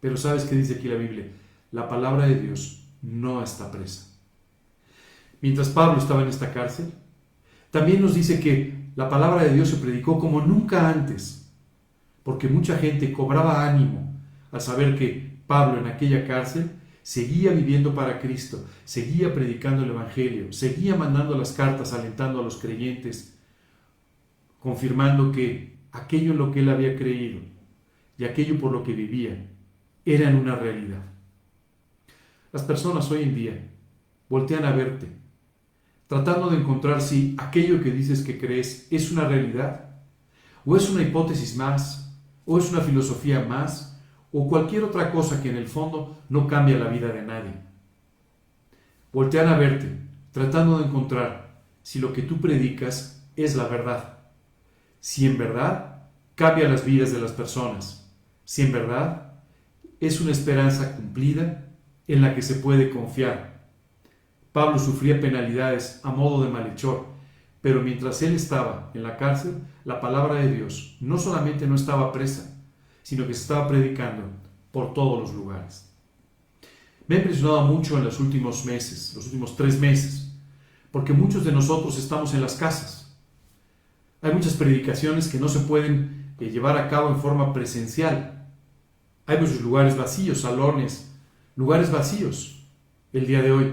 Pero 0.00 0.16
¿sabes 0.16 0.44
qué 0.44 0.56
dice 0.56 0.76
aquí 0.76 0.88
la 0.88 0.94
Biblia? 0.94 1.26
La 1.70 1.86
palabra 1.86 2.26
de 2.28 2.40
Dios 2.40 2.88
no 3.02 3.42
está 3.42 3.70
presa. 3.70 4.18
Mientras 5.42 5.68
Pablo 5.68 5.98
estaba 5.98 6.22
en 6.22 6.28
esta 6.28 6.50
cárcel, 6.50 6.94
también 7.70 8.00
nos 8.00 8.14
dice 8.14 8.40
que 8.40 8.88
la 8.96 9.10
palabra 9.10 9.44
de 9.44 9.52
Dios 9.52 9.68
se 9.68 9.76
predicó 9.76 10.18
como 10.18 10.40
nunca 10.40 10.88
antes, 10.88 11.52
porque 12.22 12.48
mucha 12.48 12.78
gente 12.78 13.12
cobraba 13.12 13.68
ánimo 13.68 14.14
al 14.50 14.62
saber 14.62 14.96
que 14.96 15.42
Pablo 15.46 15.78
en 15.78 15.88
aquella 15.88 16.26
cárcel 16.26 16.70
seguía 17.06 17.52
viviendo 17.52 17.94
para 17.94 18.18
Cristo, 18.18 18.66
seguía 18.84 19.32
predicando 19.32 19.84
el 19.84 19.90
Evangelio, 19.90 20.52
seguía 20.52 20.96
mandando 20.96 21.38
las 21.38 21.52
cartas 21.52 21.92
alentando 21.92 22.40
a 22.40 22.42
los 22.42 22.56
creyentes, 22.56 23.38
confirmando 24.58 25.30
que 25.30 25.78
aquello 25.92 26.32
en 26.32 26.38
lo 26.38 26.50
que 26.50 26.58
él 26.58 26.68
había 26.68 26.96
creído 26.96 27.42
y 28.18 28.24
aquello 28.24 28.58
por 28.58 28.72
lo 28.72 28.82
que 28.82 28.92
vivía 28.92 29.46
eran 30.04 30.34
una 30.34 30.56
realidad. 30.56 31.04
Las 32.50 32.64
personas 32.64 33.08
hoy 33.12 33.22
en 33.22 33.36
día 33.36 33.70
voltean 34.28 34.64
a 34.64 34.72
verte, 34.72 35.06
tratando 36.08 36.50
de 36.50 36.56
encontrar 36.56 37.00
si 37.00 37.36
aquello 37.38 37.84
que 37.84 37.92
dices 37.92 38.24
que 38.24 38.36
crees 38.36 38.88
es 38.90 39.12
una 39.12 39.28
realidad, 39.28 40.00
o 40.64 40.76
es 40.76 40.90
una 40.90 41.02
hipótesis 41.02 41.54
más, 41.54 42.18
o 42.44 42.58
es 42.58 42.68
una 42.72 42.80
filosofía 42.80 43.44
más, 43.44 43.95
o 44.32 44.48
cualquier 44.48 44.84
otra 44.84 45.10
cosa 45.10 45.42
que 45.42 45.50
en 45.50 45.56
el 45.56 45.68
fondo 45.68 46.18
no 46.28 46.46
cambia 46.46 46.78
la 46.78 46.88
vida 46.88 47.08
de 47.08 47.22
nadie. 47.22 47.54
Voltean 49.12 49.48
a 49.48 49.56
verte, 49.56 49.98
tratando 50.32 50.78
de 50.78 50.86
encontrar 50.86 51.62
si 51.82 52.00
lo 52.00 52.12
que 52.12 52.22
tú 52.22 52.40
predicas 52.40 53.26
es 53.36 53.56
la 53.56 53.68
verdad. 53.68 54.18
Si 55.00 55.26
en 55.26 55.38
verdad 55.38 56.08
cambia 56.34 56.68
las 56.68 56.84
vidas 56.84 57.12
de 57.12 57.20
las 57.20 57.32
personas. 57.32 58.12
Si 58.44 58.62
en 58.62 58.72
verdad 58.72 59.32
es 60.00 60.20
una 60.20 60.32
esperanza 60.32 60.96
cumplida 60.96 61.68
en 62.06 62.22
la 62.22 62.34
que 62.34 62.42
se 62.42 62.56
puede 62.56 62.90
confiar. 62.90 63.68
Pablo 64.52 64.78
sufría 64.78 65.20
penalidades 65.20 66.00
a 66.02 66.10
modo 66.10 66.44
de 66.44 66.50
malhechor, 66.50 67.06
pero 67.60 67.82
mientras 67.82 68.22
él 68.22 68.34
estaba 68.34 68.90
en 68.94 69.02
la 69.02 69.16
cárcel, 69.16 69.62
la 69.84 70.00
palabra 70.00 70.36
de 70.36 70.54
Dios 70.54 70.96
no 71.00 71.18
solamente 71.18 71.66
no 71.66 71.74
estaba 71.74 72.12
presa, 72.12 72.55
sino 73.06 73.24
que 73.24 73.34
se 73.34 73.42
estaba 73.42 73.68
predicando 73.68 74.24
por 74.72 74.92
todos 74.92 75.20
los 75.20 75.32
lugares. 75.32 75.88
Me 77.06 77.14
ha 77.14 77.18
impresionado 77.18 77.62
mucho 77.62 77.96
en 77.96 78.02
los 78.02 78.18
últimos 78.18 78.64
meses, 78.64 79.14
los 79.14 79.26
últimos 79.26 79.54
tres 79.54 79.78
meses, 79.78 80.32
porque 80.90 81.12
muchos 81.12 81.44
de 81.44 81.52
nosotros 81.52 81.96
estamos 81.98 82.34
en 82.34 82.40
las 82.40 82.56
casas. 82.56 83.16
Hay 84.22 84.34
muchas 84.34 84.54
predicaciones 84.54 85.28
que 85.28 85.38
no 85.38 85.46
se 85.46 85.60
pueden 85.60 86.34
eh, 86.40 86.50
llevar 86.50 86.76
a 86.76 86.88
cabo 86.88 87.08
en 87.10 87.20
forma 87.20 87.52
presencial. 87.52 88.48
Hay 89.26 89.38
muchos 89.38 89.60
lugares 89.60 89.96
vacíos, 89.96 90.40
salones, 90.40 91.14
lugares 91.54 91.92
vacíos 91.92 92.66
el 93.12 93.28
día 93.28 93.40
de 93.40 93.52
hoy. 93.52 93.72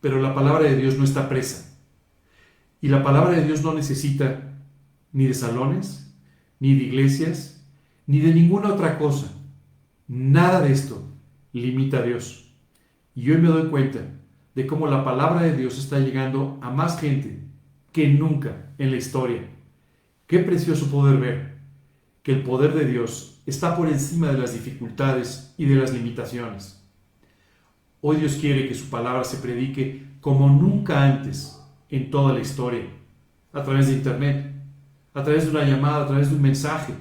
Pero 0.00 0.22
la 0.22 0.34
palabra 0.34 0.70
de 0.70 0.76
Dios 0.76 0.96
no 0.96 1.04
está 1.04 1.28
presa. 1.28 1.78
Y 2.80 2.88
la 2.88 3.04
palabra 3.04 3.36
de 3.36 3.44
Dios 3.44 3.62
no 3.62 3.74
necesita 3.74 4.58
ni 5.12 5.26
de 5.26 5.34
salones, 5.34 6.14
ni 6.60 6.74
de 6.74 6.84
iglesias, 6.84 7.57
ni 8.08 8.20
de 8.20 8.32
ninguna 8.32 8.72
otra 8.72 8.98
cosa. 8.98 9.30
Nada 10.08 10.62
de 10.62 10.72
esto 10.72 11.04
limita 11.52 11.98
a 11.98 12.02
Dios. 12.02 12.54
Y 13.14 13.30
hoy 13.30 13.36
me 13.36 13.48
doy 13.48 13.68
cuenta 13.68 14.00
de 14.54 14.66
cómo 14.66 14.86
la 14.86 15.04
palabra 15.04 15.42
de 15.42 15.54
Dios 15.54 15.78
está 15.78 15.98
llegando 15.98 16.58
a 16.62 16.70
más 16.70 16.98
gente 16.98 17.44
que 17.92 18.08
nunca 18.08 18.72
en 18.78 18.90
la 18.90 18.96
historia. 18.96 19.42
Qué 20.26 20.38
precioso 20.38 20.90
poder 20.90 21.18
ver 21.18 21.58
que 22.22 22.32
el 22.32 22.42
poder 22.42 22.72
de 22.72 22.86
Dios 22.86 23.42
está 23.44 23.76
por 23.76 23.88
encima 23.88 24.32
de 24.32 24.38
las 24.38 24.54
dificultades 24.54 25.54
y 25.58 25.66
de 25.66 25.74
las 25.76 25.92
limitaciones. 25.92 26.82
Hoy 28.00 28.16
Dios 28.16 28.38
quiere 28.40 28.68
que 28.68 28.74
su 28.74 28.88
palabra 28.88 29.22
se 29.24 29.36
predique 29.36 30.16
como 30.20 30.48
nunca 30.48 31.04
antes 31.04 31.62
en 31.90 32.10
toda 32.10 32.32
la 32.32 32.40
historia, 32.40 32.86
a 33.52 33.62
través 33.62 33.88
de 33.88 33.94
internet, 33.94 34.54
a 35.12 35.22
través 35.22 35.44
de 35.44 35.50
una 35.50 35.64
llamada, 35.64 36.04
a 36.04 36.06
través 36.06 36.30
de 36.30 36.36
un 36.36 36.42
mensaje, 36.42 36.94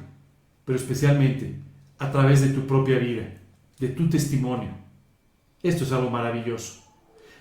pero 0.67 0.77
especialmente 0.77 1.55
a 1.97 2.11
través 2.11 2.41
de 2.41 2.49
tu 2.49 2.67
propia 2.67 2.99
vida, 2.99 3.39
de 3.79 3.87
tu 3.87 4.09
testimonio. 4.09 4.71
Esto 5.63 5.85
es 5.85 5.93
algo 5.93 6.09
maravilloso. 6.09 6.83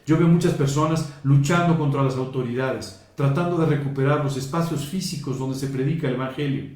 Yo 0.06 0.16
veo 0.16 0.28
muchas 0.28 0.54
personas 0.54 1.12
luchando 1.24 1.76
contra 1.76 2.04
las 2.04 2.14
autoridades, 2.14 3.04
tratando 3.16 3.58
de 3.58 3.66
recuperar 3.66 4.22
los 4.22 4.36
espacios 4.36 4.86
físicos 4.86 5.40
donde 5.40 5.58
se 5.58 5.66
predica 5.66 6.06
el 6.06 6.14
Evangelio. 6.14 6.70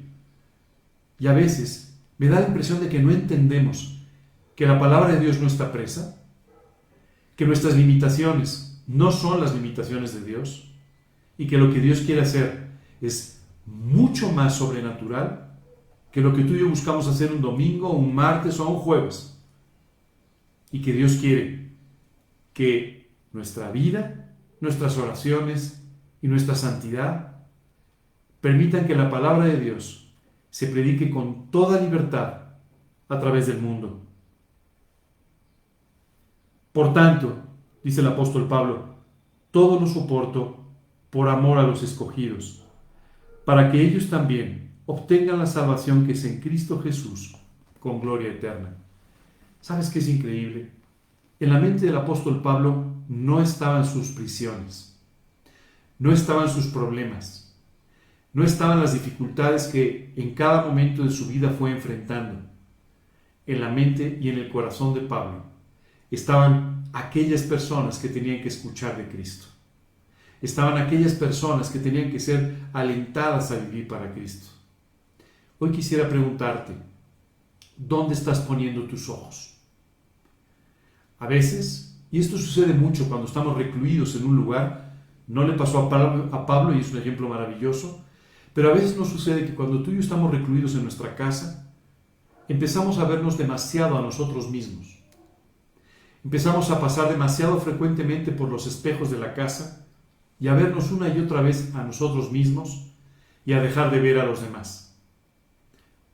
Y 1.17 1.27
a 1.27 1.31
veces 1.31 1.97
me 2.17 2.27
da 2.27 2.41
la 2.41 2.47
impresión 2.47 2.81
de 2.81 2.89
que 2.89 2.99
no 2.99 3.11
entendemos 3.11 4.01
que 4.53 4.67
la 4.67 4.77
palabra 4.77 5.13
de 5.13 5.21
Dios 5.21 5.39
no 5.39 5.47
está 5.47 5.71
presa, 5.71 6.21
que 7.37 7.45
nuestras 7.45 7.77
limitaciones 7.77 8.83
no 8.87 9.13
son 9.13 9.39
las 9.39 9.55
limitaciones 9.55 10.13
de 10.13 10.25
Dios 10.25 10.75
y 11.37 11.47
que 11.47 11.57
lo 11.57 11.71
que 11.71 11.79
Dios 11.79 12.01
quiere 12.01 12.19
hacer 12.19 12.71
es 12.99 13.41
mucho 13.65 14.33
más 14.33 14.57
sobrenatural 14.57 15.50
que 16.11 16.21
lo 16.21 16.33
que 16.33 16.43
tú 16.43 16.53
y 16.53 16.59
yo 16.59 16.69
buscamos 16.69 17.07
hacer 17.07 17.31
un 17.31 17.41
domingo, 17.41 17.91
un 17.91 18.13
martes 18.13 18.59
o 18.59 18.69
un 18.69 18.79
jueves. 18.79 19.41
Y 20.71 20.81
que 20.81 20.93
Dios 20.93 21.13
quiere 21.15 21.71
que 22.53 23.11
nuestra 23.31 23.71
vida, 23.71 24.35
nuestras 24.59 24.97
oraciones 24.97 25.83
y 26.21 26.27
nuestra 26.27 26.55
santidad 26.55 27.37
permitan 28.41 28.85
que 28.85 28.95
la 28.95 29.09
palabra 29.09 29.45
de 29.45 29.59
Dios 29.59 30.13
se 30.49 30.67
predique 30.67 31.09
con 31.09 31.49
toda 31.49 31.79
libertad 31.79 32.41
a 33.07 33.19
través 33.19 33.47
del 33.47 33.61
mundo. 33.61 34.01
Por 36.73 36.93
tanto, 36.93 37.37
dice 37.83 38.01
el 38.01 38.07
apóstol 38.07 38.47
Pablo, 38.47 38.95
todo 39.51 39.79
lo 39.79 39.87
soporto 39.87 40.57
por 41.09 41.29
amor 41.29 41.57
a 41.57 41.63
los 41.63 41.83
escogidos, 41.83 42.63
para 43.45 43.71
que 43.71 43.81
ellos 43.81 44.09
también 44.09 44.70
obtengan 44.91 45.39
la 45.39 45.45
salvación 45.45 46.05
que 46.05 46.11
es 46.11 46.25
en 46.25 46.41
Cristo 46.41 46.81
Jesús 46.81 47.37
con 47.79 48.01
gloria 48.01 48.29
eterna. 48.29 48.75
¿Sabes 49.61 49.89
qué 49.89 49.99
es 49.99 50.09
increíble? 50.09 50.69
En 51.39 51.53
la 51.53 51.59
mente 51.59 51.85
del 51.85 51.95
apóstol 51.95 52.41
Pablo 52.41 52.93
no 53.07 53.41
estaban 53.41 53.85
sus 53.85 54.09
prisiones, 54.09 54.99
no 55.97 56.11
estaban 56.11 56.49
sus 56.49 56.67
problemas, 56.67 57.57
no 58.33 58.43
estaban 58.43 58.81
las 58.81 58.93
dificultades 58.93 59.67
que 59.67 60.13
en 60.17 60.35
cada 60.35 60.65
momento 60.65 61.03
de 61.03 61.09
su 61.09 61.27
vida 61.27 61.49
fue 61.49 61.71
enfrentando. 61.71 62.41
En 63.47 63.61
la 63.61 63.69
mente 63.69 64.19
y 64.21 64.29
en 64.29 64.39
el 64.39 64.49
corazón 64.49 64.93
de 64.93 65.01
Pablo 65.01 65.45
estaban 66.11 66.83
aquellas 66.91 67.43
personas 67.43 67.97
que 67.97 68.09
tenían 68.09 68.41
que 68.41 68.49
escuchar 68.49 68.97
de 68.97 69.07
Cristo. 69.07 69.47
Estaban 70.41 70.77
aquellas 70.77 71.13
personas 71.13 71.69
que 71.69 71.79
tenían 71.79 72.11
que 72.11 72.19
ser 72.19 72.57
alentadas 72.73 73.51
a 73.51 73.57
vivir 73.57 73.87
para 73.87 74.11
Cristo. 74.13 74.50
Hoy 75.63 75.69
quisiera 75.69 76.09
preguntarte, 76.09 76.75
¿dónde 77.77 78.15
estás 78.15 78.39
poniendo 78.39 78.85
tus 78.85 79.07
ojos? 79.09 79.59
A 81.19 81.27
veces, 81.27 82.03
y 82.09 82.17
esto 82.17 82.35
sucede 82.39 82.73
mucho 82.73 83.07
cuando 83.07 83.27
estamos 83.27 83.55
recluidos 83.55 84.15
en 84.15 84.25
un 84.25 84.37
lugar, 84.37 84.95
no 85.27 85.47
le 85.47 85.53
pasó 85.53 85.81
a 85.83 86.45
Pablo, 86.47 86.75
y 86.75 86.79
es 86.79 86.91
un 86.91 86.97
ejemplo 86.97 87.29
maravilloso, 87.29 88.03
pero 88.55 88.71
a 88.71 88.73
veces 88.73 88.97
nos 88.97 89.09
sucede 89.09 89.45
que 89.45 89.53
cuando 89.53 89.83
tú 89.83 89.91
y 89.91 89.93
yo 89.93 89.99
estamos 89.99 90.31
recluidos 90.31 90.73
en 90.73 90.81
nuestra 90.81 91.13
casa, 91.13 91.71
empezamos 92.47 92.97
a 92.97 93.03
vernos 93.03 93.37
demasiado 93.37 93.99
a 93.99 94.01
nosotros 94.01 94.49
mismos. 94.49 95.03
Empezamos 96.23 96.71
a 96.71 96.81
pasar 96.81 97.07
demasiado 97.07 97.59
frecuentemente 97.59 98.31
por 98.31 98.49
los 98.49 98.65
espejos 98.65 99.11
de 99.11 99.19
la 99.19 99.35
casa 99.35 99.87
y 100.39 100.47
a 100.47 100.55
vernos 100.55 100.91
una 100.91 101.07
y 101.09 101.19
otra 101.19 101.43
vez 101.43 101.75
a 101.75 101.83
nosotros 101.83 102.31
mismos 102.31 102.95
y 103.45 103.53
a 103.53 103.61
dejar 103.61 103.91
de 103.91 103.99
ver 103.99 104.17
a 104.17 104.25
los 104.25 104.41
demás. 104.41 104.90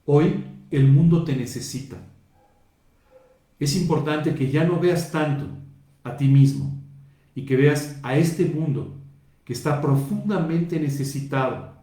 Hoy 0.10 0.46
el 0.72 0.88
mundo 0.88 1.26
te 1.26 1.36
necesita. 1.36 1.98
Es 3.60 3.76
importante 3.76 4.34
que 4.34 4.50
ya 4.50 4.64
no 4.64 4.80
veas 4.80 5.12
tanto 5.12 5.50
a 6.02 6.16
ti 6.16 6.30
mismo 6.30 6.82
y 7.36 7.44
que 7.44 7.58
veas 7.58 8.00
a 8.04 8.16
este 8.16 8.46
mundo 8.46 8.96
que 9.44 9.52
está 9.52 9.82
profundamente 9.82 10.80
necesitado, 10.80 11.74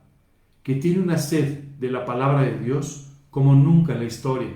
que 0.62 0.76
tiene 0.76 1.00
una 1.00 1.18
sed 1.18 1.64
de 1.78 1.90
la 1.90 2.06
palabra 2.06 2.40
de 2.44 2.58
Dios 2.60 3.10
como 3.28 3.54
nunca 3.54 3.92
en 3.92 3.98
la 3.98 4.06
historia, 4.06 4.54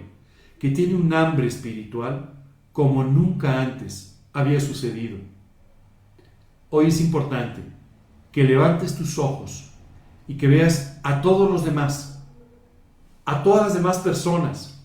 que 0.59 0.71
tiene 0.71 0.95
un 0.95 1.13
hambre 1.13 1.47
espiritual 1.47 2.43
como 2.73 3.05
nunca 3.05 3.61
antes 3.61 4.19
había 4.33 4.61
sucedido. 4.61 5.19
Hoy 6.71 6.87
es 6.87 7.03
importante 7.03 7.61
que 8.33 8.45
levantes 8.45 8.97
tus 8.97 9.19
ojos 9.19 9.73
y 10.27 10.39
que 10.39 10.49
veas 10.49 10.99
a 11.03 11.21
todos 11.21 11.51
los 11.51 11.67
demás, 11.67 12.08
a 13.29 13.43
todas 13.43 13.65
las 13.67 13.75
demás 13.75 13.99
personas, 13.99 14.83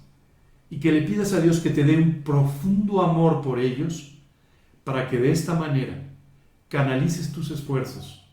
y 0.70 0.78
que 0.82 0.91
le 0.91 1.04
pidas 1.04 1.32
a 1.32 1.39
Dios 1.39 1.62
que 1.62 1.70
te 1.70 1.86
dé 1.86 1.96
un 1.96 2.24
profundo 2.24 3.02
amor 3.02 3.41
por 3.41 3.58
ellos, 3.58 4.18
para 4.84 5.10
que 5.10 5.18
de 5.18 5.32
esta 5.32 5.56
manera 5.56 6.04
canalices 6.68 7.32
tus 7.32 7.52
esfuerzos, 7.52 8.28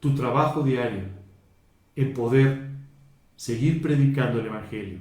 tu 0.00 0.12
trabajo 0.16 0.64
diario, 0.64 1.04
en 1.94 2.14
poder 2.14 2.68
seguir 3.36 3.80
predicando 3.80 4.40
el 4.40 4.46
Evangelio. 4.46 4.98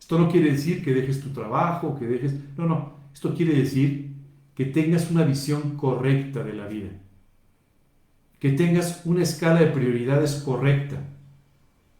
Esto 0.00 0.18
no 0.18 0.28
quiere 0.28 0.50
decir 0.50 0.82
que 0.82 0.92
dejes 0.92 1.20
tu 1.20 1.28
trabajo, 1.28 1.96
que 1.96 2.08
dejes... 2.08 2.34
No, 2.56 2.66
no. 2.66 2.94
Esto 3.14 3.32
quiere 3.36 3.54
decir 3.54 4.12
que 4.56 4.64
tengas 4.64 5.08
una 5.08 5.22
visión 5.22 5.76
correcta 5.76 6.42
de 6.42 6.54
la 6.54 6.66
vida. 6.66 6.90
Que 8.40 8.50
tengas 8.50 9.02
una 9.04 9.22
escala 9.22 9.60
de 9.60 9.68
prioridades 9.68 10.34
correcta. 10.44 11.00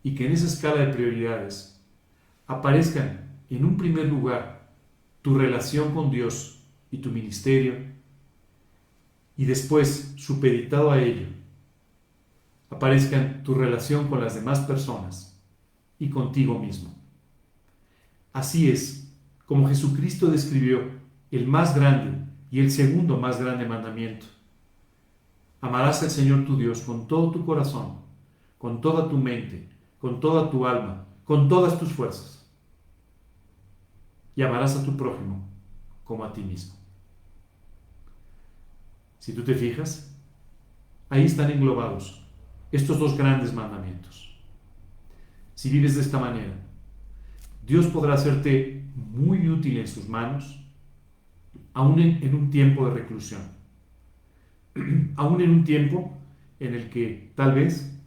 Y 0.03 0.15
que 0.15 0.27
en 0.27 0.33
esa 0.33 0.47
escala 0.47 0.85
de 0.85 0.93
prioridades 0.93 1.81
aparezcan 2.47 3.39
en 3.51 3.65
un 3.65 3.77
primer 3.77 4.07
lugar 4.07 4.73
tu 5.23 5.37
relación 5.37 5.95
con 5.95 6.11
Dios 6.11 6.65
y 6.91 6.99
tu 6.99 7.11
ministerio. 7.11 7.75
Y 9.37 9.45
después, 9.45 10.15
supeditado 10.17 10.91
a 10.91 11.01
ello, 11.01 11.27
aparezcan 12.71 13.43
tu 13.43 13.55
relación 13.55 14.09
con 14.09 14.21
las 14.21 14.35
demás 14.35 14.61
personas 14.61 15.39
y 15.99 16.09
contigo 16.09 16.59
mismo. 16.59 16.95
Así 18.33 18.71
es 18.71 19.13
como 19.47 19.69
Jesucristo 19.69 20.31
describió 20.31 20.83
el 21.31 21.47
más 21.47 21.75
grande 21.75 22.25
y 22.51 22.61
el 22.61 22.71
segundo 22.71 23.17
más 23.17 23.41
grande 23.41 23.67
mandamiento. 23.67 24.27
Amarás 25.61 26.03
al 26.03 26.11
Señor 26.11 26.45
tu 26.47 26.57
Dios 26.57 26.81
con 26.81 27.07
todo 27.07 27.31
tu 27.31 27.45
corazón, 27.45 27.97
con 28.59 28.81
toda 28.81 29.09
tu 29.09 29.19
mente, 29.19 29.69
con 30.01 30.19
toda 30.19 30.51
tu 30.51 30.67
alma, 30.67 31.07
con 31.25 31.49
todas 31.49 31.79
tus 31.79 31.93
fuerzas. 31.93 32.51
Y 34.35 34.43
amarás 34.43 34.77
a 34.77 34.85
tu 34.85 34.97
prójimo 34.97 35.47
como 36.05 36.25
a 36.25 36.33
ti 36.33 36.43
mismo. 36.43 36.75
Si 39.19 39.35
tú 39.35 39.45
te 39.45 39.55
fijas, 39.55 40.17
ahí 41.11 41.27
están 41.27 41.51
englobados 41.51 42.27
estos 42.73 42.99
dos 42.99 43.17
grandes 43.17 43.53
mandamientos. 43.53 44.35
Si 45.55 45.69
vives 45.69 45.95
de 45.97 46.01
esta 46.01 46.19
manera, 46.19 46.55
Dios 47.67 47.87
podrá 47.87 48.15
hacerte 48.15 48.83
muy 48.95 49.49
útil 49.49 49.79
en 49.79 49.87
sus 49.87 50.09
manos, 50.09 50.65
aún 51.75 52.01
en, 52.01 52.35
un 52.35 52.51
tiempo 52.51 52.87
de 52.87 52.95
reclusión, 52.95 53.43
aún 55.17 55.41
en 55.41 55.51
un 55.51 55.65
tiempo 55.65 56.17
en 56.59 56.75
el 56.75 56.89
que 56.91 57.33
tal 57.35 57.55
vez 57.55 58.00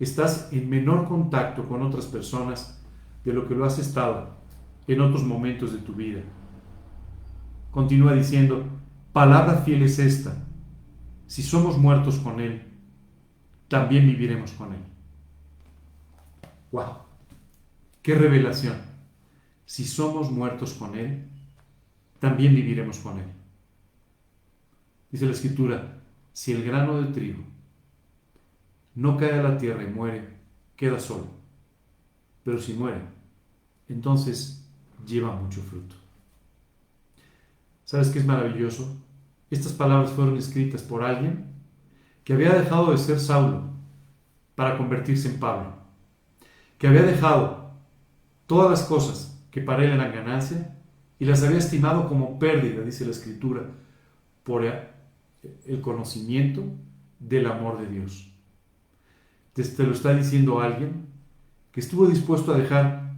estás 0.00 0.48
en 0.52 0.68
menor 0.68 1.06
contacto 1.06 1.68
con 1.68 1.82
otras 1.82 2.06
personas 2.06 2.82
de 3.24 3.32
lo 3.32 3.46
que 3.46 3.54
lo 3.54 3.64
has 3.64 3.78
estado 3.78 4.30
en 4.88 5.00
otros 5.00 5.22
momentos 5.24 5.72
de 5.72 5.78
tu 5.78 5.92
vida. 5.92 6.22
Continúa 7.70 8.14
diciendo, 8.14 8.64
palabra 9.12 9.58
fiel 9.58 9.82
es 9.82 9.98
esta, 9.98 10.34
si 11.26 11.42
somos 11.42 11.78
muertos 11.78 12.18
con 12.18 12.40
Él, 12.40 12.62
también 13.68 14.06
viviremos 14.06 14.50
con 14.52 14.72
Él. 14.72 14.80
¡Wow! 16.72 16.94
¡Qué 18.02 18.16
revelación! 18.16 18.90
si 19.70 19.84
somos 19.84 20.32
muertos 20.32 20.72
con 20.72 20.98
Él, 20.98 21.28
también 22.18 22.56
viviremos 22.56 22.98
con 22.98 23.20
Él. 23.20 23.26
Dice 25.12 25.26
la 25.26 25.30
Escritura, 25.30 26.02
si 26.32 26.50
el 26.50 26.64
grano 26.64 27.00
de 27.00 27.12
trigo 27.12 27.44
no 29.00 29.16
cae 29.16 29.32
a 29.32 29.42
la 29.42 29.56
tierra 29.56 29.82
y 29.82 29.86
muere, 29.86 30.28
queda 30.76 31.00
solo. 31.00 31.24
Pero 32.44 32.60
si 32.60 32.74
muere, 32.74 33.00
entonces 33.88 34.62
lleva 35.06 35.34
mucho 35.34 35.62
fruto. 35.62 35.96
¿Sabes 37.86 38.10
qué 38.10 38.18
es 38.18 38.26
maravilloso? 38.26 38.94
Estas 39.48 39.72
palabras 39.72 40.10
fueron 40.10 40.36
escritas 40.36 40.82
por 40.82 41.02
alguien 41.02 41.46
que 42.24 42.34
había 42.34 42.52
dejado 42.52 42.90
de 42.90 42.98
ser 42.98 43.18
Saulo 43.18 43.70
para 44.54 44.76
convertirse 44.76 45.28
en 45.28 45.40
Pablo, 45.40 45.72
que 46.76 46.86
había 46.86 47.02
dejado 47.02 47.70
todas 48.46 48.70
las 48.70 48.82
cosas 48.82 49.42
que 49.50 49.62
para 49.62 49.82
él 49.82 49.92
eran 49.92 50.12
ganancia 50.12 50.76
y 51.18 51.24
las 51.24 51.42
había 51.42 51.56
estimado 51.56 52.06
como 52.06 52.38
pérdida, 52.38 52.82
dice 52.82 53.06
la 53.06 53.12
escritura, 53.12 53.62
por 54.44 54.62
el 54.62 55.80
conocimiento 55.80 56.64
del 57.18 57.46
amor 57.46 57.80
de 57.80 57.86
Dios. 57.86 58.29
Te 59.52 59.84
lo 59.84 59.92
está 59.92 60.14
diciendo 60.14 60.60
alguien 60.60 61.06
que 61.72 61.80
estuvo 61.80 62.06
dispuesto 62.06 62.52
a 62.52 62.58
dejar 62.58 63.14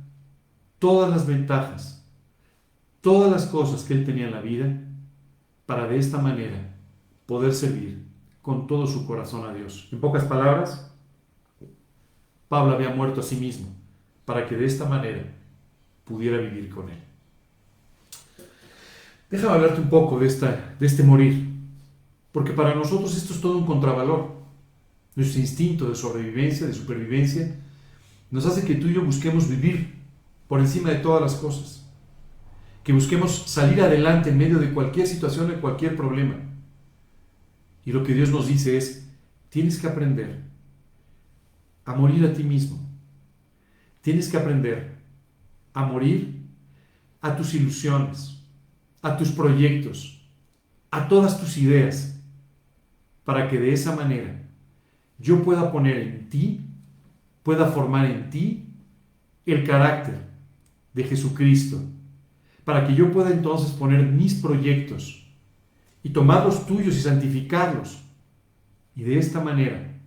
todas 0.79 1.11
las 1.11 1.27
ventajas, 1.27 2.05
todas 3.01 3.31
las 3.31 3.47
cosas 3.47 3.85
que 3.85 3.95
él 3.95 4.05
tenía 4.05 4.27
en 4.27 4.33
la 4.33 4.41
vida, 4.41 4.81
para 5.67 5.87
de 5.87 5.99
esta 5.99 6.19
manera 6.19 6.77
poder 7.27 7.55
servir 7.55 8.05
con 8.43 8.67
todo 8.67 8.87
su 8.87 9.07
corazón 9.07 9.49
a 9.49 9.55
Dios. 9.55 9.89
En 9.93 10.01
pocas 10.01 10.25
palabras, 10.25 10.93
Pablo 12.49 12.75
había 12.75 12.91
muerto 12.91 13.21
a 13.21 13.25
sí 13.25 13.37
mismo 13.37 13.69
para 14.25 14.47
que 14.47 14.57
de 14.57 14.67
esta 14.67 14.85
manera 14.85 15.23
pudiera 16.05 16.39
vivir 16.39 16.69
con 16.69 16.89
Él. 16.91 16.99
Déjame 19.31 19.55
hablarte 19.55 19.81
un 19.81 19.89
poco 19.89 20.19
de, 20.19 20.27
esta, 20.27 20.75
de 20.79 20.87
este 20.87 21.03
morir, 21.03 21.49
porque 22.33 22.53
para 22.53 22.75
nosotros 22.75 23.17
esto 23.17 23.33
es 23.33 23.41
todo 23.41 23.57
un 23.57 23.65
contravalor. 23.65 24.42
Nuestro 25.15 25.41
instinto 25.41 25.89
de 25.89 25.95
sobrevivencia, 25.95 26.67
de 26.67 26.73
supervivencia, 26.73 27.55
nos 28.31 28.47
hace 28.47 28.65
que 28.65 28.77
tú 28.77 28.89
y 28.89 28.95
yo 28.95 29.05
busquemos 29.05 29.49
vivir 29.49 29.95
por 30.49 30.61
encima 30.61 30.91
de 30.91 30.97
todas 30.97 31.21
las 31.21 31.35
cosas, 31.35 31.87
que 32.83 32.93
busquemos 32.93 33.45
salir 33.47 33.81
adelante 33.83 34.31
en 34.31 34.39
medio 34.39 34.59
de 34.59 34.73
cualquier 34.73 35.07
situación, 35.07 35.49
de 35.49 35.61
cualquier 35.61 35.97
problema. 35.97 36.37
Y 37.85 37.93
lo 37.93 38.03
que 38.03 38.15
Dios 38.15 38.31
nos 38.31 38.47
dice 38.47 38.77
es, 38.77 39.09
tienes 39.49 39.79
que 39.79 39.87
aprender 39.87 40.41
a 41.85 41.95
morir 41.95 42.25
a 42.25 42.33
ti 42.33 42.43
mismo. 42.43 42.79
Tienes 44.01 44.29
que 44.29 44.37
aprender 44.37 44.97
a 45.75 45.85
morir 45.85 46.43
a 47.21 47.37
tus 47.37 47.55
ilusiones, 47.55 48.43
a 49.01 49.17
tus 49.17 49.31
proyectos, 49.31 50.27
a 50.91 51.09
todas 51.09 51.41
tus 51.41 51.57
ideas, 51.57 52.19
para 53.25 53.49
que 53.49 53.59
de 53.59 53.73
esa 53.73 53.95
manera 53.95 54.42
yo 55.23 55.43
pueda 55.43 55.73
poner 55.73 55.97
en 55.97 56.29
ti 56.29 56.69
pueda 57.43 57.67
formar 57.67 58.07
en 58.07 58.31
ti 58.31 58.67
el 59.47 59.65
carácter 59.65 60.19
de 60.95 61.05
Jesucristo, 61.05 61.81
para 62.65 62.87
que 62.87 62.95
yo 62.95 63.11
pueda 63.11 63.31
entonces 63.31 63.73
poner 63.73 64.07
mis 64.07 64.35
proyectos 64.35 65.27
y 66.03 66.11
tomar 66.11 66.45
los 66.45 66.67
tuyos 66.67 66.97
y 66.97 67.01
santificarlos, 67.01 68.03
y 68.95 69.03
de 69.03 69.19
esta 69.19 69.41
manera 69.41 70.01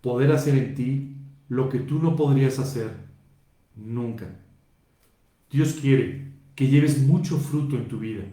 poder 0.00 0.32
hacer 0.32 0.56
en 0.56 0.74
ti 0.74 1.16
lo 1.48 1.68
que 1.68 1.78
tú 1.78 1.98
no 1.98 2.16
podrías 2.16 2.58
hacer 2.58 2.90
nunca. 3.76 4.26
Dios 5.50 5.74
quiere 5.74 6.32
que 6.54 6.68
lleves 6.68 7.00
mucho 7.02 7.38
fruto 7.38 7.76
en 7.76 7.88
tu 7.88 7.98
vida, 7.98 8.24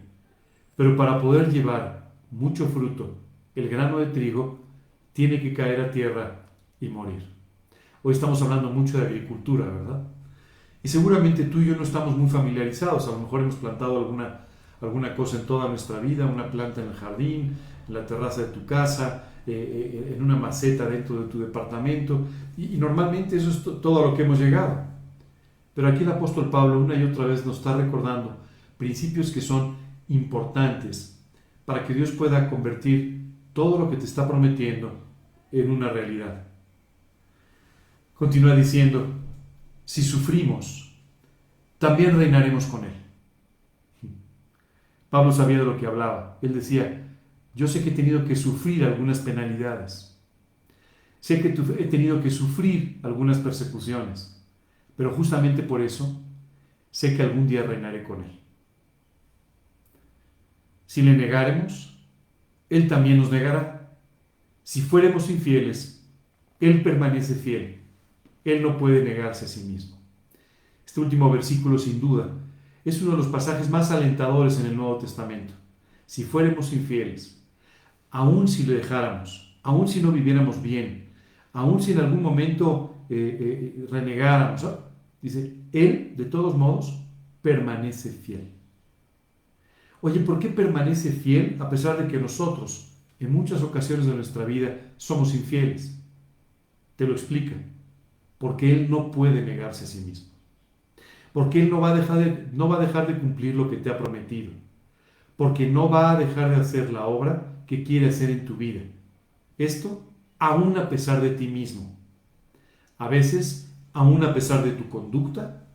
pero 0.76 0.96
para 0.96 1.22
poder 1.22 1.52
llevar 1.52 2.14
mucho 2.32 2.68
fruto, 2.68 3.18
el 3.56 3.70
grano 3.70 4.00
de 4.00 4.08
trigo 4.08 4.67
tiene 5.18 5.40
que 5.40 5.52
caer 5.52 5.82
a 5.82 5.90
tierra 5.90 6.44
y 6.80 6.90
morir. 6.90 7.26
Hoy 8.04 8.14
estamos 8.14 8.40
hablando 8.44 8.70
mucho 8.70 9.00
de 9.00 9.08
agricultura, 9.08 9.66
¿verdad? 9.66 10.04
Y 10.84 10.88
seguramente 10.88 11.46
tú 11.46 11.60
y 11.60 11.66
yo 11.66 11.76
no 11.76 11.82
estamos 11.82 12.16
muy 12.16 12.30
familiarizados, 12.30 13.08
a 13.08 13.14
lo 13.14 13.22
mejor 13.22 13.40
hemos 13.42 13.56
plantado 13.56 13.98
alguna, 13.98 14.42
alguna 14.80 15.16
cosa 15.16 15.40
en 15.40 15.48
toda 15.48 15.70
nuestra 15.70 16.00
vida, 16.02 16.28
una 16.28 16.52
planta 16.52 16.84
en 16.84 16.90
el 16.90 16.94
jardín, 16.94 17.58
en 17.88 17.94
la 17.96 18.06
terraza 18.06 18.42
de 18.42 18.50
tu 18.50 18.64
casa, 18.68 19.24
eh, 19.48 19.54
eh, 20.08 20.14
en 20.16 20.22
una 20.22 20.36
maceta 20.36 20.88
dentro 20.88 21.24
de 21.24 21.30
tu 21.30 21.40
departamento, 21.40 22.22
y, 22.56 22.76
y 22.76 22.78
normalmente 22.78 23.38
eso 23.38 23.50
es 23.50 23.64
todo 23.82 24.04
a 24.04 24.12
lo 24.12 24.16
que 24.16 24.22
hemos 24.22 24.38
llegado. 24.38 24.84
Pero 25.74 25.88
aquí 25.88 26.04
el 26.04 26.12
apóstol 26.12 26.52
Pablo 26.52 26.80
una 26.80 26.94
y 26.94 27.04
otra 27.04 27.26
vez 27.26 27.44
nos 27.44 27.58
está 27.58 27.76
recordando 27.76 28.38
principios 28.78 29.32
que 29.32 29.42
son 29.42 29.78
importantes 30.10 31.20
para 31.66 31.84
que 31.88 31.96
Dios 31.96 32.12
pueda 32.12 32.52
convertir 32.52 33.32
todo 33.54 33.80
lo 33.80 33.90
que 33.90 33.98
te 33.98 34.06
está 34.06 34.28
prometiendo 34.28 35.07
en 35.60 35.72
una 35.72 35.90
realidad. 35.90 36.48
Continúa 38.14 38.56
diciendo, 38.56 39.14
si 39.86 40.02
sufrimos, 40.02 40.96
también 41.78 42.18
reinaremos 42.18 42.66
con 42.66 42.84
Él. 42.86 42.94
Pablo 45.10 45.32
sabía 45.32 45.60
de 45.60 45.66
lo 45.66 45.78
que 45.78 45.86
hablaba. 45.86 46.38
Él 46.42 46.54
decía, 46.54 47.08
yo 47.54 47.68
sé 47.68 47.84
que 47.84 47.90
he 47.90 47.94
tenido 47.94 48.26
que 48.26 48.36
sufrir 48.36 48.84
algunas 48.84 49.20
penalidades. 49.20 50.20
Sé 51.20 51.42
que 51.42 51.50
he 51.50 51.86
tenido 51.86 52.22
que 52.22 52.30
sufrir 52.30 53.00
algunas 53.04 53.38
persecuciones. 53.38 54.46
Pero 54.96 55.12
justamente 55.12 55.64
por 55.64 55.82
eso 55.82 56.22
sé 56.92 57.16
que 57.16 57.24
algún 57.24 57.48
día 57.48 57.64
reinaré 57.64 58.04
con 58.04 58.24
Él. 58.24 58.40
Si 60.88 61.02
le 61.02 61.16
negaremos, 61.16 61.98
Él 62.70 62.88
también 62.88 63.18
nos 63.18 63.32
negará. 63.32 63.77
Si 64.68 64.82
fuéramos 64.82 65.30
infieles, 65.30 66.06
Él 66.60 66.84
permanece 66.84 67.36
fiel 67.36 67.88
él 68.52 68.64
no 68.64 68.78
puede 68.78 69.04
negarse 69.04 69.44
a 69.44 69.48
sí 69.48 69.62
mismo. 69.66 69.98
Este 70.86 71.02
último 71.02 71.30
versículo, 71.30 71.78
sin 71.78 72.00
duda, 72.00 72.32
es 72.86 73.02
uno 73.02 73.12
de 73.12 73.18
los 73.18 73.28
pasajes 73.28 73.70
más 73.70 73.92
alentadores 73.92 74.58
en 74.60 74.68
el 74.68 74.78
Nuevo 74.78 74.98
Testamento. 74.98 75.54
Si 76.06 76.24
fuéramos 76.24 76.72
infieles, 76.72 77.46
aun 78.10 78.48
si 78.48 78.64
le 78.64 78.76
dejáramos, 78.76 79.60
aun 79.64 79.88
si 79.90 80.02
no 80.02 80.14
viviéramos 80.14 80.62
bien, 80.62 81.10
aun 81.52 81.82
si 81.82 81.92
en 81.92 82.00
algún 82.00 82.24
momento 82.24 82.96
eh, 83.10 83.74
eh, 83.76 83.88
renegáramos, 83.92 84.66
dice, 85.22 85.58
Él, 85.74 86.14
de 86.16 86.24
todos 86.24 86.56
modos, 86.56 86.98
permanece 87.42 88.12
fiel. 88.12 88.50
Oye, 90.00 90.22
¿por 90.22 90.40
qué 90.40 90.48
permanece 90.48 91.12
fiel 91.12 91.58
a 91.60 91.70
pesar 91.70 92.02
de 92.02 92.08
que 92.08 92.18
nosotros, 92.18 92.97
en 93.20 93.34
muchas 93.34 93.64
ocasiones 93.64 94.06
de 94.06 94.16
nuestra 94.16 94.46
vida, 94.46 94.78
somos 94.98 95.34
infieles? 95.34 96.00
Te 96.96 97.06
lo 97.06 97.14
explica 97.14 97.56
porque 98.38 98.72
Él 98.72 98.90
no 98.90 99.12
puede 99.12 99.42
negarse 99.42 99.86
a 99.86 99.88
sí 99.88 100.00
mismo. 100.02 100.28
Porque 101.34 101.62
Él 101.62 101.70
no 101.70 101.82
va 101.82 101.92
a 101.92 101.96
dejar 101.96 102.20
de, 102.20 102.48
no 102.54 102.70
va 102.70 102.78
a 102.78 102.86
dejar 102.86 103.08
de 103.08 103.18
cumplir 103.18 103.56
lo 103.56 103.70
que 103.70 103.78
te 103.78 103.90
ha 103.90 103.98
prometido. 103.98 104.52
Porque 105.36 105.70
no 105.70 105.90
va 105.90 106.12
a 106.12 106.18
dejar 106.18 106.50
de 106.50 106.58
hacer 106.58 106.92
la 106.92 107.06
obra 107.06 107.64
que 107.68 107.84
quiere 107.84 108.10
hacer 108.10 108.30
en 108.30 108.46
tu 108.46 108.56
vida. 108.56 108.82
Esto 109.58 110.04
aún 110.40 110.78
a 110.78 110.90
pesar 110.90 111.22
de 111.22 111.32
ti 111.32 111.48
mismo. 111.48 111.96
A 112.98 113.08
veces, 113.08 113.76
aún 113.94 114.24
a 114.24 114.34
pesar 114.34 114.64
de 114.64 114.72
tu 114.72 114.90
conducta, 114.90 115.68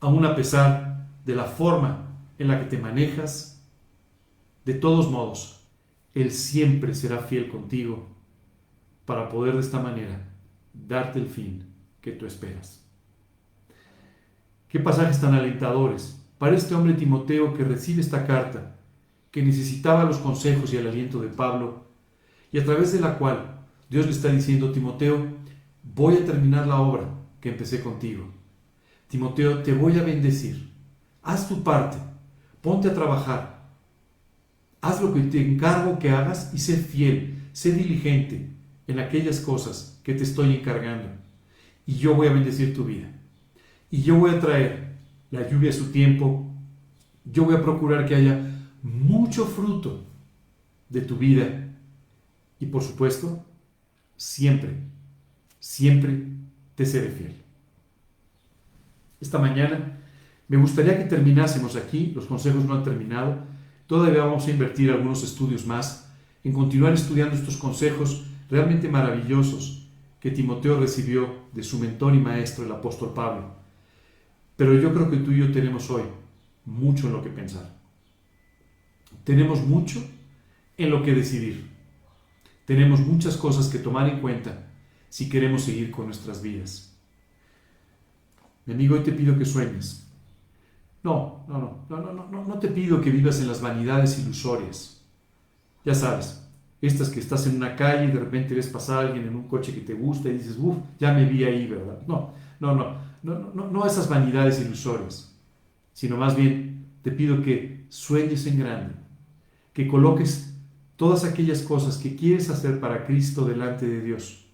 aún 0.00 0.24
a 0.24 0.34
pesar 0.34 1.06
de 1.24 1.34
la 1.34 1.44
forma 1.44 2.08
en 2.38 2.48
la 2.48 2.58
que 2.58 2.66
te 2.66 2.78
manejas, 2.78 3.64
de 4.64 4.74
todos 4.74 5.10
modos, 5.10 5.63
Él 6.14 6.30
siempre 6.30 6.94
será 6.94 7.18
fiel 7.18 7.48
contigo 7.48 8.08
para 9.04 9.28
poder 9.28 9.54
de 9.54 9.60
esta 9.60 9.80
manera 9.80 10.30
darte 10.72 11.18
el 11.18 11.26
fin 11.26 11.66
que 12.00 12.12
tú 12.12 12.26
esperas. 12.26 12.84
Qué 14.68 14.80
pasajes 14.80 15.20
tan 15.20 15.34
alentadores 15.34 16.20
para 16.38 16.56
este 16.56 16.74
hombre 16.74 16.94
Timoteo 16.94 17.54
que 17.54 17.64
recibe 17.64 18.00
esta 18.00 18.26
carta, 18.26 18.76
que 19.30 19.42
necesitaba 19.42 20.04
los 20.04 20.18
consejos 20.18 20.72
y 20.72 20.76
el 20.76 20.86
aliento 20.86 21.20
de 21.20 21.28
Pablo, 21.28 21.84
y 22.52 22.58
a 22.58 22.64
través 22.64 22.92
de 22.92 23.00
la 23.00 23.18
cual 23.18 23.66
Dios 23.88 24.06
le 24.06 24.12
está 24.12 24.28
diciendo, 24.28 24.72
Timoteo, 24.72 25.26
voy 25.82 26.14
a 26.14 26.24
terminar 26.24 26.66
la 26.66 26.80
obra 26.80 27.08
que 27.40 27.50
empecé 27.50 27.82
contigo. 27.82 28.24
Timoteo, 29.08 29.62
te 29.62 29.72
voy 29.72 29.98
a 29.98 30.02
bendecir. 30.02 30.72
Haz 31.22 31.48
tu 31.48 31.62
parte, 31.62 31.96
ponte 32.60 32.88
a 32.88 32.94
trabajar. 32.94 33.53
Haz 34.84 35.00
lo 35.00 35.14
que 35.14 35.20
te 35.22 35.40
encargo 35.40 35.98
que 35.98 36.10
hagas 36.10 36.50
y 36.52 36.58
sé 36.58 36.76
fiel, 36.76 37.38
sé 37.54 37.72
diligente 37.72 38.50
en 38.86 38.98
aquellas 38.98 39.40
cosas 39.40 39.98
que 40.04 40.12
te 40.12 40.24
estoy 40.24 40.54
encargando. 40.54 41.08
Y 41.86 41.94
yo 41.94 42.14
voy 42.14 42.26
a 42.26 42.34
bendecir 42.34 42.74
tu 42.74 42.84
vida. 42.84 43.08
Y 43.90 44.02
yo 44.02 44.16
voy 44.16 44.32
a 44.32 44.40
traer 44.40 44.96
la 45.30 45.48
lluvia 45.48 45.70
a 45.70 45.72
su 45.72 45.86
tiempo. 45.86 46.52
Yo 47.24 47.46
voy 47.46 47.54
a 47.54 47.62
procurar 47.62 48.04
que 48.04 48.14
haya 48.14 48.46
mucho 48.82 49.46
fruto 49.46 50.04
de 50.90 51.00
tu 51.00 51.16
vida. 51.16 51.66
Y 52.60 52.66
por 52.66 52.82
supuesto, 52.82 53.42
siempre, 54.18 54.80
siempre 55.60 56.24
te 56.74 56.84
seré 56.84 57.08
fiel. 57.08 57.34
Esta 59.18 59.38
mañana 59.38 59.98
me 60.46 60.58
gustaría 60.58 60.98
que 60.98 61.04
terminásemos 61.04 61.74
aquí. 61.74 62.12
Los 62.14 62.26
consejos 62.26 62.66
no 62.66 62.74
han 62.74 62.84
terminado. 62.84 63.53
Todavía 63.86 64.24
vamos 64.24 64.46
a 64.46 64.50
invertir 64.50 64.90
algunos 64.90 65.22
estudios 65.22 65.66
más 65.66 66.10
en 66.42 66.52
continuar 66.52 66.92
estudiando 66.92 67.34
estos 67.34 67.56
consejos 67.56 68.24
realmente 68.50 68.88
maravillosos 68.88 69.88
que 70.20 70.30
Timoteo 70.30 70.80
recibió 70.80 71.44
de 71.52 71.62
su 71.62 71.78
mentor 71.78 72.14
y 72.14 72.18
maestro, 72.18 72.64
el 72.64 72.72
apóstol 72.72 73.12
Pablo. 73.14 73.54
Pero 74.56 74.74
yo 74.74 74.92
creo 74.94 75.10
que 75.10 75.18
tú 75.18 75.32
y 75.32 75.38
yo 75.38 75.52
tenemos 75.52 75.90
hoy 75.90 76.02
mucho 76.64 77.08
en 77.08 77.12
lo 77.12 77.22
que 77.22 77.30
pensar. 77.30 77.74
Tenemos 79.24 79.60
mucho 79.62 80.02
en 80.76 80.90
lo 80.90 81.02
que 81.02 81.14
decidir. 81.14 81.68
Tenemos 82.64 83.00
muchas 83.00 83.36
cosas 83.36 83.68
que 83.68 83.78
tomar 83.78 84.08
en 84.08 84.20
cuenta 84.20 84.66
si 85.08 85.28
queremos 85.28 85.62
seguir 85.62 85.90
con 85.90 86.06
nuestras 86.06 86.42
vidas. 86.42 86.96
Mi 88.66 88.74
amigo, 88.74 88.94
hoy 88.94 89.02
te 89.02 89.12
pido 89.12 89.36
que 89.36 89.44
sueñes. 89.44 90.03
No, 91.04 91.44
no, 91.46 91.58
no, 91.58 91.96
no, 92.00 92.12
no, 92.12 92.28
no, 92.30 92.44
no 92.44 92.58
te 92.58 92.68
pido 92.68 93.00
que 93.02 93.10
vivas 93.10 93.38
en 93.40 93.48
las 93.48 93.60
vanidades 93.60 94.18
ilusorias. 94.18 95.02
Ya 95.84 95.94
sabes, 95.94 96.42
estas 96.80 97.10
que 97.10 97.20
estás 97.20 97.46
en 97.46 97.56
una 97.56 97.76
calle 97.76 98.06
y 98.06 98.10
de 98.10 98.20
repente 98.20 98.54
ves 98.54 98.68
pasar 98.68 98.96
a 98.96 99.08
alguien 99.08 99.28
en 99.28 99.36
un 99.36 99.46
coche 99.46 99.74
que 99.74 99.82
te 99.82 99.92
gusta 99.92 100.30
y 100.30 100.32
dices, 100.32 100.56
uff, 100.58 100.78
ya 100.98 101.12
me 101.12 101.26
vi 101.26 101.44
ahí, 101.44 101.68
¿verdad? 101.68 102.00
No, 102.06 102.32
no, 102.58 102.74
no, 102.74 102.96
no, 103.22 103.52
no, 103.54 103.70
no 103.70 103.86
esas 103.86 104.08
vanidades 104.08 104.60
ilusorias, 104.60 105.38
sino 105.92 106.16
más 106.16 106.34
bien 106.36 106.86
te 107.02 107.10
pido 107.10 107.42
que 107.42 107.84
sueñes 107.90 108.46
en 108.46 108.60
grande, 108.60 108.94
que 109.74 109.86
coloques 109.86 110.54
todas 110.96 111.24
aquellas 111.24 111.60
cosas 111.62 111.98
que 111.98 112.16
quieres 112.16 112.48
hacer 112.48 112.80
para 112.80 113.04
Cristo 113.04 113.44
delante 113.44 113.86
de 113.86 114.00
Dios, 114.00 114.46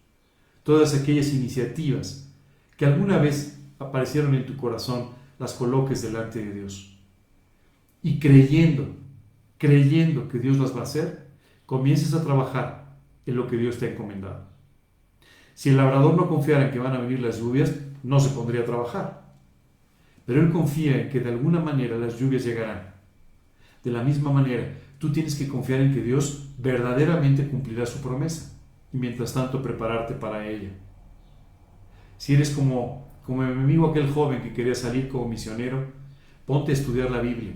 todas 0.64 0.94
aquellas 0.94 1.32
iniciativas 1.32 2.28
que 2.76 2.86
alguna 2.86 3.18
vez 3.18 3.60
aparecieron 3.78 4.34
en 4.34 4.46
tu 4.46 4.56
corazón, 4.56 5.19
las 5.40 5.54
coloques 5.54 6.02
delante 6.02 6.44
de 6.44 6.52
Dios. 6.52 6.98
Y 8.02 8.20
creyendo, 8.20 8.94
creyendo 9.56 10.28
que 10.28 10.38
Dios 10.38 10.58
las 10.58 10.76
va 10.76 10.80
a 10.80 10.84
hacer, 10.84 11.30
comiences 11.64 12.12
a 12.12 12.22
trabajar 12.22 12.98
en 13.24 13.36
lo 13.36 13.48
que 13.48 13.56
Dios 13.56 13.78
te 13.78 13.86
ha 13.86 13.92
encomendado. 13.92 14.46
Si 15.54 15.70
el 15.70 15.78
labrador 15.78 16.14
no 16.14 16.28
confiara 16.28 16.66
en 16.66 16.70
que 16.70 16.78
van 16.78 16.94
a 16.94 17.00
venir 17.00 17.20
las 17.20 17.40
lluvias, 17.40 17.74
no 18.02 18.20
se 18.20 18.34
pondría 18.34 18.60
a 18.60 18.66
trabajar. 18.66 19.34
Pero 20.26 20.42
él 20.42 20.52
confía 20.52 21.00
en 21.00 21.08
que 21.08 21.20
de 21.20 21.30
alguna 21.30 21.60
manera 21.60 21.96
las 21.96 22.18
lluvias 22.18 22.44
llegarán. 22.44 22.94
De 23.82 23.90
la 23.90 24.02
misma 24.02 24.30
manera, 24.30 24.78
tú 24.98 25.10
tienes 25.10 25.36
que 25.36 25.48
confiar 25.48 25.80
en 25.80 25.94
que 25.94 26.02
Dios 26.02 26.50
verdaderamente 26.58 27.48
cumplirá 27.48 27.86
su 27.86 28.02
promesa 28.02 28.60
y 28.92 28.98
mientras 28.98 29.32
tanto 29.32 29.62
prepararte 29.62 30.12
para 30.12 30.46
ella. 30.46 30.70
Si 32.18 32.34
eres 32.34 32.50
como, 32.50 33.09
como 33.24 33.42
mi 33.42 33.52
amigo 33.52 33.88
aquel 33.88 34.10
joven 34.10 34.42
que 34.42 34.52
quería 34.52 34.74
salir 34.74 35.08
como 35.08 35.28
misionero, 35.28 35.84
ponte 36.46 36.72
a 36.72 36.74
estudiar 36.74 37.10
la 37.10 37.20
Biblia, 37.20 37.52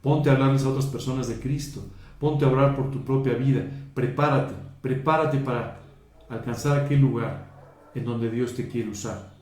ponte 0.00 0.30
a 0.30 0.32
hablarles 0.32 0.64
a 0.64 0.68
otras 0.68 0.86
personas 0.86 1.28
de 1.28 1.38
Cristo, 1.38 1.82
Ponte 2.22 2.44
a 2.44 2.48
orar 2.48 2.76
por 2.76 2.88
tu 2.92 3.04
propia 3.04 3.34
vida. 3.34 3.66
Prepárate, 3.94 4.54
prepárate 4.80 5.38
para 5.38 5.80
alcanzar 6.28 6.78
aquel 6.78 7.00
lugar 7.00 7.50
en 7.96 8.04
donde 8.04 8.30
Dios 8.30 8.54
te 8.54 8.68
quiere 8.68 8.90
usar. 8.90 9.34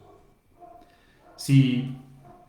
Si 1.36 1.94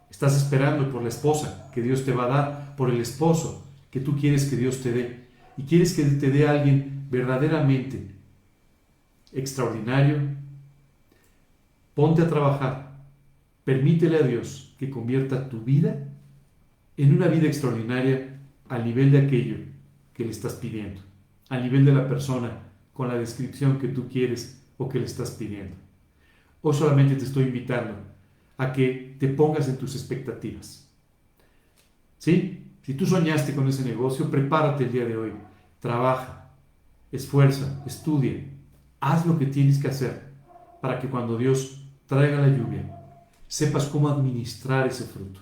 estás 0.09 0.37
esperando 0.37 0.89
por 0.89 1.01
la 1.01 1.09
esposa 1.09 1.69
que 1.73 1.81
Dios 1.81 2.05
te 2.05 2.13
va 2.13 2.23
a 2.23 2.27
dar, 2.27 2.75
por 2.77 2.89
el 2.89 3.01
esposo 3.01 3.67
que 3.89 3.99
tú 3.99 4.15
quieres 4.15 4.45
que 4.45 4.55
Dios 4.55 4.81
te 4.81 4.93
dé, 4.93 5.27
y 5.57 5.63
quieres 5.63 5.93
que 5.93 6.05
te 6.05 6.29
dé 6.29 6.47
alguien 6.47 7.07
verdaderamente 7.11 8.15
extraordinario, 9.33 10.17
ponte 11.93 12.21
a 12.21 12.29
trabajar, 12.29 12.90
permítele 13.63 14.17
a 14.17 14.23
Dios 14.23 14.75
que 14.77 14.89
convierta 14.89 15.49
tu 15.49 15.61
vida 15.61 16.07
en 16.97 17.15
una 17.15 17.27
vida 17.27 17.47
extraordinaria 17.47 18.39
al 18.69 18.85
nivel 18.85 19.11
de 19.11 19.19
aquello 19.19 19.57
que 20.13 20.23
le 20.23 20.31
estás 20.31 20.53
pidiendo, 20.53 21.01
al 21.49 21.63
nivel 21.63 21.85
de 21.85 21.93
la 21.93 22.07
persona 22.07 22.59
con 22.93 23.07
la 23.07 23.15
descripción 23.15 23.79
que 23.79 23.87
tú 23.87 24.07
quieres 24.07 24.61
o 24.77 24.87
que 24.89 24.99
le 24.99 25.05
estás 25.05 25.31
pidiendo. 25.31 25.75
O 26.61 26.73
solamente 26.73 27.15
te 27.15 27.25
estoy 27.25 27.43
invitando 27.45 27.95
a 28.57 28.71
que 28.71 29.15
te 29.19 29.27
pongas 29.27 29.67
en 29.67 29.77
tus 29.77 29.95
expectativas. 29.95 30.87
¿Sí? 32.17 32.67
Si 32.83 32.93
tú 32.93 33.05
soñaste 33.05 33.55
con 33.55 33.67
ese 33.67 33.83
negocio, 33.83 34.29
prepárate 34.29 34.83
el 34.83 34.91
día 34.91 35.05
de 35.05 35.17
hoy. 35.17 35.31
Trabaja, 35.79 36.51
esfuerza, 37.11 37.83
estudia, 37.85 38.43
haz 38.99 39.25
lo 39.25 39.37
que 39.37 39.47
tienes 39.47 39.79
que 39.79 39.87
hacer 39.87 40.31
para 40.81 40.99
que 40.99 41.07
cuando 41.07 41.37
Dios 41.37 41.85
traiga 42.05 42.39
la 42.39 42.55
lluvia, 42.55 43.00
sepas 43.51 43.87
cómo 43.87 44.07
administrar 44.07 44.87
ese 44.87 45.03
fruto. 45.03 45.41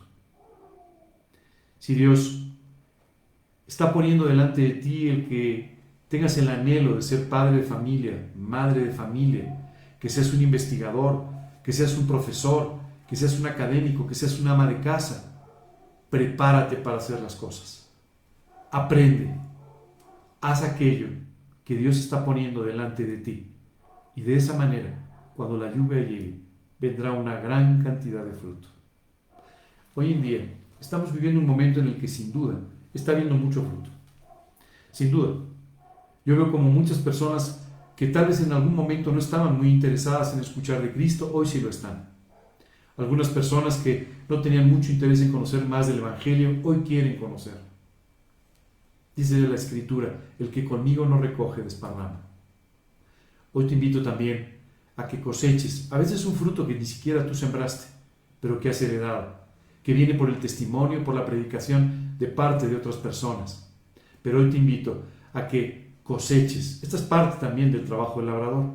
Si 1.78 1.94
Dios 1.94 2.44
está 3.68 3.94
poniendo 3.94 4.26
delante 4.26 4.62
de 4.62 4.70
ti 4.72 5.10
el 5.10 5.28
que 5.28 5.78
tengas 6.08 6.36
el 6.40 6.50
anhelo 6.50 6.96
de 6.96 7.04
ser 7.04 7.30
padre 7.30 7.58
de 7.58 7.64
familia, 7.64 8.32
madre 8.36 8.86
de 8.86 8.92
familia, 8.92 9.72
que 10.00 10.10
seas 10.10 10.34
un 10.34 10.42
investigador, 10.42 11.26
que 11.64 11.72
seas 11.72 11.96
un 12.00 12.08
profesor, 12.08 12.80
que 13.08 13.16
seas 13.16 13.40
un 13.40 13.46
académico, 13.46 14.08
que 14.08 14.16
seas 14.16 14.40
una 14.40 14.54
ama 14.54 14.66
de 14.66 14.82
casa, 14.82 15.40
prepárate 16.10 16.78
para 16.78 16.98
hacer 16.98 17.22
las 17.22 17.36
cosas. 17.36 17.92
Aprende, 18.72 19.36
haz 20.42 20.64
aquello 20.64 21.10
que 21.64 21.76
Dios 21.76 22.00
está 22.00 22.26
poniendo 22.26 22.64
delante 22.64 23.06
de 23.06 23.18
ti. 23.18 23.52
Y 24.16 24.22
de 24.24 24.36
esa 24.36 24.58
manera, 24.58 24.98
cuando 25.36 25.58
la 25.58 25.72
lluvia 25.72 26.02
llegue, 26.02 26.49
vendrá 26.80 27.12
una 27.12 27.40
gran 27.40 27.84
cantidad 27.84 28.24
de 28.24 28.32
fruto. 28.32 28.68
Hoy 29.96 30.14
en 30.14 30.22
día 30.22 30.54
estamos 30.80 31.14
viviendo 31.14 31.40
un 31.40 31.48
momento 31.48 31.80
en 31.80 31.88
el 31.88 31.98
que 31.98 32.08
sin 32.08 32.32
duda 32.32 32.60
está 32.94 33.12
habiendo 33.12 33.36
mucho 33.36 33.64
fruto. 33.64 33.90
Sin 34.92 35.12
duda. 35.12 35.36
Yo 36.26 36.36
veo 36.36 36.52
como 36.52 36.70
muchas 36.70 37.00
personas 37.00 37.66
que 37.96 38.08
tal 38.08 38.28
vez 38.28 38.42
en 38.42 38.54
algún 38.54 38.76
momento 38.76 39.12
no 39.12 39.20
estaban 39.20 39.58
muy 39.58 39.70
interesadas 39.70 40.34
en 40.34 40.40
escuchar 40.40 40.82
de 40.82 40.94
Cristo, 40.94 41.30
hoy 41.34 41.46
sí 41.46 41.60
lo 41.60 41.70
están. 41.70 42.10
Algunas 42.98 43.30
personas 43.30 43.78
que 43.78 44.08
no 44.28 44.42
tenían 44.42 44.70
mucho 44.70 44.92
interés 44.92 45.22
en 45.22 45.32
conocer 45.32 45.66
más 45.66 45.88
del 45.88 46.00
Evangelio, 46.00 46.60
hoy 46.64 46.80
quieren 46.80 47.18
conocer. 47.18 47.56
Dice 49.16 49.40
la 49.40 49.56
Escritura, 49.56 50.18
el 50.38 50.50
que 50.50 50.64
conmigo 50.64 51.06
no 51.06 51.20
recoge 51.20 51.62
desparrama. 51.62 52.22
Hoy 53.52 53.68
te 53.68 53.74
invito 53.74 54.02
también 54.02 54.59
a 55.00 55.08
que 55.08 55.22
coseches, 55.22 55.90
a 55.94 55.98
veces 55.98 56.26
un 56.26 56.36
fruto 56.36 56.68
que 56.68 56.76
ni 56.76 56.86
siquiera 56.86 57.26
tú 57.26 57.34
sembraste, 57.34 57.88
pero 58.42 58.60
que 58.60 58.68
has 58.68 58.82
heredado, 58.82 59.34
que 59.82 59.94
viene 59.94 60.14
por 60.14 60.30
el 60.30 60.40
testimonio, 60.40 61.06
por 61.06 61.16
la 61.16 61.26
predicación 61.26 62.18
de 62.20 62.28
parte 62.28 62.68
de 62.68 62.76
otras 62.76 62.98
personas. 62.98 63.74
Pero 64.22 64.40
hoy 64.40 64.50
te 64.50 64.58
invito 64.58 65.04
a 65.32 65.48
que 65.48 65.94
coseches, 66.04 66.84
esta 66.84 66.98
es 66.98 67.04
parte 67.04 67.38
también 67.40 67.72
del 67.72 67.86
trabajo 67.86 68.20
del 68.20 68.28
labrador, 68.28 68.74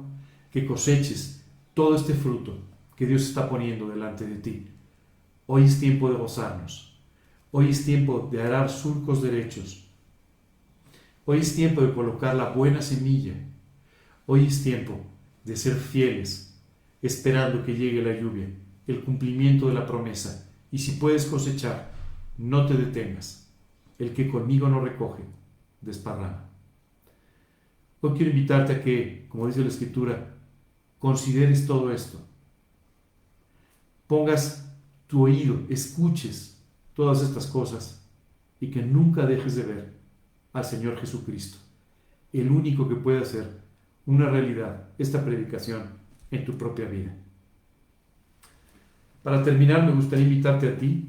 que 0.51 0.65
coseches 0.65 1.45
todo 1.75 1.95
este 1.95 2.15
fruto 2.15 2.57
que 2.97 3.07
Dios 3.07 3.23
está 3.23 3.47
poniendo 3.47 3.87
delante 3.87 4.27
de 4.27 4.37
ti. 4.37 4.67
Hoy 5.47 5.65
es 5.65 5.79
tiempo 5.79 6.09
de 6.09 6.17
gozarnos. 6.17 7.03
Hoy 7.51 7.69
es 7.69 7.85
tiempo 7.85 8.31
de 8.33 8.41
arar 8.41 8.71
surcos 8.71 9.21
derechos. 9.21 9.91
Hoy 11.27 11.41
es 11.41 11.55
tiempo 11.55 11.83
de 11.83 11.93
colocar 11.93 12.35
la 12.35 12.49
buena 12.49 12.81
semilla. 12.81 13.35
Hoy 14.25 14.47
es 14.47 14.63
tiempo 14.63 15.14
de 15.45 15.57
ser 15.57 15.75
fieles, 15.75 16.59
esperando 17.03 17.65
que 17.65 17.77
llegue 17.77 18.03
la 18.03 18.19
lluvia, 18.19 18.49
el 18.87 19.05
cumplimiento 19.05 19.69
de 19.69 19.75
la 19.75 19.87
promesa. 19.87 20.51
Y 20.71 20.79
si 20.79 20.93
puedes 20.93 21.27
cosechar, 21.27 21.93
no 22.39 22.67
te 22.67 22.75
detengas. 22.75 23.53
El 23.99 24.13
que 24.13 24.29
conmigo 24.29 24.69
no 24.69 24.81
recoge, 24.81 25.23
desparrama. 25.81 26.49
Hoy 28.01 28.13
quiero 28.17 28.31
invitarte 28.31 28.73
a 28.73 28.83
que, 28.83 29.27
como 29.29 29.47
dice 29.47 29.61
la 29.61 29.69
Escritura, 29.69 30.35
consideres 30.99 31.67
todo 31.67 31.93
esto. 31.93 32.21
Pongas 34.07 34.71
tu 35.07 35.23
oído, 35.23 35.61
escuches 35.69 36.63
todas 36.95 37.23
estas 37.23 37.47
cosas 37.47 38.07
y 38.61 38.71
que 38.71 38.83
nunca 38.83 39.27
dejes 39.27 39.57
de 39.57 39.63
ver 39.63 39.93
al 40.53 40.65
Señor 40.65 40.99
Jesucristo, 40.99 41.59
el 42.33 42.51
único 42.51 42.89
que 42.89 42.95
puede 42.95 43.21
hacer 43.21 43.64
una 44.07 44.29
realidad 44.29 44.89
esta 44.99 45.25
predicación 45.25 45.83
en 46.31 46.45
tu 46.45 46.57
propia 46.57 46.87
vida. 46.87 47.15
Para 49.23 49.43
terminar, 49.43 49.85
me 49.85 49.93
gustaría 49.93 50.27
invitarte 50.27 50.69
a 50.69 50.77
ti, 50.77 51.09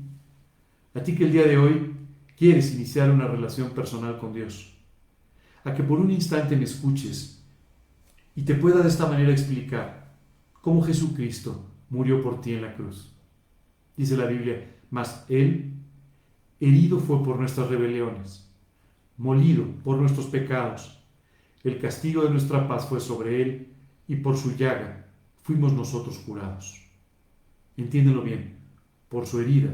a 0.93 1.01
ti 1.01 1.15
que 1.15 1.25
el 1.25 1.31
día 1.31 1.45
de 1.45 1.57
hoy 1.57 1.93
quieres 2.37 2.73
iniciar 2.73 3.11
una 3.11 3.27
relación 3.27 3.71
personal 3.71 4.17
con 4.17 4.33
Dios, 4.33 4.73
a 5.63 5.73
que 5.73 5.83
por 5.83 5.99
un 5.99 6.11
instante 6.11 6.55
me 6.55 6.63
escuches 6.63 7.43
y 8.35 8.43
te 8.43 8.55
pueda 8.55 8.81
de 8.81 8.89
esta 8.89 9.07
manera 9.07 9.31
explicar 9.31 10.13
cómo 10.61 10.81
Jesucristo 10.81 11.65
murió 11.89 12.23
por 12.23 12.41
ti 12.41 12.53
en 12.53 12.61
la 12.61 12.73
cruz. 12.73 13.13
Dice 13.97 14.17
la 14.17 14.25
Biblia, 14.25 14.75
mas 14.89 15.25
Él 15.29 15.73
herido 16.59 16.99
fue 16.99 17.23
por 17.23 17.37
nuestras 17.37 17.69
rebeliones, 17.69 18.49
molido 19.17 19.65
por 19.83 19.97
nuestros 19.97 20.27
pecados 20.27 21.04
el 21.65 21.79
castigo 21.79 22.21
de 22.21 22.29
nuestra 22.29 22.67
paz 22.67 22.87
fue 22.87 22.99
sobre 22.99 23.41
él 23.41 23.73
y 24.07 24.17
por 24.17 24.37
su 24.37 24.55
llaga 24.55 25.07
fuimos 25.41 25.73
nosotros 25.73 26.19
curados. 26.19 26.79
Entiéndelo 27.75 28.21
bien, 28.21 28.57
por 29.09 29.25
su 29.25 29.39
herida 29.39 29.71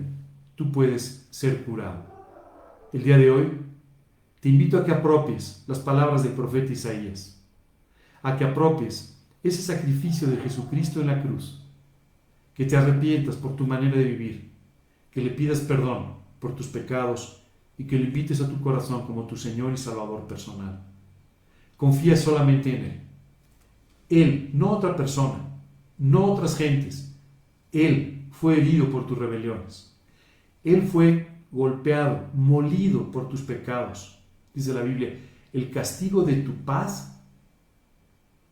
tú 0.55 0.71
puedes 0.71 1.27
ser 1.31 1.65
curado. 1.65 2.05
El 2.93 3.03
día 3.03 3.17
de 3.17 3.29
hoy 3.29 3.51
te 4.39 4.47
invito 4.47 4.77
a 4.77 4.85
que 4.85 4.93
apropies 4.93 5.65
las 5.67 5.79
palabras 5.79 6.23
del 6.23 6.31
profeta 6.31 6.71
Isaías, 6.71 7.43
a 8.23 8.37
que 8.37 8.45
apropies 8.45 9.21
ese 9.43 9.61
sacrificio 9.61 10.29
de 10.29 10.37
Jesucristo 10.37 11.01
en 11.01 11.07
la 11.07 11.21
cruz, 11.21 11.61
que 12.53 12.63
te 12.63 12.77
arrepientas 12.77 13.35
por 13.35 13.57
tu 13.57 13.67
manera 13.67 13.97
de 13.97 14.05
vivir, 14.05 14.51
que 15.11 15.21
le 15.21 15.31
pidas 15.31 15.59
perdón 15.59 16.13
por 16.39 16.55
tus 16.55 16.67
pecados 16.67 17.43
y 17.77 17.83
que 17.83 17.99
le 17.99 18.05
invites 18.05 18.39
a 18.39 18.47
tu 18.47 18.61
corazón 18.61 19.05
como 19.05 19.27
tu 19.27 19.35
Señor 19.35 19.73
y 19.73 19.77
Salvador 19.77 20.25
personal. 20.25 20.90
Confía 21.81 22.15
solamente 22.15 22.69
en 22.77 22.85
Él. 22.85 23.01
Él, 24.07 24.51
no 24.53 24.69
otra 24.69 24.95
persona, 24.95 25.39
no 25.97 26.25
otras 26.25 26.55
gentes. 26.55 27.17
Él 27.71 28.27
fue 28.29 28.59
herido 28.59 28.91
por 28.91 29.07
tus 29.07 29.17
rebeliones. 29.17 29.99
Él 30.63 30.83
fue 30.83 31.27
golpeado, 31.51 32.27
molido 32.35 33.09
por 33.09 33.29
tus 33.29 33.41
pecados. 33.41 34.19
Dice 34.53 34.75
la 34.75 34.83
Biblia, 34.83 35.17
el 35.53 35.71
castigo 35.71 36.21
de 36.21 36.35
tu 36.35 36.53
paz 36.53 37.19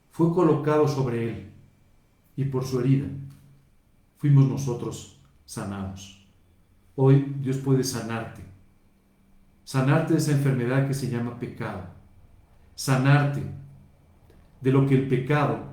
fue 0.09 0.34
colocado 0.34 0.88
sobre 0.88 1.30
Él 1.30 1.49
y 2.36 2.45
por 2.45 2.65
su 2.65 2.80
herida 2.80 3.09
fuimos 4.17 4.49
nosotros 4.49 5.21
sanados. 5.45 6.27
Hoy 6.95 7.36
Dios 7.39 7.57
puede 7.57 7.84
sanarte, 7.84 8.41
sanarte 9.63 10.13
de 10.13 10.19
esa 10.19 10.32
enfermedad 10.32 10.88
que 10.88 10.95
se 10.95 11.11
llama 11.11 11.38
pecado 11.38 11.99
sanarte 12.80 13.41
de 14.61 14.71
lo 14.71 14.88
que 14.88 14.95
el 14.95 15.09
pecado 15.09 15.65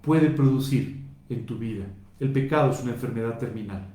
puede 0.00 0.30
producir 0.30 1.04
en 1.28 1.44
tu 1.44 1.58
vida. 1.58 1.84
El 2.18 2.32
pecado 2.32 2.70
es 2.70 2.80
una 2.80 2.92
enfermedad 2.92 3.38
terminal. 3.38 3.86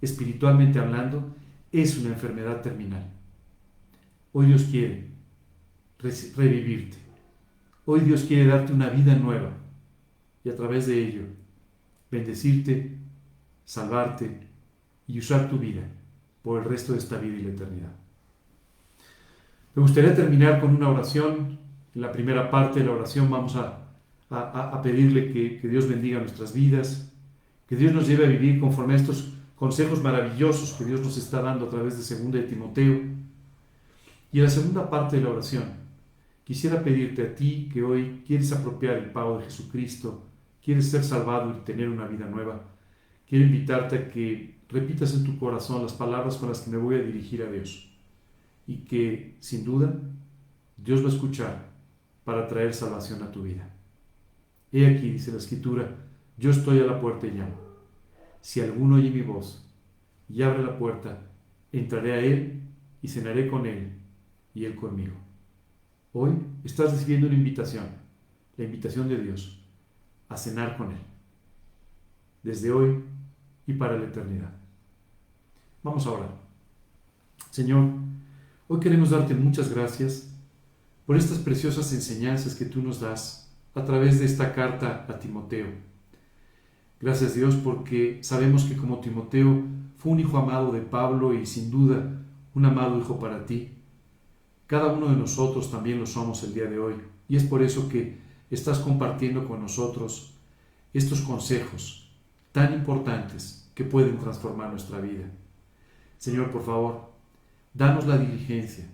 Espiritualmente 0.00 0.78
hablando, 0.78 1.36
es 1.70 1.98
una 1.98 2.08
enfermedad 2.08 2.62
terminal. 2.62 3.06
Hoy 4.32 4.46
Dios 4.46 4.62
quiere 4.70 5.08
revivirte. 5.98 6.96
Hoy 7.84 8.00
Dios 8.00 8.24
quiere 8.24 8.46
darte 8.46 8.72
una 8.72 8.88
vida 8.88 9.14
nueva 9.14 9.50
y 10.42 10.48
a 10.48 10.56
través 10.56 10.86
de 10.86 11.06
ello 11.06 11.24
bendecirte, 12.10 12.96
salvarte 13.66 14.40
y 15.06 15.18
usar 15.18 15.50
tu 15.50 15.58
vida 15.58 15.82
por 16.40 16.62
el 16.62 16.64
resto 16.64 16.92
de 16.92 16.98
esta 16.98 17.18
vida 17.18 17.36
y 17.36 17.42
la 17.42 17.50
eternidad. 17.50 17.92
Me 19.74 19.82
gustaría 19.82 20.14
terminar 20.14 20.62
con 20.62 20.74
una 20.74 20.88
oración 20.88 21.59
en 21.94 22.00
la 22.00 22.12
primera 22.12 22.50
parte 22.50 22.80
de 22.80 22.86
la 22.86 22.92
oración 22.92 23.30
vamos 23.30 23.56
a, 23.56 23.76
pedirle 24.82 25.32
que, 25.32 25.68
Dios 25.68 25.88
bendiga 25.88 26.20
nuestras 26.20 26.52
vidas, 26.52 27.12
que 27.68 27.76
Dios 27.76 27.92
nos 27.92 28.06
lleve 28.06 28.26
a 28.26 28.28
vivir 28.28 28.60
conforme 28.60 28.94
a 28.94 28.96
estos 28.96 29.32
consejos 29.56 30.02
maravillosos 30.02 30.72
que 30.74 30.84
Dios 30.84 31.00
nos 31.00 31.16
está 31.16 31.42
dando 31.42 31.66
a 31.66 31.70
través 31.70 31.96
de 31.96 32.16
2 32.16 32.32
de 32.32 32.42
Timoteo. 32.42 33.00
Y 34.32 34.38
en 34.38 34.44
la 34.44 34.50
segunda 34.50 34.88
parte 34.88 35.16
de 35.16 35.22
la 35.22 35.30
oración, 35.30 35.64
quisiera 36.44 36.82
pedirte 36.82 37.22
a 37.22 37.34
ti 37.34 37.68
que 37.72 37.82
hoy 37.82 38.22
quieres 38.26 38.52
apropiar 38.52 38.96
el 38.96 39.10
pago 39.10 39.38
de 39.38 39.44
Jesucristo 39.44 40.30
quieres 40.62 40.90
ser 40.90 41.02
salvado 41.04 41.50
y 41.50 41.64
tener 41.64 41.88
una 41.88 42.06
vida 42.06 42.26
nueva, 42.26 42.62
quiero 43.28 43.44
invitarte 43.44 43.96
a 43.96 44.10
que 44.10 44.60
repitas 44.68 45.14
en 45.14 45.24
tu 45.24 45.38
corazón 45.38 45.82
las 45.82 45.92
palabras 45.92 46.36
con 46.36 46.48
las 46.48 46.60
que 46.60 46.70
me 46.70 46.76
voy 46.76 46.96
a 46.96 47.02
dirigir 47.02 47.42
a 47.42 47.50
Dios 47.50 47.90
y 48.66 48.78
que, 48.84 49.36
sin 49.40 49.64
duda, 49.64 49.92
Dios 50.76 51.02
va 51.02 51.06
a 51.06 51.12
escuchar 51.12 51.69
para 52.24 52.48
traer 52.48 52.74
salvación 52.74 53.22
a 53.22 53.30
tu 53.30 53.42
vida. 53.42 53.68
He 54.72 54.86
aquí, 54.86 55.10
dice 55.10 55.32
la 55.32 55.38
Escritura, 55.38 55.96
yo 56.36 56.50
estoy 56.50 56.80
a 56.80 56.84
la 56.84 57.00
puerta 57.00 57.26
y 57.26 57.32
llamo. 57.32 57.54
Si 58.40 58.60
alguno 58.60 58.96
oye 58.96 59.10
mi 59.10 59.22
voz 59.22 59.66
y 60.28 60.42
abre 60.42 60.62
la 60.62 60.78
puerta, 60.78 61.18
entraré 61.72 62.12
a 62.12 62.20
Él 62.20 62.62
y 63.02 63.08
cenaré 63.08 63.48
con 63.48 63.66
Él 63.66 63.92
y 64.54 64.64
Él 64.64 64.76
conmigo. 64.76 65.14
Hoy 66.12 66.32
estás 66.64 66.92
recibiendo 66.92 67.26
una 67.26 67.36
invitación, 67.36 67.84
la 68.56 68.64
invitación 68.64 69.08
de 69.08 69.18
Dios, 69.18 69.62
a 70.28 70.36
cenar 70.36 70.76
con 70.76 70.92
Él, 70.92 71.00
desde 72.42 72.70
hoy 72.70 73.04
y 73.66 73.72
para 73.74 73.98
la 73.98 74.06
eternidad. 74.06 74.52
Vamos 75.82 76.06
a 76.06 76.10
orar. 76.12 76.30
Señor, 77.50 77.88
hoy 78.68 78.80
queremos 78.80 79.10
darte 79.10 79.34
muchas 79.34 79.72
gracias 79.72 80.29
por 81.10 81.16
estas 81.16 81.38
preciosas 81.38 81.92
enseñanzas 81.92 82.54
que 82.54 82.64
tú 82.64 82.80
nos 82.80 83.00
das 83.00 83.52
a 83.74 83.84
través 83.84 84.20
de 84.20 84.26
esta 84.26 84.54
carta 84.54 85.06
a 85.08 85.18
Timoteo. 85.18 85.66
Gracias 87.00 87.34
Dios 87.34 87.56
porque 87.56 88.20
sabemos 88.22 88.62
que 88.62 88.76
como 88.76 89.00
Timoteo 89.00 89.64
fue 89.96 90.12
un 90.12 90.20
hijo 90.20 90.38
amado 90.38 90.70
de 90.70 90.82
Pablo 90.82 91.34
y 91.34 91.46
sin 91.46 91.68
duda 91.68 92.22
un 92.54 92.64
amado 92.64 92.96
hijo 92.96 93.18
para 93.18 93.44
ti, 93.44 93.72
cada 94.68 94.92
uno 94.92 95.08
de 95.08 95.16
nosotros 95.16 95.68
también 95.68 95.98
lo 95.98 96.06
somos 96.06 96.44
el 96.44 96.54
día 96.54 96.66
de 96.66 96.78
hoy. 96.78 96.94
Y 97.28 97.34
es 97.34 97.42
por 97.42 97.60
eso 97.60 97.88
que 97.88 98.20
estás 98.48 98.78
compartiendo 98.78 99.48
con 99.48 99.60
nosotros 99.60 100.38
estos 100.94 101.22
consejos 101.22 102.08
tan 102.52 102.72
importantes 102.72 103.68
que 103.74 103.82
pueden 103.82 104.16
transformar 104.16 104.70
nuestra 104.70 105.00
vida. 105.00 105.28
Señor, 106.18 106.52
por 106.52 106.64
favor, 106.64 107.10
danos 107.74 108.06
la 108.06 108.16
diligencia, 108.16 108.88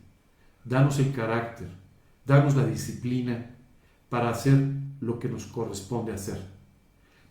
danos 0.65 0.99
el 0.99 1.13
carácter, 1.13 1.85
danos 2.27 2.57
la 2.57 2.67
disciplina 2.67 3.57
para 4.09 4.31
hacer 4.31 4.59
lo 5.01 5.19
que 5.19 5.29
nos 5.29 5.47
corresponde 5.47 6.13
hacer, 6.13 6.41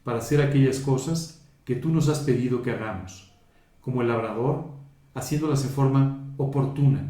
para 0.03 0.19
hacer 0.19 0.41
aquellas 0.41 0.79
cosas 0.79 1.45
que 1.63 1.75
tú 1.75 1.89
nos 1.89 2.09
has 2.09 2.19
pedido 2.19 2.61
que 2.61 2.71
hagamos, 2.71 3.33
como 3.81 4.01
el 4.01 4.07
labrador, 4.07 4.71
haciéndolas 5.13 5.63
en 5.63 5.71
forma 5.71 6.33
oportuna, 6.37 7.03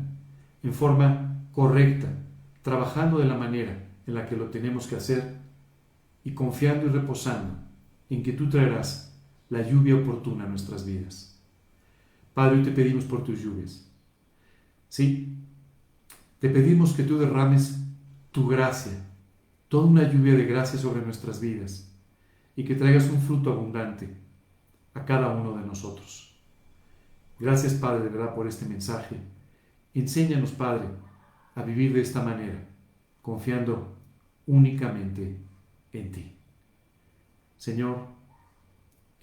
en 0.63 0.73
forma 0.73 1.47
correcta, 1.51 2.07
trabajando 2.61 3.19
de 3.19 3.25
la 3.25 3.37
manera 3.37 3.87
en 4.07 4.13
la 4.13 4.25
que 4.25 4.35
lo 4.35 4.49
tenemos 4.49 4.87
que 4.87 4.95
hacer 4.95 5.37
y 6.23 6.31
confiando 6.31 6.87
y 6.87 6.89
reposando 6.89 7.55
en 8.09 8.23
que 8.23 8.33
tú 8.33 8.49
traerás 8.49 9.19
la 9.49 9.61
lluvia 9.61 9.95
oportuna 9.95 10.45
a 10.45 10.49
nuestras 10.49 10.85
vidas. 10.85 11.39
Padre, 12.33 12.63
te 12.63 12.71
pedimos 12.71 13.05
por 13.05 13.23
tus 13.23 13.41
lluvias. 13.41 13.89
Sí, 14.89 15.34
te 16.45 16.51
pedimos 16.51 16.93
que 16.93 17.01
tú 17.01 17.17
derrames 17.17 17.75
tu 18.29 18.47
gracia, 18.47 18.91
toda 19.67 19.87
una 19.87 20.07
lluvia 20.07 20.35
de 20.35 20.45
gracia 20.45 20.77
sobre 20.77 21.01
nuestras 21.01 21.41
vidas 21.41 21.91
y 22.55 22.63
que 22.63 22.75
traigas 22.75 23.09
un 23.09 23.19
fruto 23.19 23.51
abundante 23.51 24.15
a 24.93 25.03
cada 25.03 25.31
uno 25.31 25.57
de 25.57 25.65
nosotros. 25.65 26.39
Gracias, 27.39 27.73
Padre, 27.73 28.03
de 28.03 28.09
verdad, 28.09 28.35
por 28.35 28.45
este 28.45 28.67
mensaje. 28.67 29.15
Enséñanos, 29.95 30.51
Padre, 30.51 30.85
a 31.55 31.63
vivir 31.63 31.95
de 31.95 32.01
esta 32.01 32.21
manera, 32.21 32.63
confiando 33.23 33.97
únicamente 34.45 35.39
en 35.93 36.11
ti. 36.11 36.35
Señor, 37.57 38.05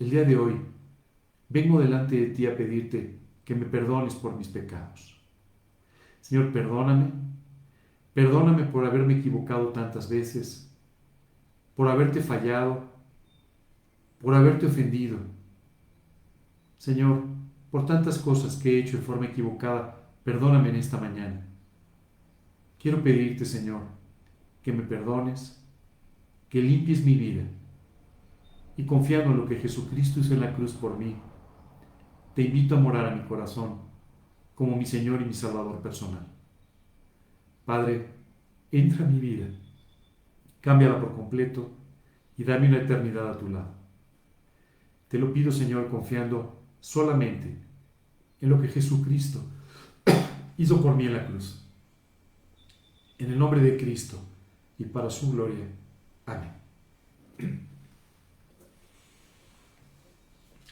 el 0.00 0.10
día 0.10 0.24
de 0.24 0.36
hoy 0.36 0.60
vengo 1.48 1.80
delante 1.80 2.16
de 2.16 2.26
ti 2.34 2.46
a 2.46 2.56
pedirte 2.56 3.20
que 3.44 3.54
me 3.54 3.66
perdones 3.66 4.16
por 4.16 4.36
mis 4.36 4.48
pecados. 4.48 5.11
Señor, 6.22 6.52
perdóname, 6.52 7.10
perdóname 8.14 8.62
por 8.64 8.86
haberme 8.86 9.18
equivocado 9.18 9.70
tantas 9.70 10.08
veces, 10.08 10.72
por 11.74 11.88
haberte 11.88 12.20
fallado, 12.20 12.84
por 14.20 14.32
haberte 14.32 14.66
ofendido. 14.66 15.18
Señor, 16.78 17.24
por 17.72 17.86
tantas 17.86 18.18
cosas 18.20 18.54
que 18.56 18.70
he 18.70 18.80
hecho 18.80 18.98
de 18.98 19.02
forma 19.02 19.26
equivocada, 19.26 20.00
perdóname 20.22 20.68
en 20.68 20.76
esta 20.76 20.96
mañana. 20.96 21.44
Quiero 22.78 23.02
pedirte, 23.02 23.44
Señor, 23.44 23.82
que 24.62 24.72
me 24.72 24.84
perdones, 24.84 25.60
que 26.48 26.62
limpies 26.62 27.04
mi 27.04 27.16
vida 27.16 27.42
y 28.76 28.86
confiando 28.86 29.32
en 29.32 29.38
lo 29.38 29.46
que 29.46 29.56
Jesucristo 29.56 30.20
hizo 30.20 30.34
en 30.34 30.40
la 30.40 30.54
cruz 30.54 30.72
por 30.72 30.96
mí, 30.96 31.16
te 32.36 32.42
invito 32.42 32.76
a 32.76 32.80
morar 32.80 33.06
a 33.06 33.16
mi 33.16 33.22
corazón 33.22 33.91
como 34.54 34.76
mi 34.76 34.86
Señor 34.86 35.22
y 35.22 35.24
mi 35.24 35.34
Salvador 35.34 35.80
personal. 35.80 36.26
Padre, 37.64 38.08
entra 38.70 39.04
en 39.04 39.14
mi 39.14 39.20
vida, 39.20 39.46
cámbiala 40.60 41.00
por 41.00 41.14
completo 41.14 41.70
y 42.36 42.44
dame 42.44 42.68
una 42.68 42.78
eternidad 42.78 43.30
a 43.30 43.38
tu 43.38 43.48
lado. 43.48 43.74
Te 45.08 45.18
lo 45.18 45.32
pido, 45.32 45.52
Señor, 45.52 45.90
confiando 45.90 46.62
solamente 46.80 47.58
en 48.40 48.48
lo 48.48 48.60
que 48.60 48.68
Jesucristo 48.68 49.44
hizo 50.56 50.82
por 50.82 50.96
mí 50.96 51.06
en 51.06 51.14
la 51.14 51.26
cruz. 51.26 51.68
En 53.18 53.30
el 53.30 53.38
nombre 53.38 53.60
de 53.60 53.76
Cristo 53.76 54.18
y 54.78 54.84
para 54.84 55.10
su 55.10 55.30
gloria. 55.32 55.66
Amén. 56.26 56.52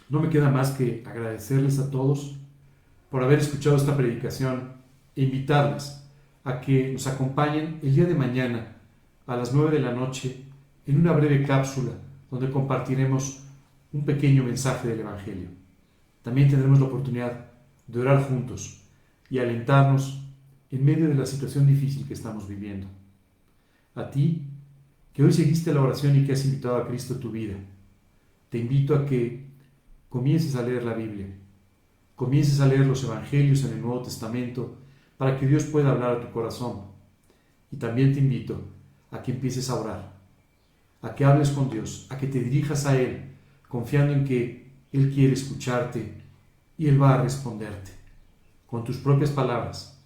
No 0.08 0.20
me 0.20 0.28
queda 0.28 0.50
más 0.50 0.72
que 0.72 1.04
agradecerles 1.06 1.78
a 1.78 1.90
todos 1.90 2.39
por 3.10 3.22
haber 3.22 3.40
escuchado 3.40 3.76
esta 3.76 3.96
predicación 3.96 4.72
e 5.16 5.24
invitarles 5.24 6.02
a 6.44 6.60
que 6.60 6.92
nos 6.92 7.06
acompañen 7.06 7.80
el 7.82 7.94
día 7.94 8.04
de 8.06 8.14
mañana 8.14 8.76
a 9.26 9.36
las 9.36 9.52
9 9.52 9.72
de 9.72 9.80
la 9.80 9.92
noche 9.92 10.44
en 10.86 10.98
una 10.98 11.12
breve 11.12 11.44
cápsula 11.44 11.92
donde 12.30 12.50
compartiremos 12.50 13.44
un 13.92 14.04
pequeño 14.04 14.44
mensaje 14.44 14.88
del 14.88 15.00
Evangelio. 15.00 15.48
También 16.22 16.48
tendremos 16.48 16.78
la 16.78 16.86
oportunidad 16.86 17.46
de 17.86 18.00
orar 18.00 18.22
juntos 18.22 18.82
y 19.28 19.38
alentarnos 19.38 20.22
en 20.70 20.84
medio 20.84 21.08
de 21.08 21.14
la 21.14 21.26
situación 21.26 21.66
difícil 21.66 22.06
que 22.06 22.14
estamos 22.14 22.48
viviendo. 22.48 22.86
A 23.96 24.08
ti, 24.10 24.46
que 25.12 25.24
hoy 25.24 25.32
seguiste 25.32 25.74
la 25.74 25.82
oración 25.82 26.16
y 26.16 26.24
que 26.24 26.32
has 26.32 26.44
invitado 26.44 26.76
a 26.76 26.86
Cristo 26.86 27.14
a 27.14 27.20
tu 27.20 27.30
vida, 27.32 27.54
te 28.48 28.58
invito 28.58 28.94
a 28.94 29.04
que 29.04 29.46
comiences 30.08 30.54
a 30.54 30.62
leer 30.62 30.84
la 30.84 30.94
Biblia, 30.94 31.26
comiences 32.20 32.60
a 32.60 32.66
leer 32.66 32.84
los 32.84 33.02
Evangelios 33.02 33.64
en 33.64 33.72
el 33.72 33.80
Nuevo 33.80 34.02
Testamento 34.02 34.76
para 35.16 35.38
que 35.38 35.46
Dios 35.46 35.64
pueda 35.64 35.90
hablar 35.90 36.18
a 36.18 36.20
tu 36.20 36.30
corazón. 36.30 36.82
Y 37.72 37.78
también 37.78 38.12
te 38.12 38.18
invito 38.18 38.60
a 39.10 39.22
que 39.22 39.32
empieces 39.32 39.70
a 39.70 39.76
orar, 39.76 40.12
a 41.00 41.14
que 41.14 41.24
hables 41.24 41.48
con 41.48 41.70
Dios, 41.70 42.06
a 42.10 42.18
que 42.18 42.26
te 42.26 42.40
dirijas 42.40 42.84
a 42.84 43.00
Él, 43.00 43.36
confiando 43.66 44.12
en 44.12 44.24
que 44.26 44.70
Él 44.92 45.10
quiere 45.14 45.32
escucharte 45.32 46.20
y 46.76 46.88
Él 46.88 47.02
va 47.02 47.14
a 47.14 47.22
responderte 47.22 47.92
con 48.66 48.84
tus 48.84 48.98
propias 48.98 49.30
palabras, 49.30 49.98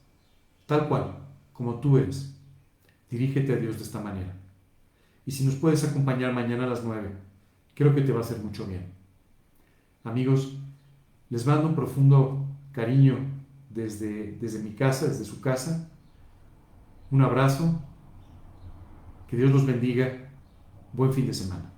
tal 0.67 0.87
cual, 0.87 1.19
como 1.53 1.81
tú 1.81 1.99
eres. 1.99 2.33
Dirígete 3.11 3.55
a 3.55 3.57
Dios 3.57 3.79
de 3.79 3.83
esta 3.83 4.01
manera. 4.01 4.37
Y 5.27 5.33
si 5.33 5.45
nos 5.45 5.57
puedes 5.57 5.83
acompañar 5.83 6.33
mañana 6.33 6.63
a 6.63 6.69
las 6.69 6.85
9, 6.85 7.11
creo 7.75 7.93
que 7.93 8.03
te 8.03 8.13
va 8.13 8.19
a 8.19 8.23
hacer 8.23 8.39
mucho 8.39 8.67
bien. 8.67 8.93
Amigos, 10.05 10.59
les 11.35 11.45
mando 11.45 11.67
un 11.67 11.75
profundo 11.75 12.47
cariño 12.71 13.19
desde, 13.69 14.39
desde 14.41 14.63
mi 14.63 14.71
casa, 14.77 15.09
desde 15.09 15.25
su 15.25 15.41
casa. 15.41 15.91
Un 17.11 17.23
abrazo. 17.23 17.83
Que 19.27 19.37
Dios 19.37 19.51
los 19.51 19.67
bendiga. 19.67 20.31
Buen 20.93 21.13
fin 21.13 21.27
de 21.27 21.35
semana. 21.35 21.74